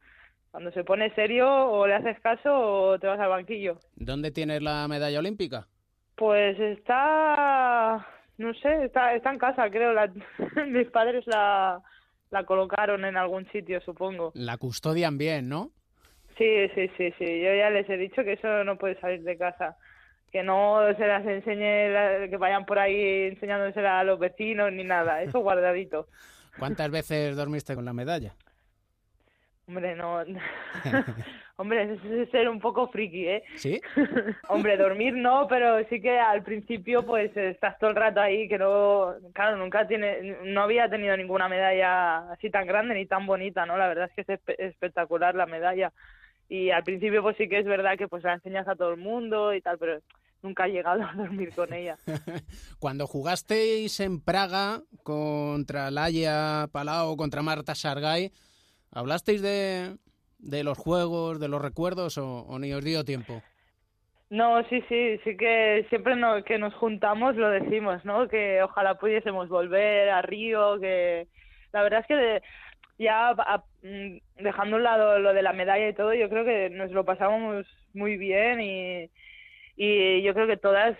cuando 0.51 0.71
se 0.71 0.83
pone 0.83 1.13
serio 1.15 1.47
o 1.49 1.87
le 1.87 1.95
haces 1.95 2.19
caso 2.19 2.49
o 2.53 2.99
te 2.99 3.07
vas 3.07 3.19
al 3.19 3.29
banquillo. 3.29 3.79
¿Dónde 3.95 4.31
tienes 4.31 4.61
la 4.61 4.87
medalla 4.87 5.19
olímpica? 5.19 5.67
Pues 6.15 6.59
está, 6.59 8.05
no 8.37 8.53
sé, 8.55 8.85
está, 8.85 9.15
está 9.15 9.31
en 9.31 9.39
casa, 9.39 9.69
creo. 9.69 9.93
La, 9.93 10.11
mis 10.67 10.87
padres 10.89 11.25
la, 11.25 11.81
la 12.29 12.43
colocaron 12.43 13.05
en 13.05 13.15
algún 13.15 13.49
sitio, 13.51 13.79
supongo. 13.81 14.31
La 14.35 14.57
custodian 14.57 15.17
bien, 15.17 15.47
¿no? 15.47 15.71
Sí, 16.37 16.67
sí, 16.75 16.89
sí, 16.97 17.13
sí. 17.17 17.41
Yo 17.41 17.55
ya 17.55 17.69
les 17.69 17.89
he 17.89 17.97
dicho 17.97 18.23
que 18.23 18.33
eso 18.33 18.63
no 18.63 18.77
puede 18.77 18.99
salir 18.99 19.23
de 19.23 19.37
casa. 19.37 19.77
Que 20.31 20.43
no 20.43 20.79
se 20.97 21.07
las 21.07 21.25
enseñe, 21.25 22.29
que 22.29 22.37
vayan 22.37 22.65
por 22.65 22.79
ahí 22.79 23.29
enseñándosela 23.29 23.99
a 23.99 24.03
los 24.03 24.19
vecinos 24.19 24.71
ni 24.71 24.83
nada. 24.83 25.23
Eso 25.23 25.39
guardadito. 25.41 26.07
¿Cuántas 26.59 26.91
veces 26.91 27.35
dormiste 27.35 27.75
con 27.75 27.85
la 27.85 27.93
medalla? 27.93 28.33
Hombre, 29.67 29.95
no. 29.95 30.19
Hombre, 31.57 31.93
eso 31.93 32.13
es 32.13 32.29
ser 32.31 32.49
un 32.49 32.59
poco 32.59 32.87
friki, 32.87 33.27
¿eh? 33.27 33.43
¿Sí? 33.55 33.79
Hombre, 34.49 34.77
dormir 34.77 35.13
no, 35.13 35.47
pero 35.47 35.77
sí 35.89 36.01
que 36.01 36.17
al 36.19 36.41
principio 36.43 37.05
pues 37.05 37.35
estás 37.37 37.77
todo 37.77 37.91
el 37.91 37.95
rato 37.95 38.19
ahí 38.19 38.47
que 38.47 38.57
no, 38.57 39.13
claro, 39.33 39.57
nunca 39.57 39.87
tiene, 39.87 40.37
no 40.43 40.63
había 40.63 40.89
tenido 40.89 41.15
ninguna 41.15 41.47
medalla 41.47 42.31
así 42.31 42.49
tan 42.49 42.65
grande 42.65 42.95
ni 42.95 43.05
tan 43.05 43.27
bonita, 43.27 43.65
¿no? 43.65 43.77
La 43.77 43.87
verdad 43.87 44.09
es 44.09 44.25
que 44.25 44.33
es 44.33 44.39
espe- 44.39 44.55
espectacular 44.57 45.35
la 45.35 45.45
medalla 45.45 45.93
y 46.49 46.71
al 46.71 46.83
principio 46.83 47.21
pues 47.21 47.37
sí 47.37 47.47
que 47.47 47.59
es 47.59 47.65
verdad 47.65 47.97
que 47.97 48.07
pues 48.07 48.23
la 48.23 48.33
enseñas 48.33 48.67
a 48.67 48.75
todo 48.75 48.89
el 48.91 48.97
mundo 48.97 49.53
y 49.53 49.61
tal, 49.61 49.77
pero 49.77 49.99
nunca 50.41 50.65
he 50.65 50.71
llegado 50.71 51.03
a 51.03 51.13
dormir 51.13 51.53
con 51.53 51.71
ella. 51.71 51.95
Cuando 52.79 53.05
jugasteis 53.05 53.99
en 53.99 54.19
Praga 54.19 54.81
contra 55.03 55.91
Laia 55.91 56.67
Palau, 56.71 57.15
contra 57.15 57.43
Marta 57.43 57.75
Sargay, 57.75 58.31
¿hablasteis 58.91 59.41
de, 59.41 59.97
de 60.39 60.63
los 60.63 60.77
juegos, 60.77 61.39
de 61.39 61.47
los 61.47 61.61
recuerdos 61.61 62.17
o, 62.17 62.57
ni 62.59 62.73
os 62.73 62.83
dio 62.83 63.03
tiempo? 63.03 63.41
No, 64.29 64.63
sí, 64.69 64.81
sí, 64.87 65.19
sí 65.23 65.35
que 65.35 65.85
siempre 65.89 66.15
que 66.45 66.57
nos 66.57 66.73
juntamos 66.75 67.35
lo 67.35 67.49
decimos, 67.49 68.03
¿no? 68.05 68.27
Que 68.27 68.63
ojalá 68.63 68.95
pudiésemos 68.95 69.49
volver 69.49 70.09
a 70.09 70.21
Río, 70.21 70.79
que 70.79 71.27
la 71.73 71.83
verdad 71.83 71.99
es 72.01 72.07
que 72.07 72.41
ya 72.97 73.33
mm, 73.81 74.43
dejando 74.43 74.75
a 74.75 74.77
un 74.77 74.83
lado 74.83 75.19
lo 75.19 75.33
de 75.33 75.41
la 75.41 75.53
medalla 75.53 75.89
y 75.89 75.93
todo, 75.93 76.13
yo 76.13 76.29
creo 76.29 76.45
que 76.45 76.69
nos 76.69 76.91
lo 76.91 77.03
pasamos 77.03 77.65
muy 77.93 78.17
bien 78.17 78.61
y 79.75 80.21
yo 80.23 80.33
creo 80.33 80.47
que 80.47 80.57
todas 80.57 80.97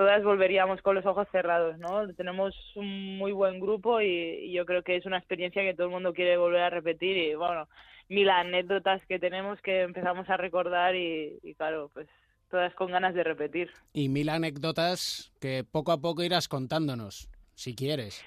todas 0.00 0.24
volveríamos 0.24 0.80
con 0.80 0.94
los 0.94 1.04
ojos 1.04 1.28
cerrados, 1.30 1.76
¿no? 1.76 2.08
Tenemos 2.14 2.54
un 2.74 3.18
muy 3.18 3.32
buen 3.32 3.60
grupo 3.60 4.00
y, 4.00 4.06
y 4.06 4.50
yo 4.50 4.64
creo 4.64 4.82
que 4.82 4.96
es 4.96 5.04
una 5.04 5.18
experiencia 5.18 5.60
que 5.60 5.74
todo 5.74 5.88
el 5.88 5.92
mundo 5.92 6.14
quiere 6.14 6.38
volver 6.38 6.62
a 6.62 6.70
repetir 6.70 7.18
y 7.18 7.34
bueno, 7.34 7.68
mil 8.08 8.30
anécdotas 8.30 9.04
que 9.04 9.18
tenemos 9.18 9.60
que 9.60 9.82
empezamos 9.82 10.26
a 10.30 10.38
recordar 10.38 10.96
y, 10.96 11.38
y 11.42 11.54
claro, 11.54 11.90
pues 11.92 12.08
todas 12.50 12.74
con 12.76 12.90
ganas 12.90 13.14
de 13.14 13.24
repetir. 13.24 13.70
Y 13.92 14.08
mil 14.08 14.30
anécdotas 14.30 15.34
que 15.38 15.64
poco 15.70 15.92
a 15.92 16.00
poco 16.00 16.22
irás 16.22 16.48
contándonos, 16.48 17.28
si 17.54 17.74
quieres. 17.74 18.24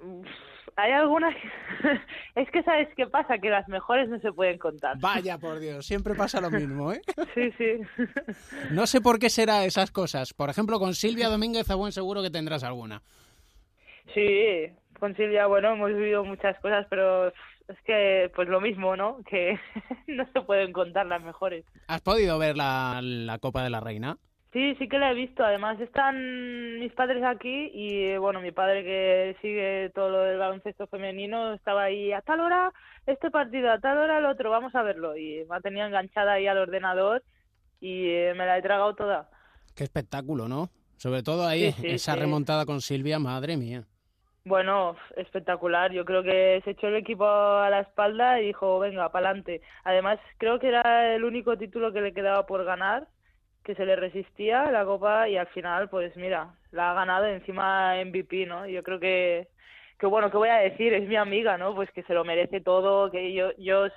Uf, 0.00 0.26
Hay 0.76 0.92
algunas 0.92 1.34
que... 1.34 1.50
es 2.40 2.50
que 2.50 2.62
sabes 2.62 2.88
qué 2.96 3.06
pasa, 3.06 3.38
que 3.38 3.48
las 3.48 3.66
mejores 3.68 4.08
no 4.08 4.20
se 4.20 4.32
pueden 4.32 4.58
contar. 4.58 4.98
Vaya 4.98 5.38
por 5.38 5.58
Dios, 5.58 5.86
siempre 5.86 6.14
pasa 6.14 6.40
lo 6.40 6.50
mismo, 6.50 6.92
¿eh? 6.92 7.00
Sí, 7.34 7.50
sí. 7.58 7.80
No 8.70 8.86
sé 8.86 9.00
por 9.00 9.18
qué 9.18 9.30
será 9.30 9.64
esas 9.64 9.90
cosas. 9.90 10.34
Por 10.34 10.50
ejemplo, 10.50 10.78
con 10.78 10.94
Silvia 10.94 11.28
Domínguez, 11.28 11.70
a 11.70 11.74
buen 11.74 11.92
seguro 11.92 12.22
que 12.22 12.30
tendrás 12.30 12.62
alguna. 12.62 13.02
Sí, 14.14 14.70
con 14.98 15.16
Silvia, 15.16 15.46
bueno, 15.46 15.72
hemos 15.72 15.94
vivido 15.94 16.24
muchas 16.24 16.58
cosas, 16.60 16.86
pero 16.88 17.28
es 17.28 17.80
que, 17.84 18.30
pues 18.34 18.48
lo 18.48 18.60
mismo, 18.60 18.96
¿no? 18.96 19.18
Que 19.28 19.58
no 20.06 20.26
se 20.32 20.40
pueden 20.42 20.72
contar 20.72 21.06
las 21.06 21.22
mejores. 21.22 21.64
¿Has 21.88 22.00
podido 22.02 22.38
ver 22.38 22.56
la, 22.56 23.00
la 23.02 23.38
Copa 23.38 23.64
de 23.64 23.70
la 23.70 23.80
Reina? 23.80 24.18
Sí, 24.56 24.74
sí 24.76 24.88
que 24.88 24.98
la 24.98 25.10
he 25.10 25.14
visto. 25.14 25.44
Además 25.44 25.78
están 25.80 26.78
mis 26.80 26.90
padres 26.94 27.22
aquí 27.22 27.70
y 27.74 28.16
bueno, 28.16 28.40
mi 28.40 28.52
padre 28.52 28.82
que 28.84 29.36
sigue 29.42 29.90
todo 29.94 30.08
lo 30.08 30.20
del 30.22 30.38
baloncesto 30.38 30.86
femenino 30.86 31.52
estaba 31.52 31.82
ahí 31.82 32.10
a 32.10 32.22
tal 32.22 32.40
hora 32.40 32.72
este 33.04 33.30
partido, 33.30 33.70
a 33.70 33.78
tal 33.80 33.98
hora 33.98 34.16
el 34.16 34.24
otro, 34.24 34.48
vamos 34.50 34.74
a 34.74 34.82
verlo. 34.82 35.14
Y 35.14 35.44
me 35.44 35.56
ha 35.56 35.60
tenido 35.60 35.86
enganchada 35.86 36.32
ahí 36.32 36.46
al 36.46 36.56
ordenador 36.56 37.22
y 37.80 38.08
eh, 38.08 38.32
me 38.34 38.46
la 38.46 38.56
he 38.56 38.62
tragado 38.62 38.94
toda. 38.94 39.28
Qué 39.74 39.84
espectáculo, 39.84 40.48
¿no? 40.48 40.70
Sobre 40.96 41.22
todo 41.22 41.46
ahí, 41.46 41.72
Sí, 41.72 41.82
sí, 41.82 41.86
esa 41.90 42.14
sí. 42.14 42.20
remontada 42.20 42.64
con 42.64 42.80
Silvia, 42.80 43.18
madre 43.18 43.58
mía. 43.58 43.84
Bueno, 44.46 44.96
espectacular. 45.16 45.92
Yo 45.92 46.06
creo 46.06 46.22
que 46.22 46.62
se 46.64 46.70
echó 46.70 46.86
el 46.88 46.96
equipo 46.96 47.26
a 47.26 47.68
la 47.68 47.80
espalda 47.80 48.40
y 48.40 48.46
dijo, 48.46 48.78
venga, 48.78 49.12
pa'lante. 49.12 49.60
Además, 49.84 50.18
creo 50.38 50.58
que 50.58 50.68
era 50.68 51.14
el 51.14 51.24
único 51.24 51.58
título 51.58 51.92
que 51.92 52.00
le 52.00 52.14
quedaba 52.14 52.46
por 52.46 52.64
ganar, 52.64 53.06
que 53.66 53.74
se 53.74 53.84
le 53.84 53.96
resistía 53.96 54.70
la 54.70 54.84
Copa 54.84 55.28
y 55.28 55.36
al 55.36 55.48
final, 55.48 55.88
pues 55.88 56.16
mira, 56.16 56.54
la 56.70 56.92
ha 56.92 56.94
ganado 56.94 57.26
encima 57.26 57.96
MVP, 57.96 58.46
¿no? 58.46 58.64
Yo 58.64 58.84
creo 58.84 59.00
que, 59.00 59.48
que 59.98 60.06
bueno, 60.06 60.30
¿qué 60.30 60.36
voy 60.36 60.50
a 60.50 60.58
decir? 60.58 60.94
Es 60.94 61.08
mi 61.08 61.16
amiga, 61.16 61.58
¿no? 61.58 61.74
Pues 61.74 61.90
que 61.90 62.04
se 62.04 62.14
lo 62.14 62.24
merece 62.24 62.60
todo, 62.60 63.10
que 63.10 63.32
yo, 63.32 63.50
yo 63.58 63.88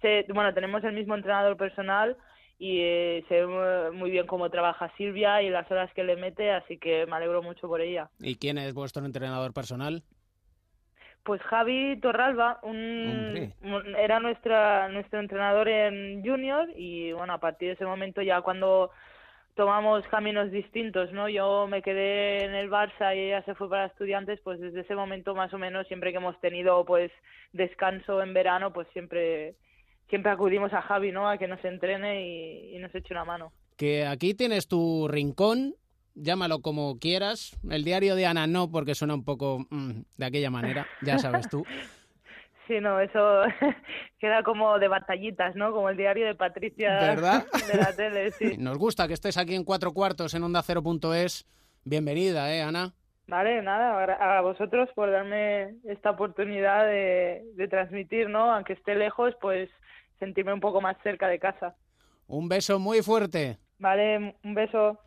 sé, 0.00 0.24
bueno, 0.32 0.54
tenemos 0.54 0.82
el 0.84 0.94
mismo 0.94 1.14
entrenador 1.14 1.58
personal 1.58 2.16
y 2.58 2.78
eh, 2.80 3.24
sé 3.28 3.40
eh, 3.40 3.90
muy 3.92 4.10
bien 4.10 4.26
cómo 4.26 4.48
trabaja 4.48 4.90
Silvia 4.96 5.42
y 5.42 5.50
las 5.50 5.70
horas 5.70 5.92
que 5.92 6.02
le 6.02 6.16
mete, 6.16 6.50
así 6.50 6.78
que 6.78 7.04
me 7.04 7.16
alegro 7.16 7.42
mucho 7.42 7.68
por 7.68 7.82
ella. 7.82 8.08
¿Y 8.20 8.36
quién 8.36 8.56
es 8.56 8.72
vuestro 8.72 9.04
entrenador 9.04 9.52
personal? 9.52 10.02
Pues 11.24 11.40
Javi 11.42 11.98
Torralba, 12.00 12.60
un, 12.62 13.52
era 13.98 14.20
nuestra, 14.20 14.88
nuestro 14.90 15.20
entrenador 15.20 15.68
en 15.68 16.22
junior 16.22 16.68
y 16.76 17.12
bueno, 17.12 17.32
a 17.32 17.38
partir 17.38 17.68
de 17.68 17.74
ese 17.74 17.86
momento 17.86 18.20
ya 18.20 18.42
cuando 18.42 18.90
tomamos 19.54 20.04
caminos 20.08 20.50
distintos, 20.50 21.12
¿no? 21.12 21.28
Yo 21.28 21.66
me 21.66 21.80
quedé 21.80 22.44
en 22.44 22.54
el 22.54 22.70
Barça 22.70 23.16
y 23.16 23.20
ella 23.20 23.42
se 23.44 23.54
fue 23.54 23.70
para 23.70 23.86
estudiantes, 23.86 24.40
pues 24.42 24.60
desde 24.60 24.80
ese 24.80 24.94
momento 24.94 25.34
más 25.34 25.52
o 25.54 25.58
menos 25.58 25.86
siempre 25.86 26.10
que 26.10 26.18
hemos 26.18 26.38
tenido 26.40 26.84
pues 26.84 27.10
descanso 27.52 28.22
en 28.22 28.34
verano, 28.34 28.72
pues 28.72 28.86
siempre 28.92 29.54
siempre 30.10 30.30
acudimos 30.30 30.72
a 30.72 30.82
Javi, 30.82 31.12
¿no? 31.12 31.28
A 31.28 31.38
que 31.38 31.48
nos 31.48 31.64
entrene 31.64 32.26
y, 32.26 32.76
y 32.76 32.78
nos 32.78 32.94
eche 32.94 33.14
una 33.14 33.24
mano. 33.24 33.52
Que 33.76 34.06
aquí 34.06 34.34
tienes 34.34 34.68
tu 34.68 35.08
rincón, 35.08 35.74
llámalo 36.14 36.60
como 36.60 36.98
quieras. 36.98 37.58
El 37.70 37.84
diario 37.84 38.14
de 38.14 38.26
Ana 38.26 38.46
no, 38.46 38.70
porque 38.70 38.94
suena 38.94 39.14
un 39.14 39.24
poco 39.24 39.66
mm, 39.70 40.02
de 40.16 40.24
aquella 40.24 40.50
manera, 40.50 40.86
ya 41.02 41.18
sabes 41.18 41.48
tú. 41.48 41.64
Sí, 42.66 42.80
no, 42.80 42.98
eso 42.98 43.42
queda 44.18 44.42
como 44.42 44.78
de 44.78 44.88
batallitas, 44.88 45.54
¿no? 45.54 45.72
Como 45.72 45.90
el 45.90 45.96
diario 45.96 46.26
de 46.26 46.34
Patricia 46.34 46.98
¿Verdad? 47.00 47.46
de 47.72 47.78
la 47.78 47.94
tele, 47.94 48.30
sí. 48.32 48.56
Nos 48.58 48.78
gusta 48.78 49.06
que 49.06 49.14
estés 49.14 49.36
aquí 49.36 49.54
en 49.54 49.64
cuatro 49.64 49.92
cuartos 49.92 50.34
en 50.34 50.42
Onda 50.42 50.62
Cero.es. 50.62 51.46
Bienvenida, 51.84 52.54
¿eh, 52.54 52.62
Ana? 52.62 52.94
Vale, 53.26 53.62
nada, 53.62 54.38
a 54.38 54.40
vosotros 54.42 54.88
por 54.94 55.10
darme 55.10 55.76
esta 55.84 56.10
oportunidad 56.10 56.86
de, 56.86 57.42
de 57.54 57.68
transmitir, 57.68 58.28
¿no? 58.28 58.52
Aunque 58.52 58.74
esté 58.74 58.94
lejos, 58.94 59.34
pues 59.40 59.70
sentirme 60.18 60.52
un 60.52 60.60
poco 60.60 60.80
más 60.80 60.96
cerca 61.02 61.28
de 61.28 61.38
casa. 61.38 61.74
Un 62.26 62.48
beso 62.48 62.78
muy 62.78 63.02
fuerte. 63.02 63.58
Vale, 63.78 64.36
un 64.42 64.54
beso. 64.54 64.98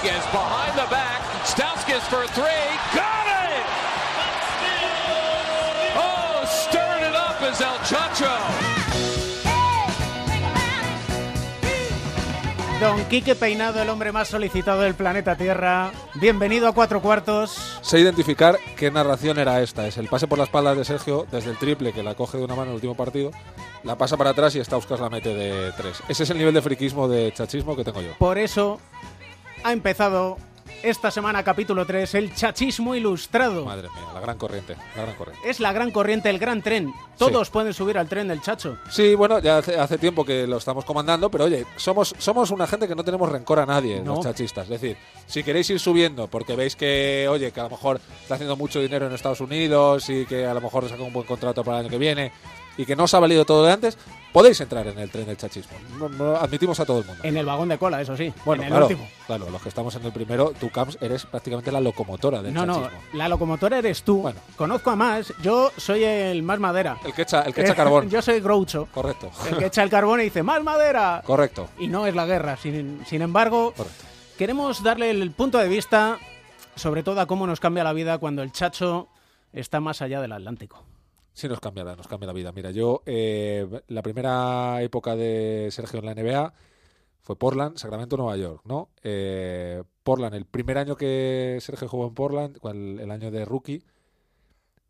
Rodriguez 0.00 0.24
behind 0.32 0.74
the 0.76 0.90
back. 0.90 1.20
Stauskas 1.44 2.00
for 2.08 2.26
three. 2.28 2.44
Got 2.94 3.26
it! 3.50 3.66
Oh, 5.94 6.42
stirring 6.46 7.04
it 7.04 7.14
up 7.14 7.36
is 7.42 7.60
El 7.60 7.76
Chacho. 7.84 8.30
Don 12.80 13.04
Quique 13.10 13.34
Peinado, 13.34 13.82
el 13.82 13.90
hombre 13.90 14.10
más 14.10 14.28
solicitado 14.28 14.80
del 14.80 14.94
planeta 14.94 15.36
Tierra. 15.36 15.92
Bienvenido 16.14 16.66
a 16.66 16.72
Cuatro 16.72 17.02
Cuartos. 17.02 17.78
Sé 17.82 18.00
identificar 18.00 18.56
qué 18.78 18.90
narración 18.90 19.38
era 19.38 19.60
esta. 19.60 19.86
Es 19.86 19.98
el 19.98 20.08
pase 20.08 20.26
por 20.26 20.38
la 20.38 20.44
espalda 20.44 20.74
de 20.74 20.86
Sergio 20.86 21.26
desde 21.30 21.50
el 21.50 21.58
triple 21.58 21.92
que 21.92 22.02
la 22.02 22.14
coge 22.14 22.38
de 22.38 22.44
una 22.44 22.54
mano 22.54 22.64
en 22.64 22.68
el 22.70 22.74
último 22.76 22.94
partido, 22.94 23.32
la 23.82 23.98
pasa 23.98 24.16
para 24.16 24.30
atrás 24.30 24.54
y 24.56 24.64
Stauskas 24.64 24.98
la 24.98 25.10
mete 25.10 25.34
de 25.34 25.72
tres. 25.72 26.02
Ese 26.08 26.22
es 26.22 26.30
el 26.30 26.38
nivel 26.38 26.54
de 26.54 26.62
friquismo, 26.62 27.06
de 27.06 27.30
chachismo 27.34 27.76
que 27.76 27.84
tengo 27.84 28.00
yo. 28.00 28.12
Por 28.18 28.38
eso 28.38 28.80
ha 29.64 29.72
empezado 29.72 30.36
esta 30.82 31.10
semana, 31.10 31.42
capítulo 31.42 31.84
3, 31.84 32.14
el 32.14 32.34
chachismo 32.34 32.94
ilustrado. 32.94 33.66
Madre 33.66 33.88
mía, 33.90 34.08
la 34.14 34.20
gran 34.20 34.38
corriente, 34.38 34.76
la 34.96 35.02
gran 35.02 35.14
corriente. 35.14 35.50
Es 35.50 35.60
la 35.60 35.72
gran 35.74 35.90
corriente, 35.90 36.30
el 36.30 36.38
gran 36.38 36.62
tren. 36.62 36.90
Todos 37.18 37.50
pueden 37.50 37.74
subir 37.74 37.98
al 37.98 38.08
tren 38.08 38.28
del 38.28 38.40
chacho. 38.40 38.78
Sí, 38.88 39.14
bueno, 39.14 39.40
ya 39.40 39.58
hace, 39.58 39.78
hace 39.78 39.98
tiempo 39.98 40.24
que 40.24 40.46
lo 40.46 40.56
estamos 40.56 40.86
comandando, 40.86 41.30
pero 41.30 41.44
oye, 41.44 41.66
somos, 41.76 42.14
somos 42.18 42.50
una 42.50 42.66
gente 42.66 42.88
que 42.88 42.94
no 42.94 43.04
tenemos 43.04 43.28
rencor 43.30 43.58
a 43.58 43.66
nadie, 43.66 44.00
No. 44.00 44.14
los 44.14 44.24
chachistas. 44.24 44.64
Es 44.70 44.80
decir, 44.80 44.96
si 45.26 45.42
queréis 45.42 45.68
ir 45.68 45.78
subiendo 45.78 46.28
porque 46.28 46.56
veis 46.56 46.76
que, 46.76 47.26
oye, 47.28 47.52
que 47.52 47.60
a 47.60 47.64
lo 47.64 47.70
mejor 47.70 48.00
está 48.22 48.36
haciendo 48.36 48.56
mucho 48.56 48.80
dinero 48.80 49.06
en 49.06 49.12
Estados 49.12 49.42
Unidos 49.42 50.08
y 50.08 50.24
que 50.24 50.46
a 50.46 50.54
lo 50.54 50.62
mejor 50.62 50.88
saca 50.88 51.02
un 51.02 51.12
buen 51.12 51.26
contrato 51.26 51.62
para 51.62 51.78
el 51.78 51.84
año 51.84 51.90
que 51.90 51.98
viene 51.98 52.32
y 52.78 52.86
que 52.86 52.96
no 52.96 53.04
os 53.04 53.12
ha 53.12 53.18
valido 53.20 53.44
todo 53.44 53.66
de 53.66 53.72
antes, 53.72 53.98
podéis 54.32 54.60
entrar 54.60 54.86
en 54.86 54.98
el 54.98 55.10
tren 55.10 55.26
del 55.26 55.36
chachismo. 55.36 55.72
No- 55.98 56.08
no- 56.08 56.36
admitimos 56.36 56.78
a 56.80 56.86
todo 56.86 57.00
el 57.00 57.04
mundo. 57.06 57.22
En 57.24 57.36
el 57.36 57.44
vagón 57.46 57.68
de 57.68 57.78
cola, 57.78 58.00
eso 58.00 58.16
sí. 58.16 58.32
Bueno, 58.44 58.62
en 58.62 58.66
el 58.68 58.72
claro, 58.72 58.86
último. 58.86 59.08
claro, 59.26 59.50
los 59.50 59.62
que 59.62 59.68
estamos 59.68 59.94
en 59.96 60.04
el 60.04 60.12
primero, 60.12 60.52
tú, 60.58 60.70
Camps, 60.70 60.98
eres 61.00 61.26
prácticamente 61.26 61.70
la 61.72 61.80
locomotora 61.80 62.42
del 62.42 62.54
No, 62.54 62.64
no, 62.66 62.82
chachismo. 62.82 63.00
la 63.14 63.28
locomotora 63.28 63.78
eres 63.78 64.02
tú. 64.02 64.32
Conozco 64.56 64.90
a 64.90 64.96
más. 64.96 65.32
Yo 65.42 65.72
soy 65.76 66.04
el 66.04 66.42
más 66.42 66.58
madera. 66.60 66.96
El 67.04 67.12
que 67.12 67.22
echa, 67.22 67.42
el 67.42 67.52
que 67.54 67.62
echa 67.62 67.74
carbón. 67.74 68.08
Yo 68.10 68.22
soy 68.22 68.40
Groucho. 68.40 68.88
Correcto. 68.92 69.30
El 69.50 69.56
que 69.58 69.66
echa 69.66 69.82
el 69.82 69.90
carbón 69.90 70.20
y 70.20 70.24
dice, 70.24 70.42
¡más 70.42 70.62
madera! 70.62 71.22
Correcto. 71.24 71.68
Y 71.78 71.88
no 71.88 72.06
es 72.06 72.14
la 72.14 72.26
guerra. 72.26 72.56
Sin, 72.56 73.04
sin 73.06 73.22
embargo, 73.22 73.74
queremos 74.38 74.82
darle 74.82 75.10
el 75.10 75.30
punto 75.32 75.58
de 75.58 75.68
vista, 75.68 76.18
sobre 76.76 77.02
todo 77.02 77.20
a 77.20 77.26
cómo 77.26 77.46
nos 77.46 77.60
cambia 77.60 77.84
la 77.84 77.92
vida 77.92 78.18
cuando 78.18 78.42
el 78.42 78.52
chacho 78.52 79.08
está 79.52 79.80
más 79.80 80.00
allá 80.02 80.20
del 80.20 80.32
Atlántico. 80.32 80.84
Sí, 81.40 81.48
nos 81.48 81.58
cambia, 81.60 81.84
nos 81.84 82.06
cambia 82.06 82.26
la 82.26 82.34
vida. 82.34 82.52
Mira, 82.52 82.70
yo, 82.70 83.02
eh, 83.06 83.66
la 83.88 84.02
primera 84.02 84.82
época 84.82 85.16
de 85.16 85.68
Sergio 85.70 86.00
en 86.00 86.04
la 86.04 86.14
NBA 86.14 86.52
fue 87.22 87.36
Portland, 87.36 87.78
Sacramento, 87.78 88.18
Nueva 88.18 88.36
York, 88.36 88.60
¿no? 88.66 88.90
Eh, 89.02 89.82
Portland, 90.02 90.34
el 90.34 90.44
primer 90.44 90.76
año 90.76 90.96
que 90.96 91.56
Sergio 91.62 91.88
jugó 91.88 92.06
en 92.08 92.14
Portland, 92.14 92.58
el, 92.64 93.00
el 93.00 93.10
año 93.10 93.30
de 93.30 93.46
rookie, 93.46 93.82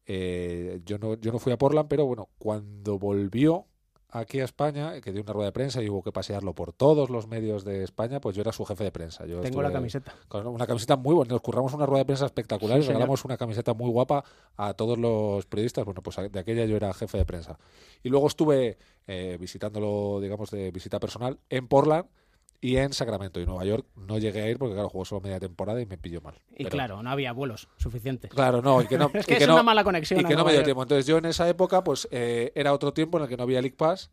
eh, 0.06 0.80
yo, 0.84 0.98
no, 0.98 1.14
yo 1.14 1.30
no 1.30 1.38
fui 1.38 1.52
a 1.52 1.56
Portland, 1.58 1.88
pero 1.88 2.04
bueno, 2.04 2.28
cuando 2.40 2.98
volvió 2.98 3.66
aquí 4.12 4.40
a 4.40 4.44
España, 4.44 5.00
que 5.00 5.12
dio 5.12 5.22
una 5.22 5.32
rueda 5.32 5.46
de 5.48 5.52
prensa 5.52 5.82
y 5.82 5.88
hubo 5.88 6.02
que 6.02 6.12
pasearlo 6.12 6.54
por 6.54 6.72
todos 6.72 7.10
los 7.10 7.26
medios 7.26 7.64
de 7.64 7.82
España, 7.84 8.20
pues 8.20 8.36
yo 8.36 8.42
era 8.42 8.52
su 8.52 8.64
jefe 8.64 8.84
de 8.84 8.92
prensa. 8.92 9.26
Yo 9.26 9.40
Tengo 9.40 9.62
la 9.62 9.72
camiseta. 9.72 10.14
Con 10.28 10.46
una 10.46 10.66
camiseta 10.66 10.96
muy 10.96 11.14
buena. 11.14 11.32
Nos 11.32 11.40
curramos 11.42 11.72
una 11.74 11.86
rueda 11.86 12.00
de 12.00 12.06
prensa 12.06 12.26
espectacular 12.26 12.76
Sí, 12.76 12.80
y 12.80 12.82
señor. 12.82 12.94
regalamos 12.98 13.24
una 13.24 13.36
camiseta 13.36 13.74
muy 13.74 13.90
guapa 13.90 14.24
a 14.56 14.74
todos 14.74 14.98
los 14.98 15.46
periodistas. 15.46 15.84
Bueno, 15.84 16.02
pues 16.02 16.16
de 16.30 16.38
aquella 16.38 16.64
yo 16.66 16.76
era 16.76 16.92
jefe 16.92 17.18
de 17.18 17.24
prensa. 17.24 17.58
Y 18.02 18.08
luego 18.08 18.26
estuve 18.26 18.78
eh, 19.06 19.36
visitándolo, 19.40 20.20
digamos, 20.20 20.50
de 20.50 20.70
visita 20.70 20.98
personal 21.00 21.38
en 21.48 21.68
Portland 21.68 22.06
y 22.60 22.76
en 22.76 22.92
Sacramento 22.92 23.40
y 23.40 23.46
Nueva 23.46 23.64
York. 23.64 23.86
No 23.96 24.18
llegué 24.18 24.42
a 24.42 24.48
ir 24.50 24.58
porque, 24.58 24.74
claro, 24.74 24.88
jugó 24.90 25.04
solo 25.04 25.20
media 25.22 25.40
temporada 25.40 25.80
y 25.80 25.86
me 25.86 25.96
pilló 25.96 26.20
mal. 26.20 26.34
Y 26.50 26.64
Pero- 26.64 26.70
claro, 26.70 27.02
no 27.02 27.10
había 27.10 27.32
vuelos 27.32 27.68
suficientes. 27.78 28.30
Claro, 28.30 28.60
no, 28.60 28.82
y 28.82 28.86
que 28.86 28.98
no. 28.98 29.10
es 29.14 29.24
y 29.26 29.32
que 29.32 29.36
es 29.38 29.46
no- 29.46 29.54
una 29.54 29.62
mala 29.62 29.82
conexión. 29.84 30.20
Y 30.20 30.24
que 30.24 30.36
no 30.36 30.44
me 30.44 30.52
dio 30.52 30.62
tiempo. 30.62 30.82
Entonces 30.82 31.06
yo 31.06 31.18
en 31.18 31.24
esa 31.24 31.48
época, 31.48 31.82
pues 31.84 32.06
eh, 32.10 32.52
era 32.54 32.72
otro 32.74 32.92
tiempo 32.92 33.16
en 33.18 33.24
el 33.24 33.28
que 33.30 33.36
no 33.36 33.44
había 33.44 33.60
League 33.62 33.76
Pass, 33.76 34.10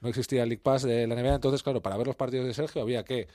no 0.00 0.08
existía 0.08 0.46
League 0.46 0.62
Pass 0.62 0.82
de 0.82 1.06
la 1.06 1.14
NBA. 1.14 1.34
Entonces, 1.34 1.62
claro, 1.62 1.82
para 1.82 1.96
ver 1.98 2.06
los 2.06 2.16
partidos 2.16 2.46
de 2.46 2.54
Sergio 2.54 2.80
había 2.80 3.04
que 3.04 3.28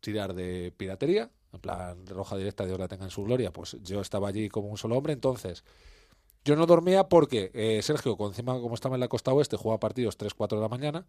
tirar 0.00 0.34
de 0.34 0.72
piratería, 0.76 1.30
en 1.52 1.60
plan 1.60 2.06
roja 2.06 2.36
directa, 2.36 2.64
Dios 2.64 2.78
la 2.78 2.86
tenga 2.86 3.04
en 3.06 3.10
su 3.10 3.24
gloria. 3.24 3.52
Pues 3.52 3.76
yo 3.82 4.00
estaba 4.00 4.28
allí 4.28 4.48
como 4.48 4.68
un 4.68 4.76
solo 4.76 4.96
hombre. 4.96 5.14
Entonces, 5.14 5.64
yo 6.44 6.54
no 6.54 6.64
dormía 6.66 7.08
porque 7.08 7.50
eh, 7.54 7.80
Sergio, 7.82 8.16
encima 8.20 8.52
como 8.60 8.74
estaba 8.76 8.94
en 8.94 9.00
la 9.00 9.08
costa 9.08 9.32
oeste, 9.32 9.56
jugaba 9.56 9.80
partidos 9.80 10.16
3-4 10.16 10.50
de 10.56 10.60
la 10.60 10.68
mañana. 10.68 11.06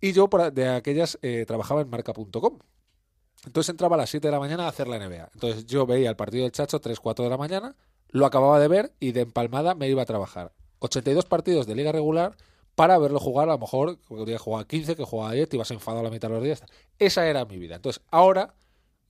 Y 0.00 0.12
yo 0.12 0.28
de 0.52 0.68
aquellas 0.68 1.18
eh, 1.22 1.44
trabajaba 1.46 1.80
en 1.80 1.88
marca.com. 1.88 2.58
Entonces 3.44 3.70
entraba 3.70 3.96
a 3.96 3.98
las 3.98 4.10
7 4.10 4.26
de 4.26 4.32
la 4.32 4.40
mañana 4.40 4.64
a 4.64 4.68
hacer 4.68 4.88
la 4.88 4.98
NBA. 4.98 5.30
Entonces 5.34 5.66
yo 5.66 5.86
veía 5.86 6.10
el 6.10 6.16
partido 6.16 6.44
del 6.44 6.52
Chacho 6.52 6.80
3-4 6.80 7.24
de 7.24 7.30
la 7.30 7.36
mañana, 7.36 7.76
lo 8.08 8.26
acababa 8.26 8.58
de 8.58 8.68
ver 8.68 8.92
y 8.98 9.12
de 9.12 9.22
empalmada 9.22 9.74
me 9.74 9.88
iba 9.88 10.02
a 10.02 10.06
trabajar. 10.06 10.52
82 10.80 11.24
partidos 11.24 11.66
de 11.66 11.74
liga 11.74 11.92
regular 11.92 12.36
para 12.74 12.98
verlo 12.98 13.18
jugar, 13.18 13.48
a 13.48 13.52
lo 13.52 13.58
mejor, 13.58 13.98
que 14.26 14.38
jugaba 14.38 14.66
15, 14.66 14.96
que 14.96 15.04
jugaba 15.04 15.32
10, 15.32 15.48
te 15.48 15.56
ibas 15.56 15.70
enfadado 15.70 16.00
a 16.00 16.04
la 16.04 16.10
mitad 16.10 16.28
de 16.28 16.34
los 16.34 16.44
días. 16.44 16.62
Esa 16.98 17.26
era 17.26 17.44
mi 17.44 17.56
vida. 17.56 17.76
Entonces 17.76 18.02
ahora, 18.10 18.54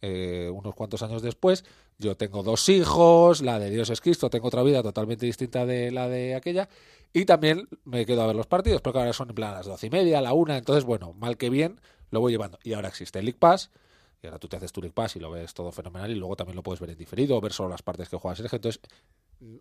eh, 0.03 0.51
unos 0.53 0.75
cuantos 0.75 1.03
años 1.03 1.23
después, 1.23 1.65
yo 1.99 2.17
tengo 2.17 2.43
dos 2.43 2.69
hijos, 2.69 3.41
la 3.41 3.59
de 3.59 3.71
Dios 3.71 3.91
es 3.91 4.01
Cristo, 4.01 4.31
tengo 4.31 4.49
otra 4.49 4.63
vida 4.63 4.83
totalmente 4.83 5.27
distinta 5.27 5.67
de 5.67 5.91
la 5.91 6.09
de 6.09 6.35
aquella, 6.35 6.69
y 7.13 7.25
también 7.25 7.69
me 7.85 8.05
quedo 8.07 8.23
a 8.23 8.27
ver 8.27 8.37
los 8.37 8.47
partidos, 8.47 8.81
porque 8.83 8.99
ahora 8.99 9.13
son 9.13 9.29
en 9.31 9.35
plan 9.35 9.51
a 9.53 9.57
las 9.59 9.67
doce 9.67 9.87
y 9.87 9.91
media, 9.91 10.19
a 10.19 10.23
la 10.23 10.33
una, 10.33 10.57
entonces 10.57 10.85
bueno, 10.85 11.13
mal 11.15 11.37
que 11.37 11.51
bien, 11.51 11.81
lo 12.11 12.21
voy 12.21 12.33
llevando. 12.33 12.59
Y 12.63 12.75
ahora 12.75 12.89
existe 12.89 13.19
el 13.19 13.25
League 13.25 13.39
Pass, 13.39 13.71
y 14.23 14.27
ahora 14.27 14.39
tú 14.39 14.49
te 14.49 14.57
haces 14.57 14.73
tu 14.73 14.81
League 14.81 14.95
Pass 14.95 15.17
y 15.17 15.21
lo 15.21 15.31
ves 15.31 15.55
todo 15.55 15.73
fenomenal, 15.73 16.11
y 16.11 16.15
luego 16.15 16.37
también 16.37 16.57
lo 16.57 16.63
puedes 16.63 16.81
ver 16.81 16.91
en 16.91 16.99
diferido, 16.99 17.41
ver 17.41 17.53
solo 17.53 17.69
las 17.71 17.83
partes 17.83 18.09
que 18.09 18.17
juega 18.17 18.35
Sergio. 18.37 18.57
Entonces, 18.57 18.81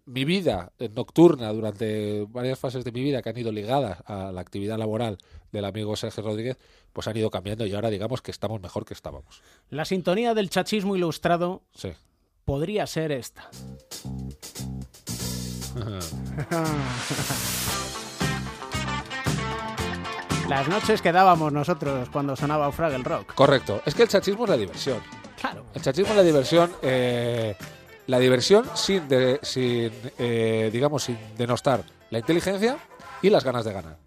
mi 0.05 0.23
vida 0.23 0.71
nocturna 0.93 1.51
durante 1.51 2.25
varias 2.29 2.57
fases 2.57 2.85
de 2.85 2.93
mi 2.93 3.03
vida 3.03 3.21
que 3.21 3.29
han 3.29 3.37
ido 3.37 3.51
ligadas 3.51 4.01
a 4.05 4.31
la 4.31 4.39
actividad 4.39 4.77
laboral 4.77 5.17
del 5.51 5.65
amigo 5.65 5.95
Sergio 5.97 6.23
Rodríguez, 6.23 6.57
pues 6.93 7.07
han 7.09 7.17
ido 7.17 7.29
cambiando 7.29 7.65
y 7.65 7.73
ahora 7.73 7.89
digamos 7.89 8.21
que 8.21 8.31
estamos 8.31 8.61
mejor 8.61 8.85
que 8.85 8.93
estábamos. 8.93 9.41
La 9.69 9.83
sintonía 9.83 10.33
del 10.33 10.49
chachismo 10.49 10.95
ilustrado 10.95 11.63
Sí. 11.73 11.89
podría 12.45 12.87
ser 12.87 13.11
esta. 13.11 13.49
Las 20.49 20.67
noches 20.67 21.01
que 21.01 21.11
dábamos 21.11 21.51
nosotros 21.51 22.07
cuando 22.09 22.35
sonaba 22.35 22.71
Fraggle 22.71 23.03
Rock. 23.03 23.33
Correcto. 23.33 23.81
Es 23.85 23.95
que 23.95 24.03
el 24.03 24.09
chachismo 24.09 24.43
es 24.43 24.49
la 24.51 24.57
diversión. 24.57 24.99
Claro. 25.39 25.65
El 25.73 25.81
chachismo 25.81 26.11
es 26.11 26.17
la 26.17 26.23
diversión. 26.23 26.71
eh, 26.81 27.55
la 28.07 28.19
diversión 28.19 28.65
sin, 28.75 29.07
de- 29.07 29.39
sin 29.41 29.91
eh, 30.19 30.69
digamos, 30.71 31.03
sin 31.03 31.17
denostar 31.35 31.83
la 32.11 32.19
inteligencia 32.19 32.77
y 33.23 33.31
las 33.31 33.43
ganas 33.43 33.65
de 33.65 33.73
ganar. 33.73 33.97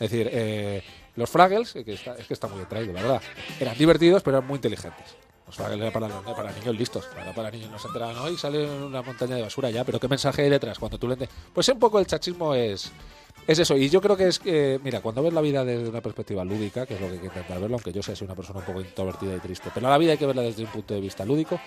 Es 0.00 0.10
decir, 0.10 0.28
eh, 0.32 0.82
los 1.14 1.30
Fraggles, 1.30 1.72
que 1.72 1.92
está, 1.92 2.16
es 2.16 2.26
que 2.26 2.34
está 2.34 2.48
muy 2.48 2.56
bien 2.56 2.68
traído, 2.68 2.92
la 2.92 3.00
verdad, 3.02 3.22
eran 3.60 3.78
divertidos, 3.78 4.24
pero 4.24 4.38
eran 4.38 4.48
muy 4.48 4.56
inteligentes. 4.56 5.14
Para, 5.56 5.76
niños 6.52 6.76
listos, 6.76 7.06
para, 7.06 7.32
para 7.34 7.50
niños. 7.50 7.70
No 7.70 7.78
se 7.78 7.86
enteraban 7.88 8.16
hoy, 8.18 8.36
sale 8.36 8.68
una 8.68 9.02
montaña 9.02 9.36
de 9.36 9.42
basura 9.42 9.70
ya, 9.70 9.84
pero 9.84 10.00
¿qué 10.00 10.08
mensaje 10.08 10.42
hay 10.42 10.50
detrás 10.50 10.78
cuando 10.78 10.98
tú 10.98 11.08
le 11.08 11.16
Pues 11.52 11.68
un 11.68 11.78
poco 11.78 11.98
el 11.98 12.06
chachismo 12.06 12.54
es, 12.54 12.90
es 13.46 13.58
eso, 13.58 13.76
y 13.76 13.88
yo 13.88 14.00
creo 14.00 14.16
que 14.16 14.28
es 14.28 14.38
que, 14.38 14.80
mira, 14.82 15.00
cuando 15.00 15.22
ves 15.22 15.32
la 15.32 15.40
vida 15.40 15.64
desde 15.64 15.88
una 15.88 16.00
perspectiva 16.00 16.44
lúdica, 16.44 16.86
que 16.86 16.94
es 16.94 17.00
lo 17.00 17.08
que 17.08 17.12
hay 17.14 17.18
que 17.20 17.26
intentar 17.26 17.60
verlo, 17.60 17.76
aunque 17.76 17.92
yo 17.92 18.02
sea 18.02 18.14
una 18.22 18.34
persona 18.34 18.60
un 18.60 18.64
poco 18.64 18.80
introvertida 18.80 19.36
y 19.36 19.40
triste, 19.40 19.70
pero 19.72 19.88
la 19.88 19.98
vida 19.98 20.12
hay 20.12 20.18
que 20.18 20.26
verla 20.26 20.42
desde 20.42 20.64
un 20.64 20.70
punto 20.70 20.94
de 20.94 21.00
vista 21.00 21.24
lúdico, 21.24 21.60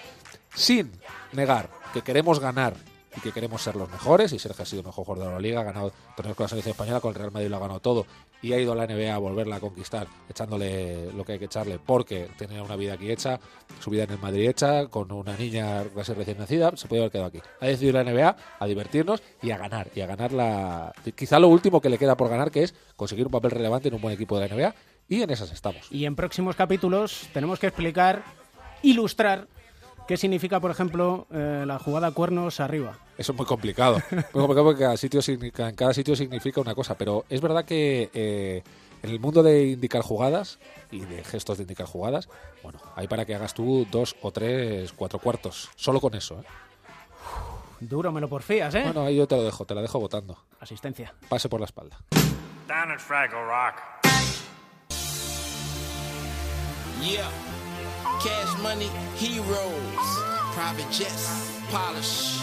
sin 0.54 0.92
negar 1.34 1.70
que 1.94 2.02
queremos 2.02 2.40
ganar 2.40 2.76
y 3.18 3.20
que 3.20 3.32
queremos 3.32 3.61
ser 3.61 3.76
los 3.76 3.89
mejores, 3.89 4.32
y 4.32 4.39
Sergio 4.39 4.63
ha 4.63 4.65
sido 4.65 4.82
el 4.82 4.86
mejor 4.86 5.05
jugador 5.05 5.28
de 5.28 5.34
la 5.34 5.39
liga, 5.39 5.61
ha 5.61 5.63
ganado 5.63 5.91
torneos 6.15 6.38
con 6.38 6.43
la 6.43 6.49
selección 6.49 6.72
española, 6.72 6.99
con 6.99 7.09
el 7.09 7.15
Real 7.15 7.32
Madrid 7.32 7.49
lo 7.49 7.57
ha 7.57 7.59
ganado 7.59 7.80
todo, 7.80 8.05
y 8.41 8.53
ha 8.53 8.59
ido 8.59 8.74
a 8.74 8.76
la 8.76 8.86
NBA 8.86 9.13
a 9.13 9.18
volverla 9.18 9.55
a 9.55 9.59
conquistar, 9.59 10.07
echándole 10.30 11.11
lo 11.13 11.26
que 11.26 11.34
hay 11.34 11.39
que 11.39 11.45
echarle, 11.45 11.80
porque 11.84 12.30
tenía 12.38 12.61
una 12.61 12.76
vida 12.76 12.93
aquí 12.93 13.11
hecha, 13.11 13.39
su 13.80 13.89
vida 13.89 14.03
en 14.03 14.11
el 14.11 14.20
Madrid 14.20 14.49
hecha, 14.49 14.88
con 14.88 15.11
una 15.11 15.36
niña 15.36 15.84
casi 15.95 16.13
recién 16.13 16.38
nacida, 16.38 16.72
se 16.76 16.88
puede 16.88 17.01
haber 17.01 17.11
quedado 17.11 17.28
aquí. 17.28 17.39
Ha 17.59 17.65
decidido 17.65 17.93
la 17.93 18.03
NBA 18.03 18.38
a 18.59 18.65
divertirnos 18.68 19.24
y 19.41 19.51
a 19.51 19.57
ganar, 19.57 19.89
y 19.95 20.01
a 20.01 20.05
ganar 20.05 20.32
la... 20.32 20.93
Quizá 21.15 21.39
lo 21.39 21.47
último 21.47 21.82
que 21.82 21.89
le 21.89 21.97
queda 21.97 22.15
por 22.15 22.30
ganar, 22.30 22.51
que 22.51 22.63
es 22.63 22.76
conseguir 22.95 23.26
un 23.26 23.32
papel 23.32 23.51
relevante 23.51 23.88
en 23.88 23.95
un 23.95 24.01
buen 24.01 24.13
equipo 24.13 24.39
de 24.39 24.47
la 24.47 24.55
NBA, 24.55 24.76
y 25.09 25.22
en 25.24 25.30
esas 25.32 25.51
estamos. 25.51 25.88
Y 25.91 26.05
en 26.05 26.15
próximos 26.15 26.55
capítulos 26.55 27.28
tenemos 27.34 27.59
que 27.59 27.68
explicar, 27.68 28.24
ilustrar 28.84 29.47
qué 30.08 30.18
significa, 30.18 30.60
por 30.60 30.72
ejemplo, 30.72 31.28
eh, 31.32 31.64
la 31.66 31.80
jugada 31.80 32.12
cuernos 32.12 32.60
arriba. 32.60 32.97
Eso 33.18 33.32
es 33.32 33.38
muy 33.38 33.45
complicado. 33.47 33.95
Muy 34.12 34.22
complicado 34.34 34.64
porque 34.66 34.82
cada 34.84 34.97
sitio, 34.97 35.22
signi- 35.22 35.51
en 35.68 35.76
cada 35.76 35.93
sitio 35.93 36.16
significa 36.16 36.62
una 36.62 36.76
cosa. 36.76 36.95
Pero 36.95 37.26
es 37.30 37.41
verdad 37.41 37.66
que 37.66 38.10
eh, 38.14 38.64
en 39.03 39.10
el 39.10 39.20
mundo 39.20 39.41
de 39.43 39.68
indicar 39.70 40.01
jugadas 40.03 40.60
y 40.91 40.99
de 41.01 41.24
gestos 41.24 41.58
de 41.58 41.64
indicar 41.64 41.88
jugadas, 41.88 42.30
bueno, 42.64 42.80
hay 42.95 43.08
para 43.08 43.26
que 43.26 43.34
hagas 43.36 43.53
tú 43.53 43.88
dos 43.91 44.16
o 44.22 44.32
tres, 44.32 44.93
cuatro 44.93 45.20
cuartos. 45.20 45.70
Solo 45.76 45.99
con 45.99 46.14
eso. 46.16 46.39
¿eh? 46.39 46.43
Duro 47.80 48.12
me 48.12 48.22
lo 48.22 48.28
porfías, 48.30 48.74
¿eh? 48.76 48.84
Bueno, 48.84 49.01
ahí 49.01 49.16
yo 49.18 49.28
te 49.28 49.36
lo 49.36 49.43
dejo, 49.43 49.66
te 49.66 49.76
la 49.76 49.82
dejo 49.82 49.99
votando. 49.99 50.38
Asistencia. 50.60 51.14
Pase 51.30 51.49
por 51.49 51.60
la 51.60 51.66
espalda. 51.66 51.97
Down 52.68 52.91
at 52.91 52.99
Fraggle 52.99 53.39
Rock. 53.45 53.76
Yeah. 57.03 57.30
Cash 58.24 58.57
money, 58.63 58.89
heroes, 59.20 60.07
private 60.55 60.91
jets, 60.91 61.30
polish. 61.72 62.41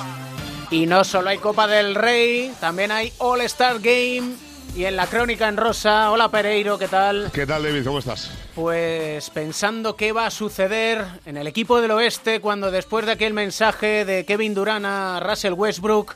Y 0.71 0.87
no 0.87 1.03
solo 1.03 1.31
hay 1.31 1.39
Copa 1.39 1.67
del 1.67 1.97
Rey, 1.97 2.53
también 2.61 2.93
hay 2.93 3.13
All 3.19 3.41
Star 3.43 3.81
Game. 3.81 4.37
Y 4.77 4.85
en 4.85 4.97
la 4.97 5.07
crónica 5.07 5.49
en 5.49 5.57
rosa, 5.57 6.11
hola 6.11 6.29
Pereiro, 6.31 6.79
¿qué 6.79 6.89
tal? 6.89 7.31
¿Qué 7.33 7.47
tal, 7.47 7.63
David? 7.63 7.85
¿Cómo 7.85 7.99
estás? 7.99 8.31
Pues 8.55 9.31
pensando 9.31 9.97
qué 9.97 10.13
va 10.13 10.27
a 10.27 10.31
suceder 10.31 11.05
en 11.27 11.37
el 11.37 11.47
equipo 11.47 11.81
del 11.81 11.91
oeste 11.93 12.41
cuando 12.41 12.71
después 12.71 13.07
de 13.07 13.13
aquel 13.13 13.35
mensaje 13.35 14.05
de 14.05 14.25
Kevin 14.25 14.55
Durant 14.55 14.87
a 14.87 15.21
Russell 15.21 15.53
Westbrook, 15.55 16.15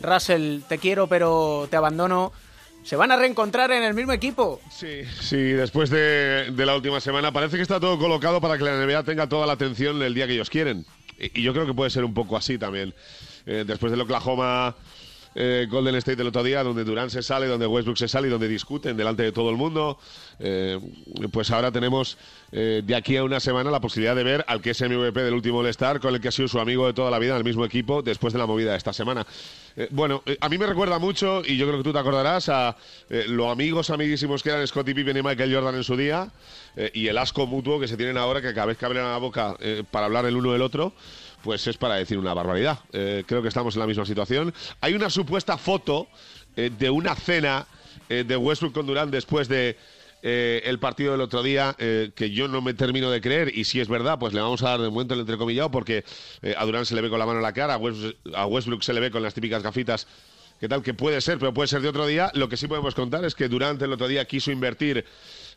Russell, 0.00 0.62
te 0.68 0.78
quiero 0.78 1.06
pero 1.06 1.66
te 1.70 1.76
abandono, 1.76 2.32
se 2.86 2.94
van 2.94 3.10
a 3.10 3.16
reencontrar 3.16 3.72
en 3.72 3.82
el 3.82 3.94
mismo 3.94 4.12
equipo. 4.12 4.60
Sí, 4.70 5.02
sí, 5.20 5.36
después 5.36 5.90
de, 5.90 6.52
la 6.56 6.76
última 6.76 7.00
semana 7.00 7.32
parece 7.32 7.56
que 7.56 7.62
está 7.62 7.80
todo 7.80 7.98
colocado 7.98 8.40
para 8.40 8.56
que 8.56 8.62
la 8.62 8.76
NBA 8.76 9.02
tenga 9.02 9.28
toda 9.28 9.44
la 9.44 9.54
atención 9.54 10.00
el 10.02 10.14
día 10.14 10.28
que 10.28 10.34
ellos 10.34 10.48
quieren. 10.48 10.86
Y, 11.18 11.40
y 11.40 11.42
yo 11.42 11.52
creo 11.52 11.66
que 11.66 11.74
puede 11.74 11.90
ser 11.90 12.04
un 12.04 12.14
poco 12.14 12.36
así 12.36 12.58
también. 12.58 12.94
Eh, 13.44 13.64
después 13.66 13.90
del 13.90 14.02
Oklahoma 14.02 14.76
eh, 15.38 15.66
Golden 15.70 15.94
State 15.96 16.16
del 16.16 16.28
otro 16.28 16.42
día, 16.42 16.62
donde 16.62 16.82
Durant 16.82 17.10
se 17.10 17.22
sale, 17.22 17.46
donde 17.46 17.66
Westbrook 17.66 17.98
se 17.98 18.08
sale 18.08 18.28
y 18.28 18.30
donde 18.30 18.48
discuten 18.48 18.96
delante 18.96 19.22
de 19.22 19.32
todo 19.32 19.50
el 19.50 19.56
mundo, 19.56 19.98
eh, 20.38 20.80
pues 21.30 21.50
ahora 21.50 21.70
tenemos 21.70 22.16
eh, 22.52 22.80
de 22.82 22.94
aquí 22.94 23.18
a 23.18 23.24
una 23.24 23.38
semana 23.38 23.70
la 23.70 23.80
posibilidad 23.80 24.16
de 24.16 24.24
ver 24.24 24.44
al 24.48 24.62
que 24.62 24.70
es 24.70 24.80
MVP 24.80 25.22
del 25.22 25.34
último 25.34 25.58
All-Star, 25.58 26.00
con 26.00 26.14
el 26.14 26.22
que 26.22 26.28
ha 26.28 26.32
sido 26.32 26.48
su 26.48 26.58
amigo 26.58 26.86
de 26.86 26.94
toda 26.94 27.10
la 27.10 27.18
vida 27.18 27.32
en 27.32 27.38
el 27.38 27.44
mismo 27.44 27.66
equipo 27.66 28.00
después 28.00 28.32
de 28.32 28.38
la 28.38 28.46
movida 28.46 28.70
de 28.70 28.78
esta 28.78 28.94
semana. 28.94 29.26
Bueno, 29.90 30.22
a 30.40 30.48
mí 30.48 30.56
me 30.56 30.66
recuerda 30.66 30.98
mucho, 30.98 31.42
y 31.44 31.58
yo 31.58 31.66
creo 31.66 31.78
que 31.78 31.84
tú 31.84 31.92
te 31.92 31.98
acordarás, 31.98 32.48
a 32.48 32.74
eh, 33.10 33.26
lo 33.28 33.50
amigos 33.50 33.90
amiguísimos 33.90 34.42
que 34.42 34.48
eran 34.48 34.66
Scottie 34.66 34.94
Pippen 34.94 35.18
y 35.18 35.22
Michael 35.22 35.54
Jordan 35.54 35.74
en 35.74 35.84
su 35.84 35.98
día, 35.98 36.30
y 36.94 37.08
el 37.08 37.18
asco 37.18 37.46
mutuo 37.46 37.78
que 37.78 37.88
se 37.88 37.96
tienen 37.96 38.16
ahora, 38.16 38.40
que 38.40 38.54
cada 38.54 38.66
vez 38.66 38.78
que 38.78 38.86
abren 38.86 39.02
la 39.02 39.18
boca 39.18 39.56
para 39.90 40.06
hablar 40.06 40.26
el 40.26 40.36
uno 40.36 40.52
del 40.52 40.60
otro, 40.60 40.92
pues 41.46 41.64
es 41.68 41.76
para 41.76 41.94
decir 41.94 42.18
una 42.18 42.34
barbaridad. 42.34 42.80
Eh, 42.92 43.22
creo 43.24 43.40
que 43.40 43.46
estamos 43.46 43.76
en 43.76 43.80
la 43.80 43.86
misma 43.86 44.04
situación. 44.04 44.52
Hay 44.80 44.94
una 44.94 45.08
supuesta 45.08 45.56
foto 45.56 46.08
eh, 46.56 46.72
de 46.76 46.90
una 46.90 47.14
cena 47.14 47.66
eh, 48.08 48.24
de 48.26 48.36
Westbrook 48.36 48.74
con 48.74 48.84
Durant 48.84 49.12
después 49.12 49.46
de 49.48 49.78
el 50.22 50.80
partido 50.80 51.12
del 51.12 51.20
otro 51.20 51.40
día 51.40 51.76
que 51.78 52.30
yo 52.32 52.48
no 52.48 52.60
me 52.60 52.74
termino 52.74 53.12
de 53.12 53.20
creer 53.20 53.56
y 53.56 53.62
si 53.62 53.78
es 53.78 53.86
verdad 53.86 54.18
pues 54.18 54.34
le 54.34 54.40
vamos 54.40 54.60
a 54.64 54.70
dar 54.70 54.80
de 54.80 54.90
momento 54.90 55.14
el 55.14 55.20
entrecomillado 55.20 55.70
porque 55.70 56.04
a 56.56 56.64
Durant 56.64 56.84
se 56.84 56.96
le 56.96 57.02
ve 57.02 57.10
con 57.10 57.20
la 57.20 57.26
mano 57.26 57.38
en 57.38 57.44
la 57.44 57.52
cara 57.52 57.74
a 57.74 57.76
Westbrook, 57.76 58.16
a 58.34 58.44
Westbrook 58.46 58.82
se 58.82 58.92
le 58.92 58.98
ve 58.98 59.12
con 59.12 59.22
las 59.22 59.34
típicas 59.34 59.62
gafitas 59.62 60.08
¿Qué 60.60 60.68
tal? 60.68 60.82
Que 60.82 60.94
puede 60.94 61.20
ser, 61.20 61.38
pero 61.38 61.52
puede 61.52 61.68
ser 61.68 61.82
de 61.82 61.88
otro 61.88 62.06
día. 62.06 62.30
Lo 62.34 62.48
que 62.48 62.56
sí 62.56 62.66
podemos 62.66 62.94
contar 62.94 63.24
es 63.24 63.34
que 63.34 63.48
Durant 63.48 63.80
el 63.82 63.92
otro 63.92 64.08
día 64.08 64.24
quiso 64.24 64.50
invertir 64.50 65.04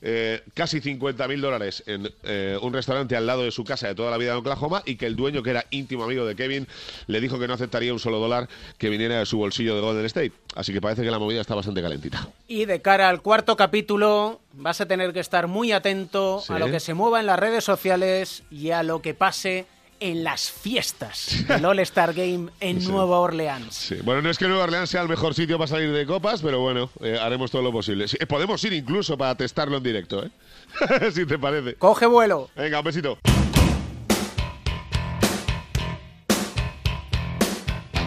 eh, 0.02 0.44
casi 0.54 0.82
50.000 0.82 1.40
dólares 1.40 1.84
en 1.86 2.10
eh, 2.24 2.58
un 2.62 2.74
restaurante 2.74 3.16
al 3.16 3.26
lado 3.26 3.44
de 3.44 3.52
su 3.52 3.64
casa 3.64 3.88
de 3.88 3.96
toda 3.96 4.12
la 4.12 4.18
vida 4.18 4.32
en 4.32 4.38
Oklahoma 4.38 4.82
y 4.86 4.96
que 4.98 5.06
el 5.06 5.16
dueño, 5.16 5.42
que 5.42 5.52
era 5.52 5.66
íntimo 5.72 6.04
amigo 6.04 6.26
de 6.26 6.36
Kevin, 6.36 6.68
le 7.08 7.22
dijo 7.22 7.40
que 7.40 7.48
no 7.48 7.54
aceptaría 7.54 7.94
un 7.94 8.00
solo 8.00 8.20
dólar 8.20 8.50
que 8.78 8.90
viniera 8.90 9.20
de 9.20 9.26
su 9.26 9.38
bolsillo 9.38 9.74
de 9.76 9.82
Golden 9.82 10.06
State. 10.06 10.34
Así 10.56 10.74
que 10.74 10.82
parece 10.82 11.04
que 11.04 11.12
la 11.12 11.20
movida 11.20 11.40
está 11.42 11.56
bastante 11.56 11.82
calentita. 11.82 12.28
Y 12.50 12.66
de 12.66 12.82
cara 12.82 13.08
al 13.08 13.22
cuarto 13.22 13.56
capítulo, 13.56 14.42
vas 14.54 14.82
a 14.82 14.86
tener 14.86 15.14
que 15.14 15.22
estar 15.22 15.48
muy 15.48 15.72
atento 15.72 16.42
Sí. 16.46 16.52
a 16.52 16.60
lo 16.60 16.70
que 16.72 16.82
se 16.82 16.94
mueva 16.94 17.22
en 17.22 17.26
las 17.26 17.40
redes 17.40 17.64
sociales 17.64 18.44
y 18.52 18.72
a 18.72 18.84
lo 18.84 19.02
que 19.02 19.14
pase 19.14 19.66
en 20.00 20.24
las 20.24 20.50
fiestas 20.52 21.46
del 21.48 21.66
All-Star 21.66 22.14
Game 22.14 22.50
en 22.60 22.82
Sí. 22.82 22.88
Nueva 22.88 23.20
Orleans. 23.20 23.74
Sí. 23.76 23.96
Bueno, 24.04 24.22
no 24.22 24.30
es 24.30 24.38
que 24.38 24.48
Nueva 24.48 24.64
Orleans 24.64 24.90
sea 24.90 25.02
el 25.02 25.10
mejor 25.10 25.34
sitio 25.34 25.58
para 25.58 25.68
salir 25.68 25.92
de 25.92 26.06
copas, 26.06 26.42
pero 26.42 26.60
bueno, 26.62 26.90
eh, 27.02 27.18
haremos 27.22 27.52
todo 27.52 27.62
lo 27.62 27.72
posible. 27.72 28.08
Sí, 28.08 28.18
eh, 28.20 28.26
podemos 28.26 28.64
ir 28.64 28.74
incluso 28.74 29.18
para 29.18 29.36
testarlo 29.36 29.78
en 29.78 29.84
directo, 29.84 30.26
¿eh? 30.26 30.32
si 31.14 31.26
te 31.26 31.38
parece. 31.38 31.76
Coge 31.76 32.06
vuelo. 32.06 32.50
Venga, 32.56 32.80
un 32.80 32.86
besito. 32.86 33.18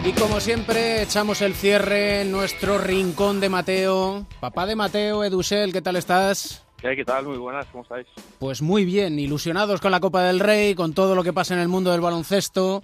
Y 0.05 0.11
como 0.13 0.41
siempre, 0.41 1.01
echamos 1.03 1.41
el 1.41 1.53
cierre 1.53 2.21
en 2.21 2.31
nuestro 2.31 2.77
rincón 2.77 3.39
de 3.39 3.47
Mateo. 3.47 4.25
Papá 4.41 4.65
de 4.65 4.75
Mateo, 4.75 5.23
Edusel, 5.23 5.71
¿qué 5.71 5.81
tal 5.81 5.95
estás? 5.95 6.62
¿Qué, 6.83 6.97
¿Qué 6.97 7.05
tal? 7.05 7.25
Muy 7.25 7.37
buenas, 7.37 7.65
¿cómo 7.67 7.83
estáis? 7.83 8.05
Pues 8.39 8.61
muy 8.61 8.83
bien, 8.83 9.17
ilusionados 9.17 9.79
con 9.79 9.89
la 9.91 10.01
Copa 10.01 10.21
del 10.23 10.41
Rey, 10.41 10.75
con 10.75 10.93
todo 10.93 11.15
lo 11.15 11.23
que 11.23 11.31
pasa 11.31 11.53
en 11.53 11.61
el 11.61 11.69
mundo 11.69 11.91
del 11.91 12.01
baloncesto 12.01 12.83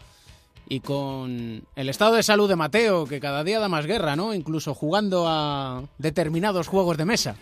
y 0.70 0.80
con 0.80 1.62
el 1.76 1.90
estado 1.90 2.16
de 2.16 2.24
salud 2.24 2.48
de 2.48 2.56
Mateo, 2.56 3.06
que 3.06 3.20
cada 3.20 3.44
día 3.44 3.60
da 3.60 3.68
más 3.68 3.86
guerra, 3.86 4.16
¿no? 4.16 4.34
Incluso 4.34 4.74
jugando 4.74 5.26
a 5.28 5.84
determinados 5.98 6.70
juegos 6.70 6.96
de 6.96 7.04
mesa. 7.06 7.36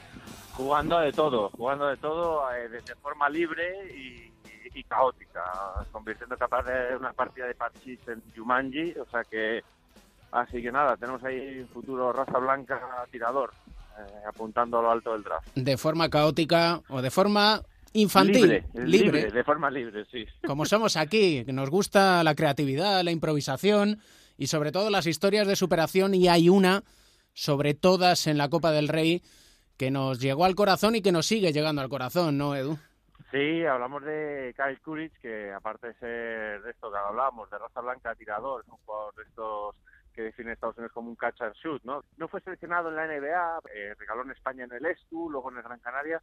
Jugando 0.53 0.97
de 0.99 1.12
todo, 1.12 1.51
jugando 1.55 1.86
de 1.86 1.97
todo 1.97 2.51
eh, 2.51 2.68
de, 2.70 2.82
de 2.82 2.95
forma 2.95 3.30
libre 3.30 3.64
y, 3.95 3.99
y- 3.99 4.80
y 4.80 4.84
caótica, 4.86 5.43
convirtiendo 5.91 6.36
capaz 6.38 6.64
de 6.64 6.95
una 6.97 7.14
partida 7.14 7.45
de 7.45 7.53
parchís 7.53 7.99
en 8.08 8.24
Jumanji, 8.36 8.93
o 8.99 9.05
sea 9.12 9.24
que, 9.30 9.62
así 10.32 10.62
que 10.64 10.72
nada, 10.72 10.97
tenemos 10.97 11.24
ahí 11.24 11.60
un 11.60 11.68
futuro 11.68 12.12
raza 12.12 12.39
blanca 12.39 12.80
tirador, 13.12 13.53
eh, 13.98 14.24
apuntando 14.28 14.80
a 14.80 14.82
lo 14.82 14.91
alto 14.91 15.14
del 15.14 15.24
draft. 15.24 15.48
De 15.56 15.78
forma 15.78 16.10
caótica 16.10 16.82
o 16.89 17.02
de 17.02 17.12
forma 17.12 17.62
infantil. 17.93 18.41
Libre, 18.41 18.66
libre, 18.74 19.32
de 19.32 19.43
forma 19.43 19.70
libre, 19.70 20.06
sí. 20.12 20.26
Como 20.45 20.66
somos 20.66 20.98
aquí, 20.98 21.43
nos 21.48 21.70
gusta 21.70 22.24
la 22.24 22.36
creatividad, 22.36 23.04
la 23.04 23.12
improvisación 23.12 24.00
y 24.38 24.48
sobre 24.48 24.72
todo 24.72 24.89
las 24.89 25.08
historias 25.08 25.48
de 25.48 25.56
superación 25.56 26.14
y 26.14 26.28
hay 26.28 26.50
una 26.50 26.84
sobre 27.34 27.74
todas 27.74 28.28
en 28.28 28.38
la 28.38 28.50
Copa 28.50 28.72
del 28.72 28.88
Rey 28.88 29.22
que 29.78 29.91
nos 29.91 30.20
llegó 30.20 30.45
al 30.45 30.56
corazón 30.56 30.95
y 30.95 31.02
que 31.02 31.12
nos 31.12 31.28
sigue 31.28 31.54
llegando 31.54 31.82
al 31.82 31.89
corazón, 31.89 32.38
¿no, 32.38 32.56
Edu? 32.56 32.78
Sí, 33.32 33.66
hablamos 33.66 34.04
de 34.04 34.56
Kyle 34.56 34.80
Courage, 34.82 35.12
que 35.22 35.52
aparte 35.52 35.88
de 35.88 35.93
ser 35.95 36.62
de 36.62 36.72
esto 36.72 36.89
que 36.91 36.98
hablábamos, 36.98 37.50
de 37.50 37.58
raza 37.58 37.82
blanca 37.82 38.16
tirador, 38.16 38.64
es 38.66 38.72
un 38.72 38.78
jugador 38.86 39.16
de 39.16 39.24
estos 39.24 39.76
que 40.18 40.24
define 40.24 40.53
Estados 40.53 40.76
Unidos 40.78 40.93
como 40.93 41.09
un 41.09 41.15
catch 41.15 41.39
and 41.43 41.53
shoot, 41.53 41.84
¿no? 41.84 42.03
No 42.18 42.28
fue 42.28 42.41
seleccionado 42.41 42.89
en 42.89 42.95
la 42.95 43.05
NBA, 43.05 43.59
eh, 43.72 43.93
regaló 43.99 44.24
en 44.24 44.32
España 44.32 44.63
en 44.63 44.74
el 44.74 44.84
ESTU, 44.84 45.30
luego 45.30 45.51
en 45.51 45.57
el 45.57 45.63
Gran 45.63 45.80
Canaria, 45.80 46.20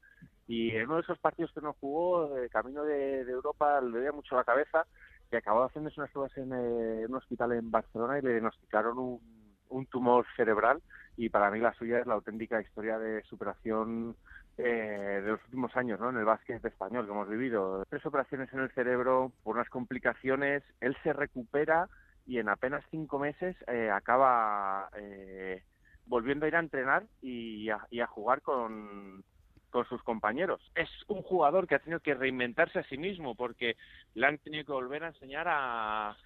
y 0.49 0.70
en 0.70 0.86
uno 0.86 0.97
de 0.97 1.03
esos 1.03 1.18
partidos 1.20 1.53
que 1.53 1.61
no 1.61 1.74
jugó, 1.74 2.28
camino 2.51 2.82
de, 2.82 3.24
de 3.24 3.30
Europa, 3.30 3.80
le 3.80 4.01
dio 4.01 4.12
mucho 4.12 4.34
la 4.34 4.42
cabeza, 4.42 4.84
y 5.30 5.36
acabó 5.36 5.64
haciéndose 5.64 6.01
unas 6.01 6.11
pruebas 6.11 6.36
en, 6.36 6.53
eh, 6.53 7.07
un 7.09 7.14
hospital 7.14 7.53
en 7.53 7.70
Barcelona 7.70 8.18
y 8.18 8.22
le 8.22 8.32
diagnosticaron 8.32 8.99
un, 8.99 9.20
un 9.68 9.86
tumor 9.86 10.26
cerebral, 10.34 10.82
y 11.16 11.28
para 11.28 11.53
mí 11.53 11.61
la 11.61 11.72
suya 11.74 12.01
es 12.01 12.07
la 12.09 12.14
auténtica 12.14 12.61
historia 12.61 12.99
de 12.99 13.22
superación 13.22 14.16
eh, 14.59 15.20
de 15.22 15.30
los 15.30 15.45
últimos 15.45 15.76
años 15.76 16.01
¿no? 16.01 16.11
en 16.11 16.16
el 16.16 16.24
básquet 16.24 16.64
español 16.64 17.07
que 17.07 17.12
hemos 17.12 17.28
vivido. 17.28 17.84
Tres 17.88 18.05
operaciones 18.05 18.53
en 18.53 18.59
el 18.59 18.72
cerebro 18.72 19.30
por 19.45 19.55
unas 19.55 19.68
complicaciones, 19.68 20.64
él 20.80 20.97
se 21.05 21.12
recupera 21.12 21.88
y 22.27 22.39
en 22.39 22.49
apenas 22.49 22.85
cinco 22.91 23.18
meses 23.18 23.57
eh, 23.66 23.91
acaba 23.91 24.89
eh, 24.97 25.62
volviendo 26.07 26.45
a 26.45 26.49
ir 26.49 26.57
a 26.57 26.61
entrenar 26.61 27.05
y 27.20 27.68
a, 27.70 27.87
y 27.91 28.01
a 28.01 28.07
jugar 28.07 28.43
con, 28.43 29.25
con 29.70 29.85
sus 29.87 30.03
compañeros. 30.03 30.61
Es 30.75 30.89
un 31.09 31.22
jugador 31.22 31.66
que 31.66 31.75
ha 31.75 31.81
tenido 31.81 32.01
que 32.01 32.14
reinventarse 32.14 32.79
a 32.79 32.85
sí 32.85 32.97
mismo 32.97 33.35
porque 33.35 33.77
le 34.14 34.27
han 34.27 34.39
tenido 34.39 34.64
que 34.64 34.72
volver 34.72 35.05
a 35.05 35.09
enseñar 35.09 35.47
a, 35.49 36.16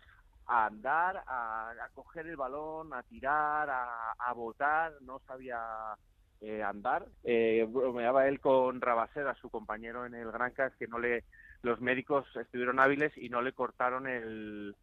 andar, 0.46 1.22
a, 1.26 1.74
coger 1.94 2.26
el 2.26 2.36
balón, 2.36 2.92
a 2.92 3.02
tirar, 3.02 3.68
a, 3.70 4.12
a 4.18 4.32
botar, 4.32 4.92
no 5.02 5.20
sabía 5.26 5.58
eh, 6.40 6.62
andar. 6.62 7.06
Eh, 7.24 7.66
bromeaba 7.68 8.28
él 8.28 8.38
con 8.38 8.80
Rabaseda, 8.80 9.34
su 9.36 9.50
compañero 9.50 10.06
en 10.06 10.14
el 10.14 10.30
Gran 10.30 10.52
Cas, 10.52 10.72
que 10.76 10.86
no 10.86 10.98
le, 10.98 11.24
los 11.62 11.80
médicos 11.80 12.26
estuvieron 12.36 12.78
hábiles 12.78 13.16
y 13.16 13.28
no 13.28 13.42
le 13.42 13.52
cortaron 13.52 14.06
el, 14.06 14.76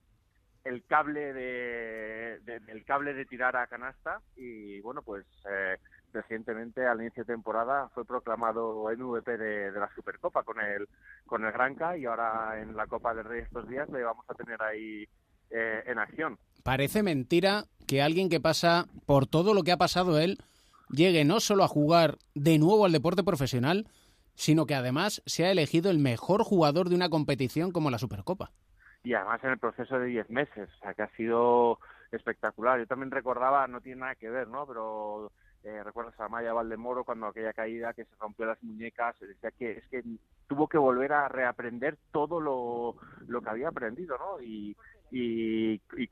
el 0.66 0.84
cable 0.86 1.34
de, 1.34 2.42
cable 2.86 3.14
de 3.14 3.26
tirar 3.26 3.56
a 3.56 3.68
canasta 3.68 4.20
y 4.36 4.82
bueno 4.82 5.02
pues 5.02 5.26
eh, 5.50 5.78
recientemente 6.12 6.86
al 6.86 7.02
inicio 7.02 7.24
de 7.24 7.34
temporada 7.34 7.90
fue 7.94 8.04
proclamado 8.04 8.84
MVP 8.90 9.38
de, 9.38 9.72
de 9.72 9.80
la 9.80 9.90
Supercopa 9.96 10.44
con 10.44 10.60
el 10.60 10.88
con 11.26 11.46
el 11.46 11.52
Granca 11.52 11.96
y 11.98 12.06
ahora 12.06 12.60
en 12.60 12.76
la 12.76 12.88
Copa 12.88 13.14
del 13.14 13.26
Rey 13.26 13.42
estos 13.42 13.68
días 13.70 13.88
le 13.90 14.04
vamos 14.04 14.26
a 14.28 14.34
tener 14.34 14.62
ahí 14.62 15.08
eh, 15.52 15.84
en 15.86 16.00
acción 16.00 16.38
Parece 16.64 17.04
mentira 17.04 17.66
que 17.88 18.02
alguien 18.02 18.30
que 18.30 18.42
pasa 18.42 18.88
por 19.06 19.28
todo 19.28 19.54
lo 19.54 19.64
que 19.64 19.72
ha 19.72 19.78
pasado 19.78 20.20
él 20.20 20.40
llegue 20.90 21.26
no 21.26 21.40
solo 21.40 21.64
a 21.64 21.68
jugar 21.68 22.18
de 22.34 22.58
nuevo 22.58 22.86
al 22.86 22.92
deporte 22.92 23.24
profesional, 23.24 23.88
sino 24.36 24.66
que 24.66 24.76
además 24.76 25.22
sea 25.26 25.52
elegido 25.52 25.90
el 25.92 26.00
mejor 26.00 26.44
jugador 26.44 26.90
de 26.90 26.96
una 26.96 27.10
competición 27.10 27.72
como 27.72 27.90
la 27.90 28.00
Supercopa. 28.00 28.52
Y 29.06 29.14
además 29.14 29.44
en 29.44 29.52
el 29.52 29.60
proceso 29.60 30.00
de 30.00 30.08
10 30.08 30.30
meses, 30.32 30.68
o 30.74 30.78
sea 30.80 30.94
que 30.96 31.04
ha 31.04 31.10
sido 31.16 31.80
espectacular. 32.12 32.80
Yo 32.80 32.88
también 32.88 33.12
recordaba, 33.12 33.68
no 33.68 33.80
tiene 33.80 34.02
nada 34.02 34.16
que 34.16 34.30
ver, 34.30 34.48
¿no? 34.48 34.66
Pero 34.66 35.32
eh, 35.64 35.84
recuerdas 35.84 36.20
a 36.20 36.28
Maya 36.28 36.54
Valdemoro 36.54 37.04
cuando 37.04 37.28
aquella 37.28 37.54
caída 37.54 37.94
que 37.94 38.06
se 38.06 38.16
rompió 38.20 38.48
las 38.48 38.62
muñecas, 38.64 39.16
decía 39.20 39.52
que 39.52 39.72
es 39.74 39.88
que 39.90 40.04
tuvo 40.48 40.68
que 40.68 40.80
volver 40.80 41.14
a 41.14 41.28
reaprender 41.28 41.98
todo 42.12 42.42
lo, 42.42 42.96
lo 43.28 43.42
que 43.42 43.50
había 43.50 43.70
aprendido, 43.70 44.18
¿no? 44.18 44.42
Y, 44.42 44.76
y, 45.12 45.80
y 45.98 46.10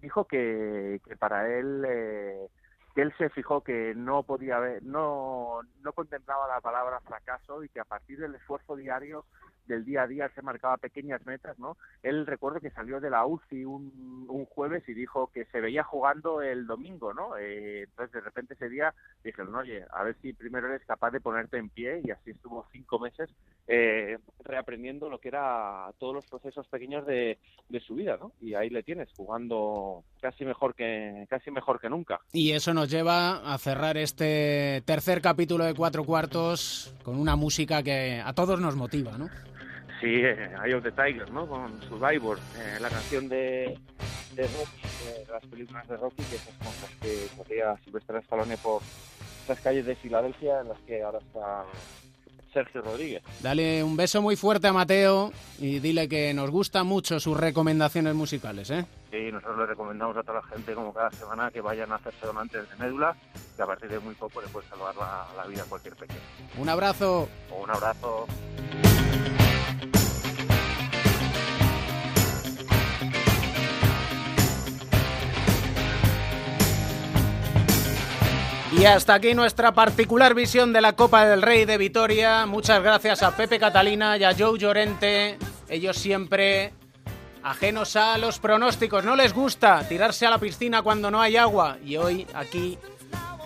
dijo 0.00 0.24
que, 0.24 1.00
que 1.06 1.16
para 1.16 1.46
él 1.46 1.84
eh, 1.86 2.48
que 2.94 3.02
él 3.02 3.12
se 3.18 3.30
fijó 3.30 3.62
que 3.62 3.94
no 3.94 4.22
podía 4.22 4.56
haber, 4.56 4.82
no, 4.82 5.60
no 5.82 5.92
contemplaba 5.92 6.48
la 6.48 6.60
palabra 6.60 7.00
fracaso 7.00 7.62
y 7.62 7.68
que 7.68 7.80
a 7.80 7.84
partir 7.84 8.18
del 8.18 8.34
esfuerzo 8.34 8.76
diario 8.76 9.24
del 9.70 9.84
día 9.84 10.02
a 10.02 10.06
día 10.06 10.28
se 10.34 10.42
marcaba 10.42 10.76
pequeñas 10.76 11.24
metas, 11.24 11.58
¿no? 11.58 11.76
Él 12.02 12.26
recuerdo 12.26 12.60
que 12.60 12.70
salió 12.70 13.00
de 13.00 13.08
la 13.08 13.24
UCI 13.24 13.64
un, 13.64 14.26
un 14.28 14.44
jueves 14.44 14.86
y 14.88 14.94
dijo 14.94 15.30
que 15.32 15.44
se 15.46 15.60
veía 15.60 15.84
jugando 15.84 16.42
el 16.42 16.66
domingo, 16.66 17.14
¿no? 17.14 17.36
Eh, 17.38 17.82
entonces 17.84 18.12
de 18.12 18.20
repente 18.20 18.54
ese 18.54 18.68
día 18.68 18.92
dijeron, 19.22 19.54
oye, 19.54 19.84
a 19.92 20.02
ver 20.02 20.16
si 20.20 20.32
primero 20.32 20.66
eres 20.66 20.84
capaz 20.86 21.12
de 21.12 21.20
ponerte 21.20 21.56
en 21.56 21.68
pie 21.68 22.02
y 22.04 22.10
así 22.10 22.32
estuvo 22.32 22.66
cinco 22.72 22.98
meses 22.98 23.30
eh, 23.68 24.18
reaprendiendo 24.44 25.08
lo 25.08 25.20
que 25.20 25.28
era 25.28 25.92
todos 25.98 26.14
los 26.14 26.26
procesos 26.26 26.66
pequeños 26.66 27.06
de, 27.06 27.38
de 27.68 27.80
su 27.80 27.94
vida, 27.94 28.16
¿no? 28.20 28.32
Y 28.40 28.54
ahí 28.54 28.70
le 28.70 28.82
tienes 28.82 29.08
jugando 29.16 30.02
casi 30.20 30.44
mejor 30.44 30.74
que 30.74 31.26
casi 31.30 31.50
mejor 31.50 31.80
que 31.80 31.88
nunca. 31.88 32.20
Y 32.32 32.52
eso 32.52 32.74
nos 32.80 32.88
lleva 32.88 33.52
a 33.52 33.58
cerrar 33.58 33.98
este 33.98 34.82
tercer 34.86 35.20
capítulo 35.20 35.66
de 35.66 35.74
Cuatro 35.74 36.02
Cuartos 36.02 36.94
con 37.02 37.20
una 37.20 37.36
música 37.36 37.82
que 37.82 38.22
a 38.24 38.32
todos 38.32 38.58
nos 38.58 38.74
motiva, 38.74 39.18
¿no? 39.18 39.28
Sí, 40.00 40.06
eh, 40.06 40.50
Eye 40.64 40.74
of 40.74 40.82
the 40.82 40.90
Tiger, 40.90 41.30
¿no? 41.30 41.46
Con 41.46 41.78
Survivor, 41.82 42.38
eh, 42.56 42.78
la 42.80 42.88
canción 42.88 43.28
de, 43.28 43.78
de 44.34 44.42
Rocky, 44.44 44.80
de 45.04 45.30
las 45.30 45.44
películas 45.44 45.86
de 45.88 45.96
Rocky, 45.98 46.22
que 46.22 46.36
esas 46.36 46.54
con 46.54 46.68
las 46.68 46.90
que 47.02 47.36
corría 47.36 47.76
Silvestre 47.84 48.18
Stallone 48.20 48.56
por 48.56 48.80
las 49.46 49.60
calles 49.60 49.84
de 49.84 49.94
Filadelfia, 49.96 50.60
en 50.62 50.68
las 50.68 50.78
que 50.78 51.02
ahora 51.02 51.18
está 51.18 51.64
Sergio 52.52 52.82
Rodríguez. 52.82 53.22
Dale 53.40 53.82
un 53.82 53.96
beso 53.96 54.20
muy 54.22 54.36
fuerte 54.36 54.68
a 54.68 54.72
Mateo 54.72 55.32
y 55.58 55.78
dile 55.78 56.08
que 56.08 56.34
nos 56.34 56.50
gustan 56.50 56.86
mucho 56.86 57.20
sus 57.20 57.36
recomendaciones 57.36 58.14
musicales, 58.14 58.70
¿eh? 58.70 58.84
Y 59.12 59.32
nosotros 59.32 59.58
le 59.58 59.66
recomendamos 59.66 60.16
a 60.16 60.22
toda 60.22 60.40
la 60.40 60.46
gente, 60.46 60.72
como 60.74 60.92
cada 60.92 61.10
semana, 61.10 61.50
que 61.50 61.60
vayan 61.60 61.90
a 61.92 61.96
hacerse 61.96 62.26
donantes 62.26 62.68
de 62.68 62.76
médula, 62.84 63.16
que 63.56 63.62
a 63.62 63.66
partir 63.66 63.88
de 63.90 63.98
muy 63.98 64.14
poco 64.14 64.40
le 64.40 64.48
puede 64.48 64.68
salvar 64.68 64.94
la, 64.96 65.26
la 65.36 65.46
vida 65.46 65.62
a 65.62 65.66
cualquier 65.66 65.96
pequeño. 65.96 66.20
Un 66.58 66.68
abrazo. 66.68 67.28
Un 67.60 67.70
abrazo. 67.70 68.26
Y 78.72 78.84
hasta 78.84 79.14
aquí 79.14 79.34
nuestra 79.34 79.72
particular 79.72 80.34
visión 80.34 80.72
de 80.72 80.80
la 80.80 80.94
Copa 80.94 81.26
del 81.26 81.42
Rey 81.42 81.64
de 81.64 81.76
Vitoria. 81.76 82.46
Muchas 82.46 82.80
gracias 82.80 83.22
a 83.22 83.36
Pepe 83.36 83.58
Catalina 83.58 84.16
y 84.16 84.22
a 84.22 84.34
Joe 84.36 84.56
Llorente. 84.58 85.38
Ellos 85.68 85.96
siempre 85.96 86.72
ajenos 87.42 87.96
a 87.96 88.16
los 88.16 88.38
pronósticos. 88.38 89.04
No 89.04 89.16
les 89.16 89.34
gusta 89.34 89.82
tirarse 89.88 90.24
a 90.24 90.30
la 90.30 90.38
piscina 90.38 90.82
cuando 90.82 91.10
no 91.10 91.20
hay 91.20 91.36
agua. 91.36 91.78
Y 91.84 91.96
hoy, 91.96 92.28
aquí, 92.32 92.78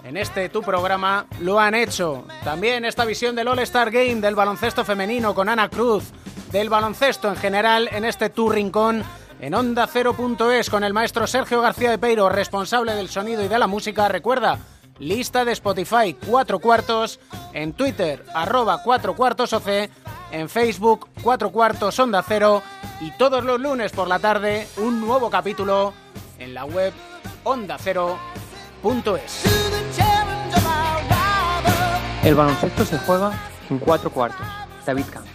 en 0.05 0.18
este 0.18 0.51
tu 0.51 0.61
programa, 0.61 1.27
lo 1.41 1.59
han 1.59 1.75
hecho. 1.75 2.27
También 2.45 2.85
esta 2.85 3.07
visión 3.07 3.35
del 3.35 3.49
All-Star 3.49 3.91
Game 3.91 4.16
del 4.16 4.35
baloncesto 4.35 4.85
femenino 4.85 5.35
con 5.35 5.49
Ana 5.49 5.70
Cruz, 5.70 6.05
del 6.53 6.68
baloncesto 6.68 7.31
en 7.31 7.37
general 7.37 7.89
en 7.93 8.05
este 8.05 8.29
tu 8.29 8.51
rincón 8.51 9.03
en 9.41 9.55
Onda 9.55 9.89
0.es 9.89 10.70
con 10.70 10.85
el 10.85 10.93
maestro 10.93 11.27
Sergio 11.27 11.62
García 11.62 11.91
de 11.91 11.99
Peiro, 11.99 12.29
responsable 12.29 12.95
del 12.95 13.09
sonido 13.09 13.43
y 13.43 13.49
de 13.49 13.59
la 13.59 13.66
música. 13.66 14.09
Recuerda, 14.09 14.59
lista 14.99 15.45
de 15.45 15.53
Spotify 15.53 16.17
4 16.27 16.59
cuartos, 16.59 17.21
en 17.53 17.73
Twitter 17.73 18.25
arroba 18.35 18.83
4 18.83 19.15
cuartos 19.15 19.53
OC, 19.53 19.91
en 20.31 20.49
Facebook 20.49 21.09
4 21.23 21.51
cuartos 21.51 21.99
Onda 21.99 22.25
Cero 22.27 22.63
y 23.01 23.11
todos 23.13 23.45
los 23.45 23.61
lunes 23.61 23.93
por 23.93 24.09
la 24.09 24.19
tarde 24.19 24.67
un 24.79 25.01
nuevo 25.01 25.31
capítulo 25.31 25.93
en 26.39 26.55
la 26.55 26.65
web 26.65 26.93
onda 27.45 27.77
ondacero.es. 27.77 29.45
El 32.25 32.35
baloncesto 32.35 32.85
se 32.87 32.99
juega 33.01 33.33
en 33.69 33.79
cuatro 33.79 34.11
cuartos. 34.11 34.47
David 34.87 35.05
Camps. 35.13 35.34